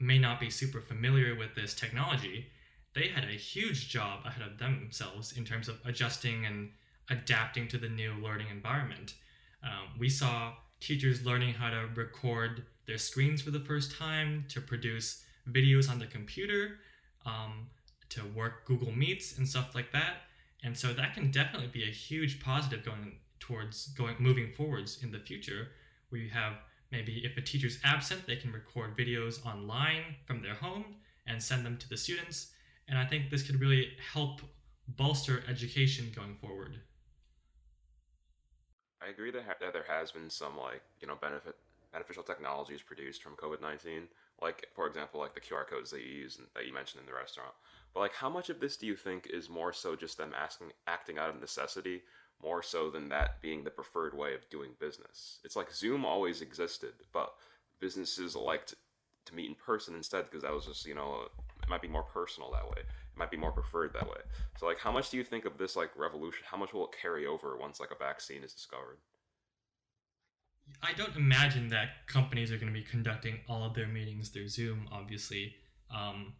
may 0.00 0.18
not 0.18 0.40
be 0.40 0.50
super 0.50 0.80
familiar 0.80 1.34
with 1.34 1.54
this 1.54 1.74
technology, 1.74 2.46
they 2.94 3.08
had 3.08 3.24
a 3.24 3.28
huge 3.32 3.88
job 3.88 4.20
ahead 4.26 4.46
of 4.46 4.58
themselves 4.58 5.32
in 5.32 5.44
terms 5.44 5.68
of 5.68 5.78
adjusting 5.84 6.44
and 6.46 6.70
adapting 7.10 7.68
to 7.68 7.78
the 7.78 7.88
new 7.88 8.14
learning 8.22 8.48
environment. 8.50 9.14
Um, 9.62 9.98
we 9.98 10.08
saw 10.08 10.54
teachers 10.80 11.24
learning 11.24 11.54
how 11.54 11.70
to 11.70 11.88
record 11.94 12.64
their 12.86 12.98
screens 12.98 13.40
for 13.42 13.50
the 13.50 13.60
first 13.60 13.96
time, 13.96 14.44
to 14.48 14.60
produce 14.60 15.24
videos 15.50 15.88
on 15.90 15.98
the 15.98 16.06
computer, 16.06 16.78
um, 17.24 17.68
to 18.14 18.24
work 18.34 18.64
Google 18.66 18.92
Meets 18.92 19.38
and 19.38 19.48
stuff 19.48 19.74
like 19.74 19.92
that. 19.92 20.22
And 20.64 20.76
so 20.76 20.92
that 20.92 21.14
can 21.14 21.30
definitely 21.30 21.68
be 21.68 21.84
a 21.84 21.92
huge 21.92 22.40
positive 22.40 22.84
going 22.84 23.16
towards 23.40 23.88
going 23.88 24.16
moving 24.18 24.52
forwards 24.52 25.02
in 25.02 25.10
the 25.10 25.18
future, 25.18 25.68
where 26.08 26.20
you 26.20 26.30
have 26.30 26.54
maybe 26.90 27.24
if 27.24 27.36
a 27.36 27.40
teacher's 27.40 27.78
absent, 27.84 28.26
they 28.26 28.36
can 28.36 28.52
record 28.52 28.96
videos 28.96 29.44
online 29.44 30.16
from 30.26 30.42
their 30.42 30.54
home 30.54 30.84
and 31.26 31.42
send 31.42 31.66
them 31.66 31.76
to 31.78 31.88
the 31.88 31.96
students 31.96 32.52
and 32.88 32.98
I 32.98 33.04
think 33.04 33.30
this 33.30 33.42
could 33.42 33.60
really 33.60 33.92
help 34.12 34.40
bolster 34.86 35.42
education 35.48 36.12
going 36.14 36.36
forward. 36.36 36.80
I 39.00 39.08
agree 39.08 39.30
that, 39.30 39.44
ha- 39.44 39.54
that 39.60 39.72
there 39.72 39.86
has 39.88 40.12
been 40.12 40.30
some 40.30 40.58
like 40.58 40.82
you 41.00 41.08
know 41.08 41.16
benefit 41.20 41.56
beneficial 41.92 42.22
technologies 42.22 42.82
produced 42.82 43.22
from 43.22 43.34
COVID 43.36 43.60
nineteen, 43.60 44.08
like 44.40 44.66
for 44.74 44.86
example 44.86 45.20
like 45.20 45.34
the 45.34 45.40
QR 45.40 45.66
codes 45.66 45.90
that 45.90 46.02
you 46.02 46.12
use 46.12 46.38
and 46.38 46.46
that 46.54 46.66
you 46.66 46.74
mentioned 46.74 47.00
in 47.00 47.06
the 47.06 47.14
restaurant. 47.14 47.54
But 47.94 48.00
like, 48.00 48.14
how 48.14 48.30
much 48.30 48.48
of 48.48 48.60
this 48.60 48.76
do 48.76 48.86
you 48.86 48.96
think 48.96 49.26
is 49.26 49.50
more 49.50 49.72
so 49.72 49.94
just 49.96 50.16
them 50.18 50.32
asking 50.36 50.72
acting 50.86 51.18
out 51.18 51.30
of 51.30 51.40
necessity, 51.40 52.02
more 52.42 52.62
so 52.62 52.90
than 52.90 53.08
that 53.10 53.40
being 53.42 53.64
the 53.64 53.70
preferred 53.70 54.16
way 54.16 54.34
of 54.34 54.48
doing 54.50 54.70
business? 54.80 55.40
It's 55.44 55.56
like 55.56 55.72
Zoom 55.72 56.04
always 56.04 56.40
existed, 56.40 56.94
but 57.12 57.34
businesses 57.80 58.34
liked 58.34 58.74
to 59.26 59.34
meet 59.34 59.48
in 59.48 59.54
person 59.54 59.94
instead 59.94 60.24
because 60.24 60.42
that 60.42 60.52
was 60.52 60.66
just 60.66 60.86
you 60.86 60.94
know 60.94 61.28
it 61.62 61.68
might 61.68 61.82
be 61.82 61.88
more 61.88 62.02
personal 62.02 62.50
that 62.52 62.64
way. 62.64 62.80
It 62.80 63.18
might 63.18 63.30
be 63.30 63.36
more 63.36 63.52
preferred 63.52 63.92
that 63.92 64.08
way. 64.08 64.18
So 64.58 64.66
like 64.66 64.78
how 64.78 64.90
much 64.90 65.10
do 65.10 65.16
you 65.16 65.24
think 65.24 65.44
of 65.44 65.58
this 65.58 65.76
like 65.76 65.90
revolution? 65.96 66.44
How 66.50 66.56
much 66.56 66.72
will 66.72 66.86
it 66.86 66.94
carry 67.00 67.26
over 67.26 67.56
once 67.56 67.78
like 67.78 67.90
a 67.90 68.02
vaccine 68.02 68.42
is 68.42 68.52
discovered? 68.52 68.98
I 70.82 70.92
don't 70.92 71.16
imagine 71.16 71.68
that 71.68 72.06
companies 72.06 72.50
are 72.50 72.56
going 72.56 72.72
to 72.72 72.78
be 72.78 72.84
conducting 72.84 73.40
all 73.48 73.64
of 73.64 73.74
their 73.74 73.86
meetings 73.86 74.28
through 74.30 74.48
Zoom, 74.48 74.88
obviously. 74.90 75.56
Um, 75.94 76.34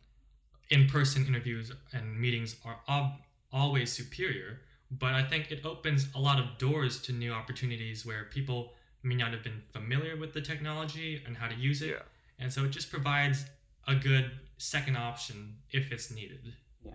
in 0.72 0.88
person 0.88 1.26
interviews 1.26 1.70
and 1.92 2.18
meetings 2.18 2.56
are 2.64 2.78
ob- 2.88 3.20
always 3.52 3.92
superior, 3.92 4.60
but 4.90 5.12
I 5.12 5.22
think 5.22 5.52
it 5.52 5.64
opens 5.64 6.08
a 6.14 6.18
lot 6.18 6.38
of 6.40 6.56
doors 6.58 7.00
to 7.02 7.12
new 7.12 7.32
opportunities 7.32 8.06
where 8.06 8.24
people 8.24 8.72
may 9.02 9.14
not 9.14 9.32
have 9.32 9.44
been 9.44 9.62
familiar 9.72 10.16
with 10.16 10.32
the 10.32 10.40
technology 10.40 11.22
and 11.26 11.36
how 11.36 11.48
to 11.48 11.54
use 11.54 11.82
it. 11.82 11.90
Yeah. 11.90 12.02
And 12.38 12.50
so 12.50 12.64
it 12.64 12.70
just 12.70 12.90
provides 12.90 13.44
a 13.86 13.94
good 13.94 14.30
second 14.56 14.96
option 14.96 15.56
if 15.70 15.92
it's 15.92 16.10
needed. 16.10 16.54
Yeah. 16.82 16.94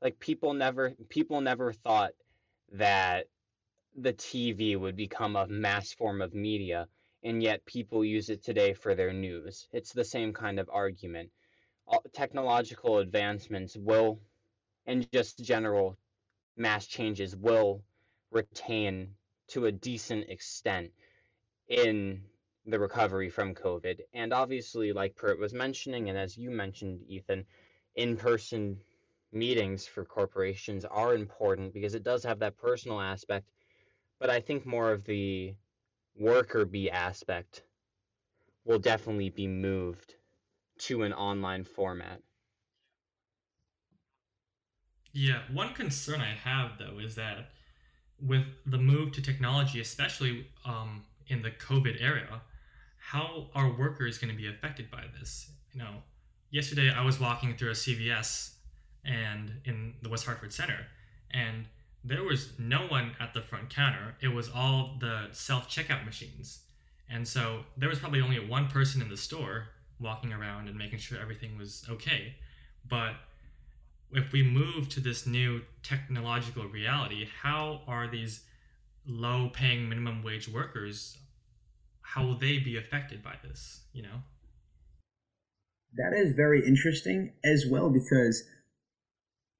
Like 0.00 0.18
people 0.20 0.54
never 0.54 0.92
people 1.08 1.40
never 1.40 1.72
thought 1.72 2.12
that 2.72 3.26
the 3.96 4.12
TV 4.12 4.78
would 4.78 4.96
become 4.96 5.34
a 5.34 5.48
mass 5.48 5.92
form 5.92 6.22
of 6.22 6.34
media 6.34 6.86
and 7.24 7.42
yet 7.42 7.64
people 7.66 8.04
use 8.04 8.28
it 8.28 8.44
today 8.44 8.72
for 8.72 8.94
their 8.94 9.12
news. 9.12 9.66
It's 9.72 9.92
the 9.92 10.04
same 10.04 10.32
kind 10.32 10.60
of 10.60 10.70
argument. 10.72 11.30
Technological 12.12 12.98
advancements 12.98 13.76
will 13.76 14.20
and 14.86 15.10
just 15.12 15.44
general 15.44 15.96
mass 16.56 16.86
changes 16.86 17.36
will 17.36 17.82
retain 18.30 19.14
to 19.48 19.66
a 19.66 19.72
decent 19.72 20.28
extent 20.28 20.90
in 21.68 22.22
the 22.66 22.78
recovery 22.78 23.30
from 23.30 23.54
COVID. 23.54 24.00
And 24.12 24.32
obviously, 24.32 24.92
like 24.92 25.16
Pert 25.16 25.38
was 25.38 25.54
mentioning, 25.54 26.08
and 26.08 26.18
as 26.18 26.36
you 26.36 26.50
mentioned, 26.50 27.02
Ethan, 27.08 27.44
in 27.94 28.16
person 28.16 28.80
meetings 29.32 29.86
for 29.86 30.04
corporations 30.04 30.84
are 30.84 31.14
important 31.14 31.72
because 31.74 31.94
it 31.94 32.02
does 32.02 32.24
have 32.24 32.38
that 32.40 32.56
personal 32.56 33.00
aspect. 33.00 33.48
But 34.18 34.30
I 34.30 34.40
think 34.40 34.66
more 34.66 34.92
of 34.92 35.04
the 35.04 35.54
worker 36.18 36.64
bee 36.64 36.90
aspect 36.90 37.62
will 38.64 38.78
definitely 38.78 39.30
be 39.30 39.46
moved 39.46 40.14
to 40.78 41.02
an 41.02 41.12
online 41.12 41.64
format. 41.64 42.20
Yeah, 45.12 45.40
one 45.50 45.72
concern 45.72 46.20
I 46.20 46.34
have 46.34 46.72
though 46.78 46.98
is 46.98 47.14
that 47.14 47.50
with 48.20 48.44
the 48.66 48.78
move 48.78 49.12
to 49.12 49.22
technology, 49.22 49.80
especially 49.80 50.46
um, 50.64 51.04
in 51.28 51.42
the 51.42 51.50
COVID 51.50 52.00
era, 52.00 52.42
how 52.98 53.46
are 53.54 53.70
workers 53.78 54.18
going 54.18 54.30
to 54.30 54.36
be 54.36 54.48
affected 54.48 54.90
by 54.90 55.04
this? 55.18 55.50
You 55.72 55.80
know, 55.80 56.02
yesterday 56.50 56.90
I 56.90 57.04
was 57.04 57.20
walking 57.20 57.56
through 57.56 57.70
a 57.70 57.74
CVS 57.74 58.54
and 59.04 59.52
in 59.64 59.94
the 60.02 60.08
West 60.08 60.26
Hartford 60.26 60.52
Center, 60.52 60.86
and 61.30 61.66
there 62.04 62.22
was 62.22 62.52
no 62.58 62.86
one 62.86 63.12
at 63.20 63.34
the 63.34 63.42
front 63.42 63.70
counter. 63.70 64.16
It 64.20 64.28
was 64.28 64.48
all 64.48 64.96
the 65.00 65.28
self 65.32 65.68
checkout 65.68 66.04
machines. 66.04 66.60
And 67.08 67.26
so 67.26 67.64
there 67.76 67.88
was 67.88 67.98
probably 67.98 68.20
only 68.20 68.44
one 68.44 68.68
person 68.68 69.00
in 69.00 69.08
the 69.08 69.16
store 69.16 69.68
walking 70.00 70.32
around 70.32 70.68
and 70.68 70.76
making 70.76 70.98
sure 70.98 71.18
everything 71.20 71.56
was 71.56 71.84
okay. 71.88 72.34
But 72.88 73.14
if 74.12 74.32
we 74.32 74.42
move 74.42 74.88
to 74.90 75.00
this 75.00 75.26
new 75.26 75.62
technological 75.82 76.66
reality, 76.66 77.26
how 77.42 77.82
are 77.86 78.08
these 78.08 78.42
low 79.06 79.50
paying 79.52 79.88
minimum 79.88 80.22
wage 80.22 80.48
workers 80.48 81.18
how 82.00 82.24
will 82.24 82.38
they 82.38 82.58
be 82.58 82.76
affected 82.76 83.22
by 83.22 83.34
this 83.42 83.82
you 83.92 84.02
know 84.02 84.22
that 85.94 86.12
is 86.16 86.34
very 86.34 86.66
interesting 86.66 87.32
as 87.44 87.64
well 87.70 87.90
because 87.90 88.44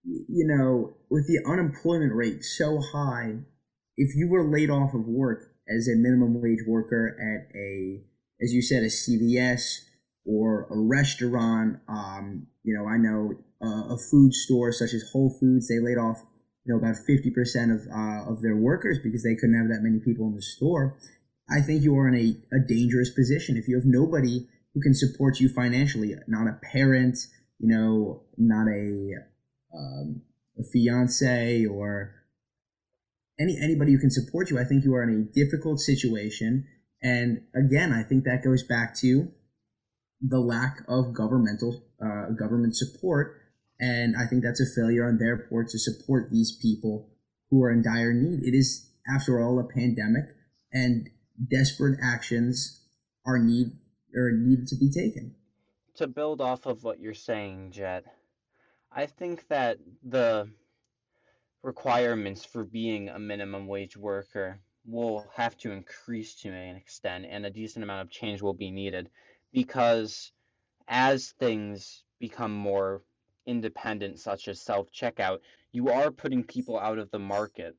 you 0.05 0.47
know 0.47 0.97
with 1.11 1.27
the 1.27 1.39
unemployment 1.51 2.15
rate 2.15 2.43
so 2.43 2.81
high 2.93 3.39
if 3.97 4.15
you 4.17 4.29
were 4.29 4.51
laid 4.51 4.71
off 4.71 4.95
of 4.95 5.07
work 5.07 5.53
as 5.69 5.89
a 5.89 5.97
minimum 5.97 6.41
wage 6.41 6.65
worker 6.67 7.17
at 7.21 7.55
a 7.57 8.03
as 8.43 8.53
you 8.53 8.63
said 8.63 8.83
a 8.83 8.87
cvs 8.87 9.81
or 10.27 10.67
a 10.71 10.79
restaurant 10.79 11.79
um, 11.89 12.47
you 12.63 12.75
know 12.77 12.89
i 12.89 12.97
know 12.97 13.33
uh, 13.63 13.95
a 13.95 13.99
food 14.11 14.35
store 14.35 14.73
such 14.73 14.93
as 14.93 15.03
whole 15.13 15.35
foods 15.41 15.69
they 15.69 15.81
laid 15.81 15.99
off 15.99 16.23
you 16.67 16.73
know, 16.75 16.79
about 16.79 16.97
50% 17.09 17.73
of, 17.73 17.87
uh, 17.87 18.31
of 18.31 18.43
their 18.43 18.57
workers 18.57 18.99
because 19.03 19.23
they 19.23 19.37
couldn't 19.37 19.57
have 19.57 19.69
that 19.69 19.83
many 19.83 20.01
people 20.01 20.27
in 20.27 20.35
the 20.35 20.43
store. 20.43 20.99
I 21.49 21.61
think 21.61 21.83
you 21.83 21.97
are 21.97 22.09
in 22.09 22.15
a, 22.15 22.57
a 22.57 22.59
dangerous 22.59 23.11
position. 23.11 23.57
If 23.57 23.69
you 23.69 23.77
have 23.77 23.87
nobody 23.87 24.49
who 24.75 24.81
can 24.81 24.93
support 24.93 25.39
you 25.39 25.49
financially, 25.49 26.15
not 26.27 26.49
a 26.49 26.59
parent, 26.73 27.19
you 27.59 27.69
know, 27.69 28.25
not 28.37 28.67
a, 28.67 29.13
um, 29.73 30.23
a 30.59 30.65
fiance 30.65 31.65
or 31.65 32.15
any 33.39 33.57
anybody 33.63 33.93
who 33.93 33.99
can 33.99 34.11
support 34.11 34.51
you, 34.51 34.59
I 34.59 34.65
think 34.65 34.85
you 34.85 34.95
are 34.95 35.03
in 35.05 35.11
a 35.11 35.33
difficult 35.33 35.79
situation. 35.79 36.67
And 37.01 37.43
again, 37.55 37.93
I 37.93 38.03
think 38.03 38.25
that 38.25 38.43
goes 38.43 38.65
back 38.65 38.97
to 38.97 39.29
the 40.21 40.41
lack 40.41 40.79
of 40.89 41.15
governmental 41.15 41.85
uh, 42.01 42.31
government 42.31 42.77
support, 42.77 43.41
and 43.79 44.15
I 44.17 44.27
think 44.27 44.43
that's 44.43 44.61
a 44.61 44.81
failure 44.81 45.07
on 45.07 45.19
their 45.19 45.37
part 45.37 45.69
to 45.71 45.79
support 45.79 46.31
these 46.31 46.57
people 46.61 47.11
who 47.51 47.63
are 47.63 47.71
in 47.71 47.83
dire 47.83 48.13
need. 48.13 48.43
It 48.43 48.57
is, 48.57 48.91
after 49.15 49.41
all, 49.41 49.59
a 49.59 49.65
pandemic, 49.65 50.25
and 50.73 51.09
desperate 51.51 51.99
actions 52.03 52.83
are 53.27 53.39
need 53.39 53.73
or 54.15 54.33
needed 54.33 54.67
to 54.69 54.77
be 54.77 54.91
taken. 54.91 55.35
To 55.97 56.07
build 56.07 56.41
off 56.41 56.67
of 56.67 56.85
what 56.85 57.01
you're 57.01 57.15
saying, 57.15 57.73
Jet, 57.73 58.05
I 58.93 59.07
think 59.07 59.49
that 59.49 59.79
the 60.03 60.49
requirements 61.63 62.45
for 62.45 62.65
being 62.65 63.09
a 63.09 63.19
minimum 63.19 63.67
wage 63.67 63.97
worker 63.97 64.61
will 64.87 65.27
have 65.35 65.57
to 65.59 65.73
increase 65.73 66.35
to 66.37 66.49
an 66.49 66.77
extent, 66.77 67.27
and 67.29 67.45
a 67.45 67.51
decent 67.51 67.83
amount 67.83 68.03
of 68.03 68.11
change 68.11 68.41
will 68.41 68.55
be 68.55 68.71
needed 68.71 69.11
because 69.57 70.33
as 70.87 71.31
things 71.31 72.05
become 72.21 72.53
more 72.53 73.01
independent, 73.47 74.19
such 74.19 74.49
as 74.49 74.61
self 74.61 74.93
checkout, 74.93 75.39
you 75.73 75.89
are 75.89 76.11
putting 76.11 76.45
people 76.45 76.79
out 76.79 76.99
of 76.99 77.11
the 77.11 77.19
market 77.19 77.75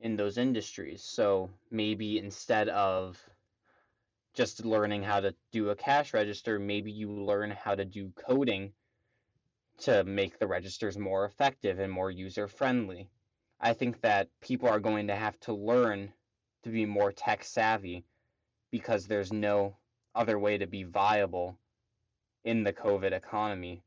in 0.00 0.14
those 0.14 0.36
industries. 0.36 1.02
So 1.02 1.48
maybe 1.70 2.18
instead 2.18 2.68
of 2.68 3.18
just 4.34 4.66
learning 4.66 5.02
how 5.02 5.20
to 5.20 5.34
do 5.52 5.70
a 5.70 5.74
cash 5.74 6.12
register, 6.12 6.58
maybe 6.58 6.92
you 6.92 7.10
learn 7.10 7.50
how 7.50 7.74
to 7.74 7.86
do 7.86 8.12
coding 8.14 8.70
to 9.78 10.04
make 10.04 10.38
the 10.38 10.46
registers 10.46 10.98
more 10.98 11.24
effective 11.24 11.78
and 11.78 11.90
more 11.90 12.10
user 12.10 12.46
friendly. 12.46 13.08
I 13.58 13.72
think 13.72 14.02
that 14.02 14.28
people 14.42 14.68
are 14.68 14.80
going 14.80 15.06
to 15.06 15.16
have 15.16 15.40
to 15.40 15.54
learn 15.54 16.12
to 16.64 16.68
be 16.68 16.84
more 16.84 17.10
tech 17.10 17.42
savvy 17.42 18.04
because 18.70 19.06
there's 19.06 19.32
no 19.32 19.76
other 20.14 20.38
way 20.38 20.58
to 20.58 20.66
be 20.66 20.82
viable 20.82 21.58
in 22.44 22.64
the 22.64 22.72
COVID 22.72 23.12
economy, 23.12 23.82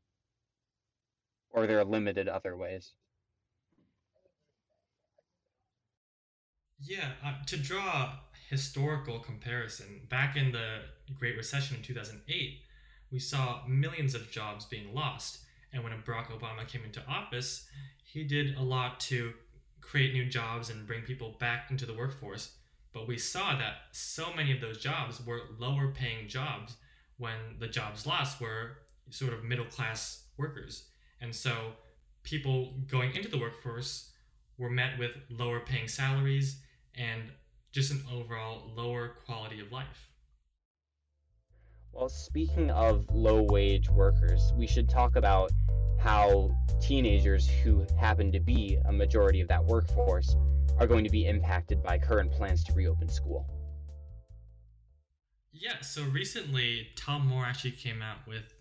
or 1.50 1.66
there 1.66 1.78
are 1.78 1.84
limited 1.84 2.28
other 2.28 2.56
ways. 2.56 2.92
Yeah, 6.80 7.12
uh, 7.24 7.34
to 7.46 7.56
draw 7.56 8.12
historical 8.50 9.18
comparison, 9.18 10.06
back 10.10 10.36
in 10.36 10.52
the 10.52 10.80
Great 11.14 11.36
Recession 11.36 11.76
in 11.76 11.82
2008, 11.82 12.60
we 13.10 13.18
saw 13.18 13.66
millions 13.66 14.14
of 14.14 14.30
jobs 14.30 14.64
being 14.66 14.94
lost 14.94 15.44
and 15.74 15.82
when 15.82 15.92
Barack 16.02 16.28
Obama 16.28 16.66
came 16.66 16.84
into 16.84 17.04
office, 17.06 17.66
he 18.04 18.22
did 18.22 18.56
a 18.56 18.62
lot 18.62 19.00
to 19.00 19.34
create 19.80 20.14
new 20.14 20.24
jobs 20.24 20.70
and 20.70 20.86
bring 20.86 21.02
people 21.02 21.36
back 21.40 21.70
into 21.70 21.84
the 21.84 21.92
workforce. 21.92 22.56
But 22.94 23.08
we 23.08 23.18
saw 23.18 23.58
that 23.58 23.74
so 23.90 24.32
many 24.34 24.52
of 24.52 24.60
those 24.60 24.78
jobs 24.78 25.20
were 25.26 25.40
lower 25.58 25.88
paying 25.88 26.28
jobs 26.28 26.76
when 27.18 27.34
the 27.58 27.66
jobs 27.66 28.06
lost 28.06 28.40
were 28.40 28.78
sort 29.10 29.32
of 29.32 29.42
middle 29.42 29.64
class 29.64 30.26
workers. 30.38 30.84
And 31.20 31.34
so 31.34 31.72
people 32.22 32.74
going 32.86 33.14
into 33.16 33.28
the 33.28 33.38
workforce 33.38 34.12
were 34.58 34.70
met 34.70 34.96
with 34.96 35.10
lower 35.28 35.58
paying 35.58 35.88
salaries 35.88 36.60
and 36.94 37.32
just 37.72 37.90
an 37.90 38.04
overall 38.12 38.70
lower 38.76 39.16
quality 39.26 39.60
of 39.60 39.72
life. 39.72 40.10
Well, 41.92 42.08
speaking 42.08 42.70
of 42.70 43.06
low 43.12 43.42
wage 43.42 43.88
workers, 43.90 44.52
we 44.56 44.68
should 44.68 44.88
talk 44.88 45.16
about 45.16 45.50
how 45.98 46.52
teenagers 46.80 47.48
who 47.48 47.84
happen 47.98 48.30
to 48.30 48.40
be 48.40 48.78
a 48.84 48.92
majority 48.92 49.40
of 49.40 49.48
that 49.48 49.64
workforce 49.64 50.36
are 50.78 50.86
going 50.86 51.04
to 51.04 51.10
be 51.10 51.26
impacted 51.26 51.82
by 51.82 51.98
current 51.98 52.32
plans 52.32 52.64
to 52.64 52.72
reopen 52.72 53.08
school. 53.08 53.46
Yeah, 55.52 55.80
so 55.80 56.02
recently 56.04 56.88
Tom 56.96 57.26
Moore 57.26 57.44
actually 57.44 57.72
came 57.72 58.02
out 58.02 58.18
with 58.26 58.52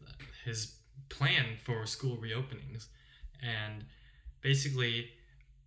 his 0.46 0.76
plan 1.10 1.58
for 1.64 1.86
school 1.86 2.18
reopenings. 2.18 2.88
And 3.42 3.86
basically, 4.42 5.10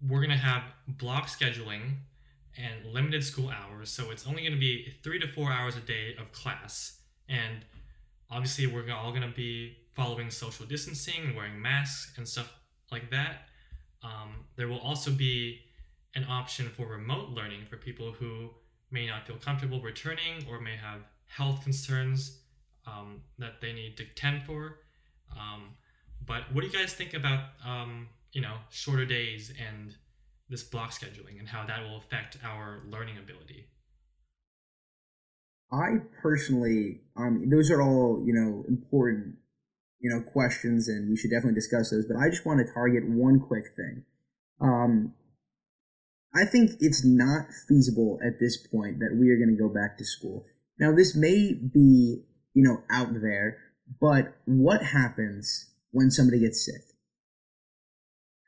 we're 0.07 0.21
going 0.21 0.31
to 0.31 0.37
have 0.37 0.63
block 0.87 1.27
scheduling 1.27 1.97
and 2.57 2.93
limited 2.93 3.25
school 3.25 3.51
hours. 3.51 3.91
So 3.91 4.11
it's 4.11 4.27
only 4.27 4.43
going 4.43 4.55
to 4.55 4.61
be 4.61 4.95
three 5.03 5.19
to 5.19 5.29
four 5.29 5.51
hours 5.51 5.77
a 5.77 5.81
day 5.81 6.15
of 6.19 6.33
class. 6.33 7.01
And 7.29 7.65
obviously, 8.31 8.67
we're 8.67 8.91
all 8.93 9.11
going 9.11 9.23
to 9.23 9.35
be 9.35 9.77
following 9.95 10.31
social 10.31 10.67
distancing, 10.67 11.35
wearing 11.35 11.61
masks, 11.61 12.17
and 12.19 12.27
stuff 12.27 12.53
like 12.91 13.11
that. 13.11 13.49
Um, 14.03 14.45
there 14.57 14.69
will 14.69 14.79
also 14.79 15.11
be 15.11 15.61
an 16.17 16.25
option 16.29 16.71
for 16.71 16.87
remote 16.87 17.29
learning 17.29 17.67
for 17.69 17.77
people 17.77 18.13
who 18.13 18.51
may 18.91 19.07
not 19.07 19.27
feel 19.27 19.37
comfortable 19.37 19.81
returning 19.81 20.45
or 20.51 20.59
may 20.61 20.77
have 20.77 21.03
health 21.27 21.63
concerns 21.63 22.39
um, 22.87 23.21
that 23.39 23.61
they 23.61 23.73
need 23.73 23.97
to 23.99 24.05
tend 24.17 24.43
for. 24.45 24.79
Um, 25.39 25.75
but 26.27 26.53
what 26.53 26.63
do 26.63 26.67
you 26.69 26.73
guys 26.73 26.95
think 26.95 27.13
about 27.15 27.41
um, 27.65 28.09
you 28.33 28.41
know 28.41 28.55
shorter 28.71 29.05
days 29.05 29.53
and 29.69 29.95
this 30.49 30.63
block 30.63 30.91
scheduling 30.91 31.39
and 31.39 31.49
how 31.49 31.67
that 31.67 31.83
will 31.83 31.99
affect 31.99 32.39
our 32.43 32.83
learning 32.91 33.19
ability? 33.19 33.67
I 35.73 35.99
personally, 36.23 37.01
um, 37.17 37.51
those 37.51 37.71
are 37.71 37.83
all 37.83 38.23
you 38.25 38.33
know 38.33 38.65
important, 38.69 39.37
you 40.01 40.09
know, 40.09 40.23
questions, 40.23 40.89
and 40.89 41.11
we 41.11 41.17
should 41.17 41.31
definitely 41.31 41.57
discuss 41.57 41.91
those. 41.91 42.07
But 42.07 42.17
I 42.17 42.31
just 42.31 42.47
want 42.47 42.67
to 42.67 42.73
target 42.73 43.07
one 43.07 43.39
quick 43.41 43.65
thing. 43.77 44.05
Um, 44.61 45.13
I 46.37 46.45
think 46.45 46.73
it's 46.81 47.05
not 47.05 47.47
feasible 47.69 48.19
at 48.25 48.39
this 48.39 48.57
point 48.57 48.99
that 48.99 49.17
we 49.19 49.31
are 49.31 49.37
going 49.37 49.57
to 49.57 49.63
go 49.63 49.73
back 49.73 49.97
to 49.99 50.05
school. 50.05 50.45
Now, 50.79 50.95
this 50.95 51.17
may 51.17 51.55
be, 51.55 52.25
you 52.53 52.63
know, 52.63 52.83
out 52.91 53.15
there, 53.15 53.59
but 54.01 54.37
what 54.45 54.83
happens 54.83 55.73
when 55.93 56.11
somebody 56.11 56.41
gets 56.41 56.65
sick? 56.65 56.83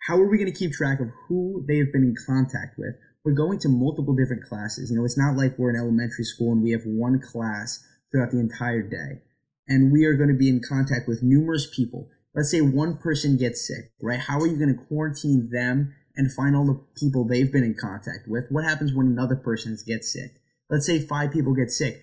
How 0.07 0.16
are 0.16 0.28
we 0.28 0.39
going 0.39 0.53
to 0.53 0.59
keep 0.59 0.72
track 0.72 1.01
of 1.01 1.09
who 1.28 1.64
they 1.66 1.78
have 1.78 1.93
been 1.93 2.03
in 2.03 2.14
contact 2.26 2.78
with? 2.78 2.95
we're 3.28 3.34
going 3.34 3.59
to 3.59 3.68
multiple 3.68 4.14
different 4.14 4.45
classes. 4.45 4.91
You 4.91 4.97
know, 4.97 5.05
it's 5.05 5.18
not 5.18 5.36
like 5.36 5.59
we're 5.59 5.68
in 5.68 5.76
elementary 5.76 6.24
school 6.24 6.53
and 6.53 6.62
we 6.62 6.70
have 6.70 6.80
one 6.86 7.20
class 7.20 7.84
throughout 8.11 8.30
the 8.30 8.41
entire 8.41 8.82
day. 8.82 9.22
And 9.66 9.93
we 9.93 10.07
are 10.07 10.14
going 10.14 10.30
to 10.30 10.34
be 10.34 10.49
in 10.49 10.62
contact 10.66 11.07
with 11.07 11.22
numerous 11.22 11.68
people. 11.74 12.09
Let's 12.34 12.51
say 12.51 12.62
one 12.62 12.97
person 12.97 13.36
gets 13.36 13.66
sick, 13.66 13.93
right? 14.01 14.20
How 14.20 14.41
are 14.41 14.47
you 14.47 14.57
going 14.57 14.74
to 14.74 14.82
quarantine 14.82 15.51
them 15.53 15.95
and 16.18 16.32
find 16.32 16.54
all 16.54 16.66
the 16.66 16.80
people 16.98 17.24
they've 17.24 17.50
been 17.50 17.64
in 17.64 17.76
contact 17.80 18.26
with? 18.28 18.48
What 18.50 18.64
happens 18.64 18.92
when 18.92 19.06
another 19.06 19.36
person 19.36 19.78
gets 19.86 20.12
sick? 20.12 20.42
Let's 20.68 20.84
say 20.84 20.98
five 20.98 21.32
people 21.32 21.54
get 21.54 21.70
sick. 21.70 22.02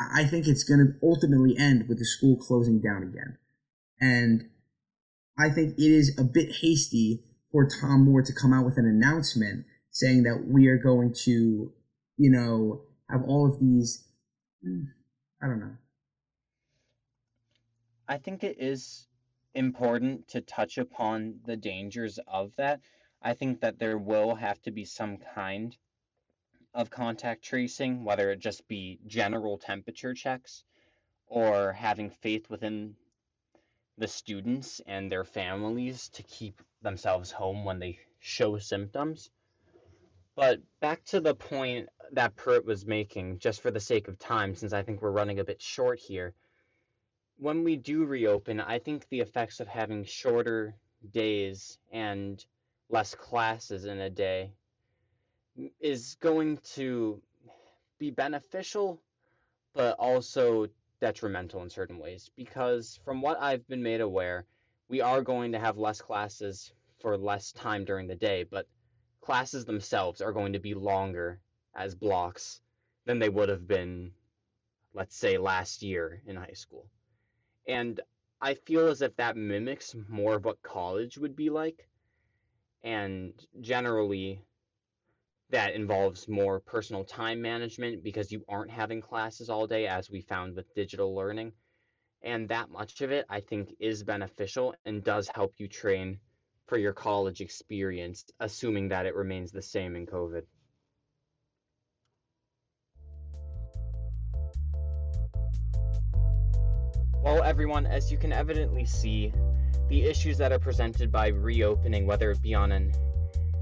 I 0.00 0.24
think 0.24 0.48
it's 0.48 0.64
going 0.64 0.80
to 0.80 1.06
ultimately 1.06 1.56
end 1.56 1.88
with 1.88 1.98
the 1.98 2.04
school 2.04 2.36
closing 2.36 2.80
down 2.80 3.02
again. 3.04 3.38
And 4.00 4.48
I 5.38 5.50
think 5.50 5.78
it 5.78 5.92
is 5.92 6.18
a 6.18 6.24
bit 6.24 6.56
hasty 6.62 7.22
for 7.52 7.68
Tom 7.68 8.06
Moore 8.06 8.22
to 8.22 8.32
come 8.32 8.52
out 8.52 8.64
with 8.64 8.78
an 8.78 8.86
announcement 8.86 9.66
saying 9.90 10.22
that 10.24 10.46
we 10.48 10.66
are 10.66 10.78
going 10.78 11.14
to, 11.24 11.72
you 12.16 12.30
know, 12.30 12.82
have 13.10 13.22
all 13.28 13.46
of 13.46 13.60
these. 13.60 14.08
I 14.64 15.46
don't 15.46 15.60
know. 15.60 15.76
I 18.08 18.16
think 18.16 18.42
it 18.42 18.56
is 18.58 19.06
important 19.54 20.28
to 20.28 20.40
touch 20.40 20.78
upon 20.78 21.40
the 21.44 21.56
dangers 21.56 22.18
of 22.26 22.52
that. 22.56 22.80
I 23.22 23.34
think 23.34 23.60
that 23.60 23.78
there 23.78 23.98
will 23.98 24.34
have 24.34 24.60
to 24.62 24.70
be 24.70 24.84
some 24.84 25.18
kind 25.34 25.76
of 26.74 26.90
contact 26.90 27.44
tracing, 27.44 28.04
whether 28.04 28.30
it 28.30 28.40
just 28.40 28.66
be 28.66 28.98
general 29.06 29.58
temperature 29.58 30.14
checks 30.14 30.64
or 31.26 31.72
having 31.72 32.10
faith 32.10 32.50
within 32.50 32.96
the 33.98 34.08
students 34.08 34.80
and 34.86 35.10
their 35.10 35.24
families 35.24 36.08
to 36.10 36.22
keep 36.24 36.60
themselves 36.82 37.30
home 37.30 37.64
when 37.64 37.78
they 37.78 37.98
show 38.18 38.58
symptoms. 38.58 39.30
But 40.34 40.60
back 40.80 41.04
to 41.06 41.20
the 41.20 41.34
point 41.34 41.88
that 42.12 42.36
Pert 42.36 42.64
was 42.64 42.86
making, 42.86 43.38
just 43.38 43.60
for 43.60 43.70
the 43.70 43.80
sake 43.80 44.08
of 44.08 44.18
time, 44.18 44.54
since 44.54 44.72
I 44.72 44.82
think 44.82 45.02
we're 45.02 45.10
running 45.10 45.38
a 45.38 45.44
bit 45.44 45.60
short 45.60 45.98
here. 45.98 46.34
When 47.36 47.64
we 47.64 47.76
do 47.76 48.04
reopen, 48.04 48.60
I 48.60 48.78
think 48.78 49.08
the 49.08 49.20
effects 49.20 49.60
of 49.60 49.68
having 49.68 50.04
shorter 50.04 50.74
days 51.10 51.78
and 51.92 52.44
less 52.92 53.14
classes 53.14 53.86
in 53.86 53.98
a 54.00 54.10
day 54.10 54.52
is 55.80 56.16
going 56.20 56.58
to 56.58 57.20
be 57.98 58.10
beneficial, 58.10 59.00
but 59.74 59.96
also 59.98 60.66
detrimental 61.00 61.62
in 61.62 61.70
certain 61.70 61.98
ways. 61.98 62.30
Because 62.36 63.00
from 63.04 63.22
what 63.22 63.40
I've 63.40 63.66
been 63.66 63.82
made 63.82 64.02
aware, 64.02 64.44
we 64.88 65.00
are 65.00 65.22
going 65.22 65.52
to 65.52 65.58
have 65.58 65.78
less 65.78 66.00
classes 66.02 66.72
for 67.00 67.16
less 67.16 67.50
time 67.52 67.84
during 67.84 68.06
the 68.06 68.14
day, 68.14 68.44
but 68.44 68.66
classes 69.22 69.64
themselves 69.64 70.20
are 70.20 70.32
going 70.32 70.52
to 70.52 70.60
be 70.60 70.74
longer 70.74 71.40
as 71.74 71.94
blocks 71.94 72.60
than 73.06 73.18
they 73.18 73.30
would 73.30 73.48
have 73.48 73.66
been, 73.66 74.12
let's 74.92 75.16
say, 75.16 75.38
last 75.38 75.82
year 75.82 76.22
in 76.26 76.36
high 76.36 76.52
school. 76.52 76.86
And 77.66 78.00
I 78.40 78.54
feel 78.54 78.88
as 78.88 79.00
if 79.00 79.16
that 79.16 79.36
mimics 79.36 79.96
more 80.08 80.34
of 80.34 80.44
what 80.44 80.62
college 80.62 81.16
would 81.16 81.34
be 81.34 81.48
like. 81.48 81.88
And 82.84 83.32
generally, 83.60 84.40
that 85.50 85.74
involves 85.74 86.26
more 86.28 86.60
personal 86.60 87.04
time 87.04 87.40
management 87.40 88.02
because 88.02 88.32
you 88.32 88.44
aren't 88.48 88.70
having 88.70 89.00
classes 89.00 89.50
all 89.50 89.66
day, 89.66 89.86
as 89.86 90.10
we 90.10 90.22
found 90.22 90.56
with 90.56 90.74
digital 90.74 91.14
learning. 91.14 91.52
And 92.22 92.48
that 92.48 92.70
much 92.70 93.00
of 93.00 93.10
it, 93.10 93.26
I 93.28 93.40
think, 93.40 93.74
is 93.78 94.02
beneficial 94.02 94.74
and 94.84 95.04
does 95.04 95.28
help 95.34 95.54
you 95.58 95.68
train 95.68 96.18
for 96.66 96.78
your 96.78 96.92
college 96.92 97.40
experience, 97.40 98.24
assuming 98.40 98.88
that 98.88 99.06
it 99.06 99.14
remains 99.14 99.52
the 99.52 99.62
same 99.62 99.94
in 99.94 100.06
COVID. 100.06 100.42
Well, 107.22 107.42
everyone, 107.44 107.86
as 107.86 108.10
you 108.10 108.18
can 108.18 108.32
evidently 108.32 108.84
see, 108.84 109.32
the 109.88 110.04
issues 110.04 110.38
that 110.38 110.52
are 110.52 110.58
presented 110.58 111.10
by 111.10 111.28
reopening, 111.28 112.06
whether 112.06 112.30
it 112.30 112.40
be 112.42 112.54
on 112.54 112.72
an 112.72 112.92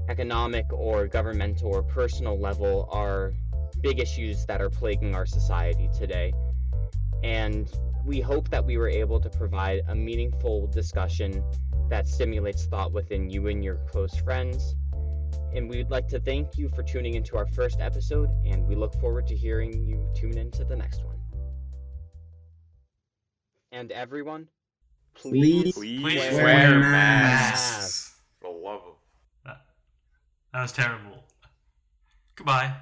economic 0.09 0.65
or 0.71 1.07
governmental 1.07 1.73
or 1.73 1.83
personal 1.83 2.39
level, 2.39 2.87
are 2.91 3.33
big 3.81 3.99
issues 3.99 4.45
that 4.45 4.61
are 4.61 4.69
plaguing 4.69 5.15
our 5.15 5.25
society 5.25 5.89
today. 5.97 6.33
And 7.23 7.71
we 8.05 8.19
hope 8.19 8.49
that 8.49 8.65
we 8.65 8.77
were 8.77 8.89
able 8.89 9.19
to 9.19 9.29
provide 9.29 9.81
a 9.87 9.95
meaningful 9.95 10.67
discussion 10.67 11.43
that 11.89 12.07
stimulates 12.07 12.65
thought 12.65 12.91
within 12.91 13.29
you 13.29 13.47
and 13.47 13.63
your 13.63 13.75
close 13.89 14.15
friends. 14.15 14.75
And 15.53 15.69
we'd 15.69 15.91
like 15.91 16.07
to 16.09 16.19
thank 16.19 16.57
you 16.57 16.69
for 16.69 16.83
tuning 16.83 17.15
into 17.15 17.37
our 17.37 17.45
first 17.45 17.79
episode, 17.79 18.29
and 18.45 18.65
we 18.67 18.75
look 18.75 18.93
forward 18.95 19.27
to 19.27 19.35
hearing 19.35 19.85
you 19.85 20.07
tune 20.15 20.37
into 20.37 20.63
the 20.63 20.75
next 20.75 21.03
one. 21.03 21.17
And 23.73 23.91
everyone, 23.91 24.47
Please, 25.15 25.73
please 25.73 26.03
wear, 26.03 26.43
wear 26.43 26.79
masks. 26.79 27.79
masks. 27.79 28.21
The 28.41 28.47
love 28.49 28.81
of 28.87 28.93
that, 29.45 29.61
that 30.53 30.61
was 30.61 30.71
terrible. 30.71 31.23
Goodbye. 32.35 32.75